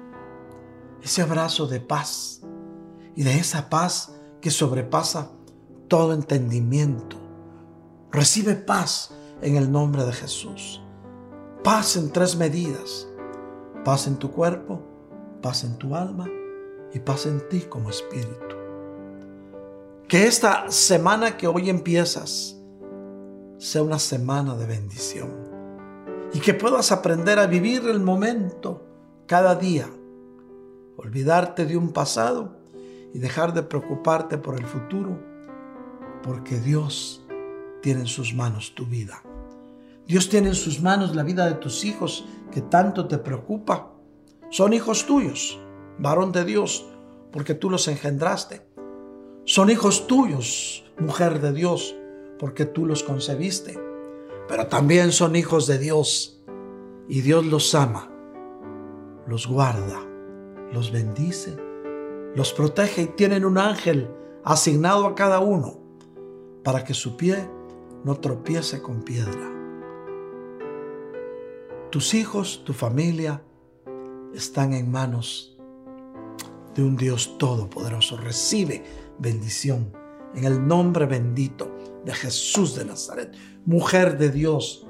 ese 1.03 1.23
abrazo 1.23 1.67
de 1.67 1.81
paz 1.81 2.43
y 3.17 3.25
de 3.25 3.37
esa 3.37 3.69
paz 3.69 4.15
que 4.41 4.53
sobrepasa 4.53 5.33
todo 5.89 6.13
entendimiento 6.13 7.22
Recibe 8.13 8.57
paz 8.57 9.11
en 9.41 9.57
el 9.57 9.73
nombre 9.73 10.05
de 10.05 10.13
Jesús. 10.13 10.83
Paz 11.65 11.97
en 11.97 12.13
tres 12.13 12.37
medidas. 12.37 13.09
Paz 13.87 14.07
en 14.07 14.17
tu 14.17 14.31
cuerpo, 14.31 14.83
paz 15.41 15.65
en 15.65 15.79
tu 15.79 15.97
alma 15.97 16.29
y 16.93 16.99
paz 16.99 17.25
en 17.25 17.49
ti 17.49 17.61
como 17.63 17.89
espíritu. 17.89 18.55
Que 20.09 20.27
esta 20.27 20.71
semana 20.71 21.39
que 21.39 21.47
hoy 21.47 21.71
empiezas 21.71 22.61
sea 23.57 23.83
una 23.83 23.99
semana 23.99 24.57
de 24.57 24.67
bendición 24.67 25.31
y 26.35 26.41
que 26.41 26.53
puedas 26.53 26.93
aprender 26.93 27.39
a 27.39 27.47
vivir 27.47 27.89
el 27.89 28.01
momento 28.01 28.85
cada 29.27 29.55
día, 29.55 29.89
olvidarte 30.99 31.65
de 31.65 31.79
un 31.79 31.93
pasado 31.95 32.59
y 33.15 33.19
dejar 33.21 33.55
de 33.55 33.63
preocuparte 33.63 34.37
por 34.37 34.59
el 34.59 34.67
futuro, 34.67 35.19
porque 36.23 36.61
Dios 36.61 37.22
tiene 37.83 38.01
en 38.01 38.07
sus 38.07 38.33
manos 38.33 38.75
tu 38.75 38.87
vida. 38.87 39.23
Dios 40.07 40.29
tiene 40.29 40.49
en 40.49 40.55
sus 40.55 40.81
manos 40.81 41.15
la 41.15 41.23
vida 41.23 41.47
de 41.47 41.55
tus 41.55 41.85
hijos 41.85 42.25
que 42.51 42.63
tanto 42.63 43.07
te 43.09 43.19
preocupa. 43.19 43.93
Son 44.51 44.73
hijos 44.73 45.07
tuyos, 45.07 45.61
varón 45.99 46.33
de 46.33 46.45
Dios, 46.45 46.87
porque 47.31 47.55
tú 47.55 47.71
los 47.71 47.89
engendraste. 47.89 48.67
Son 49.45 49.71
hijos 49.71 50.07
tuyos, 50.07 50.85
mujer 50.99 51.41
de 51.41 51.53
Dios, 51.53 51.95
porque 52.39 52.65
tú 52.65 52.87
los 52.87 53.03
concebiste. 53.03 53.79
Pero 54.49 54.67
también 54.67 55.13
son 55.13 55.37
hijos 55.37 55.67
de 55.67 55.79
Dios 55.79 56.43
y 57.09 57.21
Dios 57.21 57.47
los 57.47 57.75
ama, 57.75 58.11
los 59.27 59.47
guarda, 59.47 60.01
los 60.73 60.93
bendice, 60.93 61.57
los 62.35 62.53
protege 62.53 63.03
y 63.03 63.07
tienen 63.07 63.45
un 63.45 63.59
ángel 63.59 64.11
asignado 64.45 65.07
a 65.07 65.15
cada 65.15 65.41
uno 65.41 65.79
para 66.63 66.85
que 66.85 66.95
su 66.95 67.17
pie 67.17 67.49
no 68.05 68.17
tropiece 68.17 68.83
con 68.83 69.03
piedra. 69.03 69.51
Tus 71.91 72.15
hijos, 72.15 72.63
tu 72.65 72.73
familia, 72.73 73.43
están 74.35 74.73
en 74.73 74.91
manos 74.91 75.59
de 76.75 76.83
un 76.83 76.97
Dios 76.97 77.37
todopoderoso. 77.39 78.17
Recibe 78.17 78.83
bendición 79.19 79.93
en 80.35 80.45
el 80.45 80.67
nombre 80.67 81.07
bendito 81.07 81.71
de 82.05 82.13
Jesús 82.13 82.75
de 82.75 82.85
Nazaret. 82.85 83.35
Mujer 83.67 84.19
de 84.19 84.31
Dios, 84.31 84.87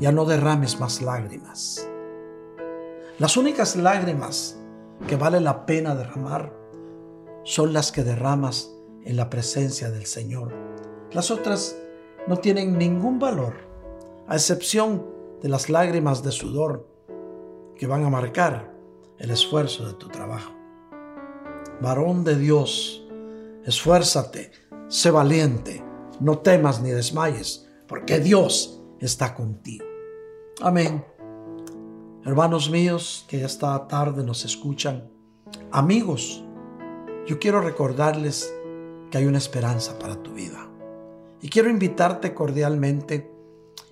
ya 0.00 0.12
no 0.12 0.24
derrames 0.24 0.80
más 0.80 1.02
lágrimas. 1.02 1.88
Las 3.18 3.36
únicas 3.36 3.76
lágrimas 3.76 4.58
que 5.06 5.16
vale 5.16 5.40
la 5.40 5.66
pena 5.66 5.94
derramar 5.94 6.52
son 7.44 7.72
las 7.72 7.92
que 7.92 8.02
derramas 8.02 8.72
en 9.04 9.16
la 9.16 9.30
presencia 9.30 9.90
del 9.90 10.06
Señor. 10.06 10.52
Las 11.12 11.30
otras 11.30 11.76
no 12.26 12.36
tienen 12.38 12.78
ningún 12.78 13.18
valor 13.18 13.54
a 14.26 14.34
excepción 14.34 15.06
de 15.42 15.48
las 15.48 15.68
lágrimas 15.68 16.22
de 16.22 16.32
sudor 16.32 16.88
que 17.76 17.86
van 17.86 18.04
a 18.04 18.10
marcar 18.10 18.74
el 19.18 19.30
esfuerzo 19.30 19.86
de 19.86 19.94
tu 19.94 20.08
trabajo. 20.08 20.52
Varón 21.80 22.24
de 22.24 22.36
Dios, 22.36 23.06
esfuérzate, 23.64 24.50
sé 24.88 25.10
valiente, 25.10 25.84
no 26.20 26.38
temas 26.38 26.80
ni 26.80 26.90
desmayes, 26.90 27.68
porque 27.86 28.18
Dios 28.18 28.82
está 28.98 29.34
contigo. 29.34 29.84
Amén. 30.60 31.04
Hermanos 32.24 32.70
míos 32.70 33.24
que 33.28 33.44
esta 33.44 33.86
tarde 33.86 34.24
nos 34.24 34.44
escuchan, 34.44 35.08
amigos, 35.70 36.42
yo 37.26 37.38
quiero 37.38 37.60
recordarles 37.60 38.52
que 39.10 39.18
hay 39.18 39.26
una 39.26 39.38
esperanza 39.38 39.98
para 39.98 40.20
tu 40.22 40.32
vida. 40.32 40.65
Y 41.40 41.48
quiero 41.48 41.68
invitarte 41.68 42.34
cordialmente, 42.34 43.30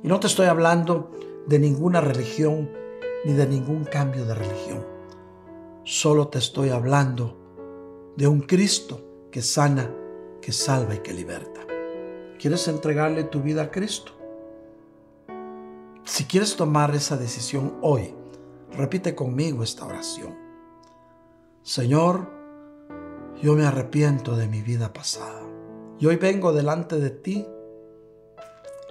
y 0.02 0.08
no 0.08 0.20
te 0.20 0.26
estoy 0.26 0.46
hablando 0.46 1.10
de 1.46 1.58
ninguna 1.58 2.00
religión 2.00 2.70
ni 3.24 3.32
de 3.32 3.46
ningún 3.46 3.84
cambio 3.84 4.24
de 4.24 4.34
religión. 4.34 4.84
Solo 5.84 6.28
te 6.28 6.38
estoy 6.38 6.70
hablando 6.70 7.36
de 8.16 8.26
un 8.26 8.40
Cristo 8.40 9.28
que 9.30 9.42
sana, 9.42 9.90
que 10.40 10.52
salva 10.52 10.94
y 10.94 10.98
que 10.98 11.12
liberta. 11.12 11.60
¿Quieres 12.38 12.68
entregarle 12.68 13.24
tu 13.24 13.40
vida 13.40 13.62
a 13.62 13.70
Cristo? 13.70 14.12
Si 16.04 16.24
quieres 16.24 16.56
tomar 16.56 16.94
esa 16.94 17.16
decisión 17.16 17.78
hoy, 17.80 18.14
repite 18.72 19.14
conmigo 19.14 19.62
esta 19.62 19.86
oración. 19.86 20.34
Señor, 21.62 22.28
yo 23.42 23.54
me 23.54 23.64
arrepiento 23.64 24.36
de 24.36 24.46
mi 24.46 24.60
vida 24.60 24.92
pasada. 24.92 25.43
Y 26.04 26.06
hoy 26.06 26.16
vengo 26.16 26.52
delante 26.52 27.00
de 27.00 27.08
ti 27.08 27.46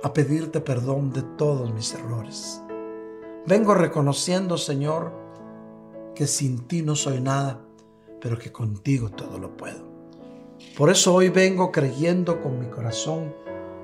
a 0.01 0.11
pedirte 0.13 0.61
perdón 0.61 1.13
de 1.13 1.21
todos 1.21 1.71
mis 1.71 1.93
errores. 1.93 2.59
Vengo 3.45 3.75
reconociendo, 3.75 4.57
Señor, 4.57 5.13
que 6.15 6.25
sin 6.25 6.67
ti 6.67 6.81
no 6.81 6.95
soy 6.95 7.21
nada, 7.21 7.61
pero 8.19 8.39
que 8.39 8.51
contigo 8.51 9.11
todo 9.11 9.37
lo 9.37 9.55
puedo. 9.55 9.85
Por 10.75 10.89
eso 10.89 11.13
hoy 11.13 11.29
vengo 11.29 11.71
creyendo 11.71 12.41
con 12.41 12.57
mi 12.57 12.65
corazón 12.65 13.31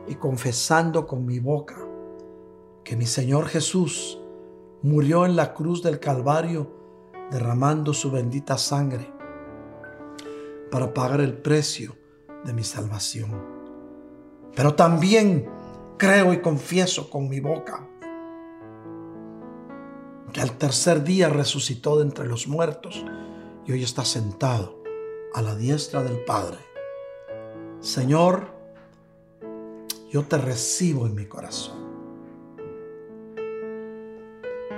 y 0.07 0.15
confesando 0.15 1.05
con 1.05 1.23
mi 1.23 1.37
boca 1.37 1.77
que 2.83 2.95
mi 2.95 3.05
Señor 3.05 3.45
Jesús 3.45 4.19
murió 4.81 5.27
en 5.27 5.35
la 5.35 5.53
cruz 5.53 5.83
del 5.83 5.99
Calvario 5.99 6.71
derramando 7.29 7.93
su 7.93 8.09
bendita 8.09 8.57
sangre 8.57 9.07
para 10.71 10.91
pagar 10.95 11.21
el 11.21 11.37
precio 11.37 11.98
de 12.43 12.53
mi 12.53 12.63
salvación. 12.63 13.59
Pero 14.55 14.75
también 14.75 15.49
creo 15.97 16.33
y 16.33 16.41
confieso 16.41 17.09
con 17.09 17.29
mi 17.29 17.39
boca 17.39 17.85
que 20.33 20.41
al 20.41 20.57
tercer 20.57 21.03
día 21.03 21.29
resucitó 21.29 21.97
de 21.97 22.03
entre 22.03 22.27
los 22.27 22.47
muertos 22.47 23.03
y 23.65 23.71
hoy 23.71 23.83
está 23.83 24.05
sentado 24.05 24.81
a 25.33 25.41
la 25.41 25.55
diestra 25.55 26.03
del 26.03 26.23
Padre. 26.23 26.57
Señor, 27.79 28.47
yo 30.09 30.23
te 30.23 30.37
recibo 30.37 31.05
en 31.05 31.15
mi 31.15 31.25
corazón. 31.25 31.77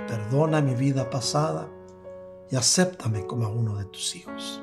Perdona 0.06 0.60
mi 0.60 0.74
vida 0.74 1.08
pasada 1.08 1.68
y 2.50 2.56
acéptame 2.56 3.26
como 3.26 3.46
a 3.46 3.48
uno 3.48 3.76
de 3.76 3.84
tus 3.86 4.14
hijos. 4.16 4.62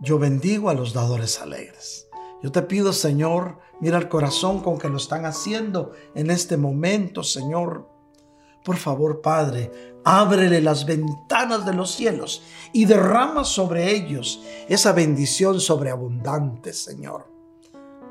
yo 0.00 0.18
bendigo 0.18 0.70
a 0.70 0.74
los 0.74 0.92
dadores 0.92 1.40
alegres. 1.40 2.08
Yo 2.42 2.52
te 2.52 2.62
pido, 2.62 2.92
Señor, 2.92 3.58
mira 3.80 3.98
el 3.98 4.08
corazón 4.08 4.60
con 4.60 4.78
que 4.78 4.88
lo 4.88 4.96
están 4.96 5.24
haciendo 5.24 5.92
en 6.14 6.30
este 6.30 6.56
momento, 6.56 7.22
Señor. 7.22 7.88
Por 8.64 8.76
favor, 8.76 9.20
Padre, 9.20 9.70
ábrele 10.04 10.60
las 10.60 10.86
ventanas 10.86 11.66
de 11.66 11.74
los 11.74 11.90
cielos 11.90 12.42
y 12.72 12.84
derrama 12.84 13.44
sobre 13.44 13.90
ellos 13.90 14.42
esa 14.68 14.92
bendición 14.92 15.60
sobreabundante, 15.60 16.72
Señor. 16.72 17.37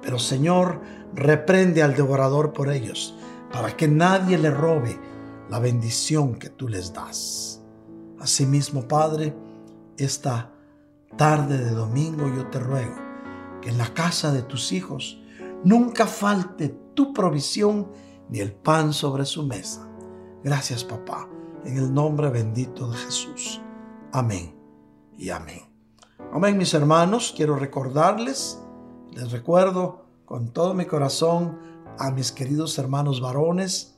Pero, 0.07 0.19
Señor, 0.19 0.79
reprende 1.13 1.83
al 1.83 1.93
devorador 1.93 2.53
por 2.53 2.71
ellos, 2.71 3.13
para 3.51 3.75
que 3.75 3.89
nadie 3.89 4.37
le 4.37 4.51
robe 4.51 4.97
la 5.49 5.59
bendición 5.59 6.35
que 6.35 6.47
tú 6.47 6.69
les 6.69 6.93
das. 6.93 7.61
Asimismo, 8.17 8.87
Padre, 8.87 9.35
esta 9.97 10.53
tarde 11.17 11.57
de 11.57 11.71
domingo 11.71 12.33
yo 12.33 12.47
te 12.47 12.57
ruego 12.57 12.95
que 13.61 13.67
en 13.67 13.77
la 13.77 13.93
casa 13.93 14.31
de 14.31 14.43
tus 14.43 14.71
hijos 14.71 15.21
nunca 15.65 16.07
falte 16.07 16.69
tu 16.93 17.11
provisión 17.11 17.91
ni 18.29 18.39
el 18.39 18.53
pan 18.53 18.93
sobre 18.93 19.25
su 19.25 19.43
mesa. 19.43 19.89
Gracias 20.41 20.85
papá, 20.85 21.27
en 21.65 21.75
el 21.75 21.93
nombre 21.93 22.29
bendito 22.29 22.89
de 22.89 22.95
Jesús. 22.95 23.61
Amén 24.13 24.55
y 25.17 25.31
amén. 25.31 25.63
Amén 26.31 26.57
mis 26.57 26.73
hermanos, 26.73 27.33
quiero 27.35 27.57
recordarles, 27.57 28.57
les 29.17 29.31
recuerdo 29.31 30.05
con 30.25 30.49
todo 30.49 30.75
mi 30.75 30.85
corazón 30.85 31.57
a 31.97 32.11
mis 32.11 32.31
queridos 32.31 32.77
hermanos 32.77 33.19
varones 33.19 33.97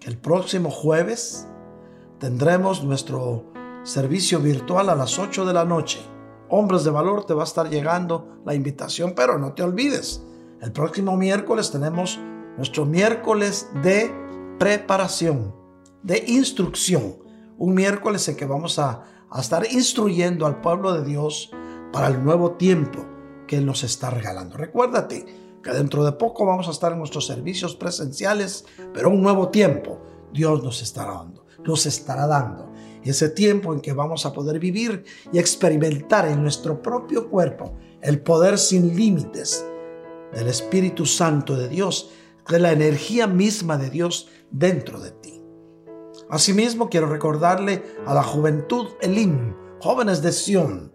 que 0.00 0.08
el 0.08 0.16
próximo 0.16 0.70
jueves 0.70 1.46
tendremos 2.18 2.82
nuestro 2.82 3.44
servicio 3.82 4.40
virtual 4.40 4.88
a 4.88 4.94
las 4.94 5.18
8 5.18 5.44
de 5.44 5.52
la 5.52 5.66
noche. 5.66 6.00
Hombres 6.48 6.82
de 6.82 6.90
Valor 6.90 7.26
te 7.26 7.34
va 7.34 7.42
a 7.42 7.44
estar 7.44 7.68
llegando 7.68 8.40
la 8.46 8.54
invitación, 8.54 9.12
pero 9.14 9.38
no 9.38 9.52
te 9.52 9.64
olvides, 9.64 10.22
el 10.62 10.72
próximo 10.72 11.14
miércoles 11.14 11.70
tenemos 11.70 12.18
nuestro 12.56 12.86
miércoles 12.86 13.68
de 13.82 14.10
preparación, 14.58 15.54
de 16.02 16.24
instrucción, 16.26 17.16
un 17.58 17.74
miércoles 17.74 18.26
en 18.30 18.36
que 18.36 18.46
vamos 18.46 18.78
a, 18.78 19.04
a 19.30 19.40
estar 19.42 19.70
instruyendo 19.70 20.46
al 20.46 20.62
pueblo 20.62 20.94
de 20.94 21.04
Dios 21.04 21.50
para 21.92 22.06
el 22.06 22.24
nuevo 22.24 22.52
tiempo 22.52 23.11
que 23.52 23.58
Él 23.58 23.66
nos 23.66 23.84
está 23.84 24.08
regalando. 24.08 24.56
Recuérdate 24.56 25.26
que 25.62 25.70
dentro 25.72 26.06
de 26.06 26.12
poco 26.12 26.46
vamos 26.46 26.68
a 26.68 26.70
estar 26.70 26.90
en 26.92 26.98
nuestros 26.98 27.26
servicios 27.26 27.76
presenciales, 27.76 28.64
pero 28.94 29.10
un 29.10 29.20
nuevo 29.20 29.50
tiempo 29.50 30.00
Dios 30.32 30.64
nos 30.64 30.80
estará 30.80 31.12
dando, 31.12 31.44
nos 31.62 31.84
estará 31.84 32.26
dando 32.26 32.72
ese 33.04 33.28
tiempo 33.28 33.74
en 33.74 33.82
que 33.82 33.92
vamos 33.92 34.24
a 34.24 34.32
poder 34.32 34.58
vivir 34.58 35.04
y 35.34 35.38
experimentar 35.38 36.26
en 36.28 36.40
nuestro 36.40 36.80
propio 36.80 37.28
cuerpo 37.28 37.76
el 38.00 38.22
poder 38.22 38.56
sin 38.56 38.96
límites 38.96 39.66
del 40.32 40.48
Espíritu 40.48 41.04
Santo 41.04 41.54
de 41.54 41.68
Dios, 41.68 42.10
de 42.48 42.58
la 42.58 42.72
energía 42.72 43.26
misma 43.26 43.76
de 43.76 43.90
Dios 43.90 44.30
dentro 44.50 44.98
de 44.98 45.10
ti. 45.10 45.42
Asimismo, 46.30 46.88
quiero 46.88 47.06
recordarle 47.06 47.82
a 48.06 48.14
la 48.14 48.22
juventud 48.22 48.86
Elim, 49.02 49.54
jóvenes 49.78 50.22
de 50.22 50.32
Sión, 50.32 50.92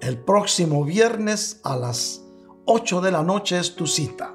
el 0.00 0.18
próximo 0.18 0.84
viernes 0.84 1.60
a 1.62 1.76
las 1.76 2.22
8 2.64 3.00
de 3.02 3.12
la 3.12 3.22
noche 3.22 3.58
es 3.58 3.74
tu 3.74 3.86
cita. 3.86 4.34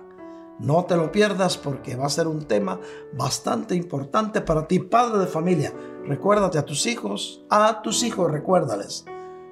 No 0.59 0.85
te 0.85 0.95
lo 0.95 1.11
pierdas 1.11 1.57
porque 1.57 1.95
va 1.95 2.05
a 2.05 2.09
ser 2.09 2.27
un 2.27 2.45
tema 2.45 2.79
bastante 3.13 3.75
importante 3.75 4.41
para 4.41 4.67
ti, 4.67 4.79
padre 4.79 5.19
de 5.19 5.27
familia. 5.27 5.73
Recuérdate 6.05 6.57
a 6.57 6.65
tus 6.65 6.85
hijos, 6.85 7.43
a 7.49 7.81
tus 7.81 8.03
hijos 8.03 8.31
recuérdales 8.31 9.05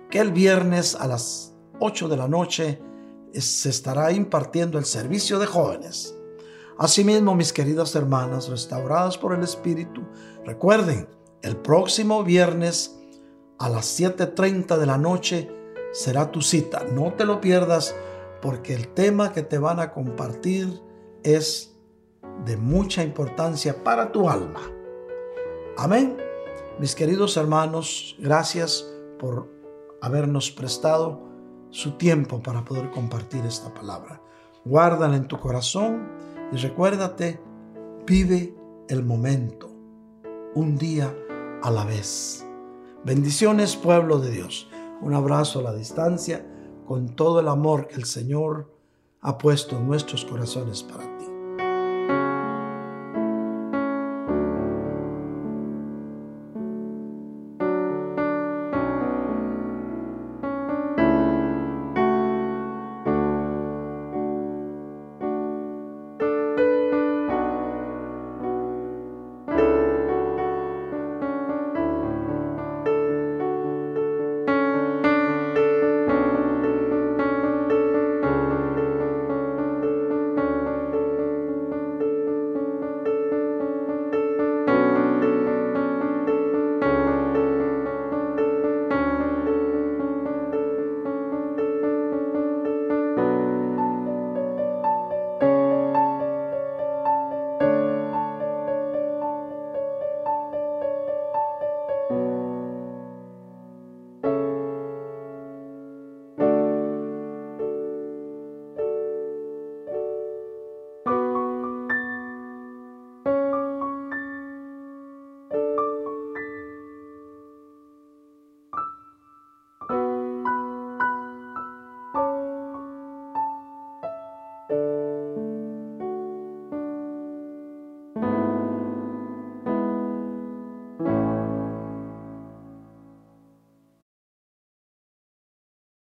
que 0.10 0.20
el 0.20 0.32
viernes 0.32 0.96
a 0.96 1.08
las 1.08 1.56
8 1.80 2.08
de 2.08 2.18
la 2.18 2.28
noche 2.28 2.80
se 3.34 3.70
estará 3.70 4.12
impartiendo 4.12 4.78
el 4.78 4.86
servicio 4.86 5.40
de 5.40 5.48
jóvenes. 5.48 6.16
Asimismo, 6.78 7.36
mis 7.36 7.52
queridas 7.52 7.96
hermanas, 7.96 8.50
restauradas 8.50 9.18
por 9.18 9.34
el 9.34 9.44
Espíritu, 9.44 10.04
recuerden, 10.46 11.08
el 11.42 11.58
próximo 11.58 12.24
viernes 12.24 12.96
a 13.58 13.70
las 13.70 14.00
7.30 14.00 14.78
de 14.78 14.86
la 14.86 14.98
noche 14.98 15.63
será 15.94 16.32
tu 16.32 16.42
cita. 16.42 16.84
No 16.92 17.14
te 17.14 17.24
lo 17.24 17.40
pierdas 17.40 17.96
porque 18.42 18.74
el 18.74 18.90
tema 18.90 19.32
que 19.32 19.44
te 19.44 19.58
van 19.58 19.80
a 19.80 19.94
compartir 19.94 20.82
es 21.24 21.78
de 22.46 22.58
mucha 22.58 23.04
importancia 23.04 23.84
para 23.84 24.12
tu 24.12 24.30
alma. 24.30 24.60
Amén. 25.78 26.18
Mis 26.80 26.96
queridos 26.96 27.38
hermanos, 27.38 28.18
gracias 28.20 28.92
por 29.20 29.50
habernos 30.02 30.52
prestado 30.52 31.22
su 31.70 31.92
tiempo 31.92 32.42
para 32.42 32.66
poder 32.66 32.92
compartir 32.92 33.46
esta 33.46 33.74
palabra. 33.74 34.22
Guárdala 34.66 35.16
en 35.16 35.28
tu 35.28 35.40
corazón 35.40 36.10
y 36.52 36.58
recuérdate, 36.58 37.40
vive 38.06 38.56
el 38.90 39.04
momento, 39.04 39.72
un 40.56 40.78
día 40.78 41.16
a 41.62 41.72
la 41.72 41.86
vez. 41.86 42.46
Bendiciones, 43.06 43.76
pueblo 43.76 44.20
de 44.20 44.32
Dios. 44.32 44.70
Un 45.04 45.14
abrazo 45.14 45.60
a 45.60 45.64
la 45.64 45.74
distancia 45.74 46.46
con 46.88 47.16
todo 47.16 47.42
el 47.42 47.50
amor 47.50 47.88
que 47.88 47.96
el 47.96 48.06
Señor 48.06 48.74
ha 49.20 49.38
puesto 49.38 49.78
en 49.78 49.86
nuestros 49.86 50.24
corazones 50.24 50.82
para 50.82 51.04
ti. 51.04 51.13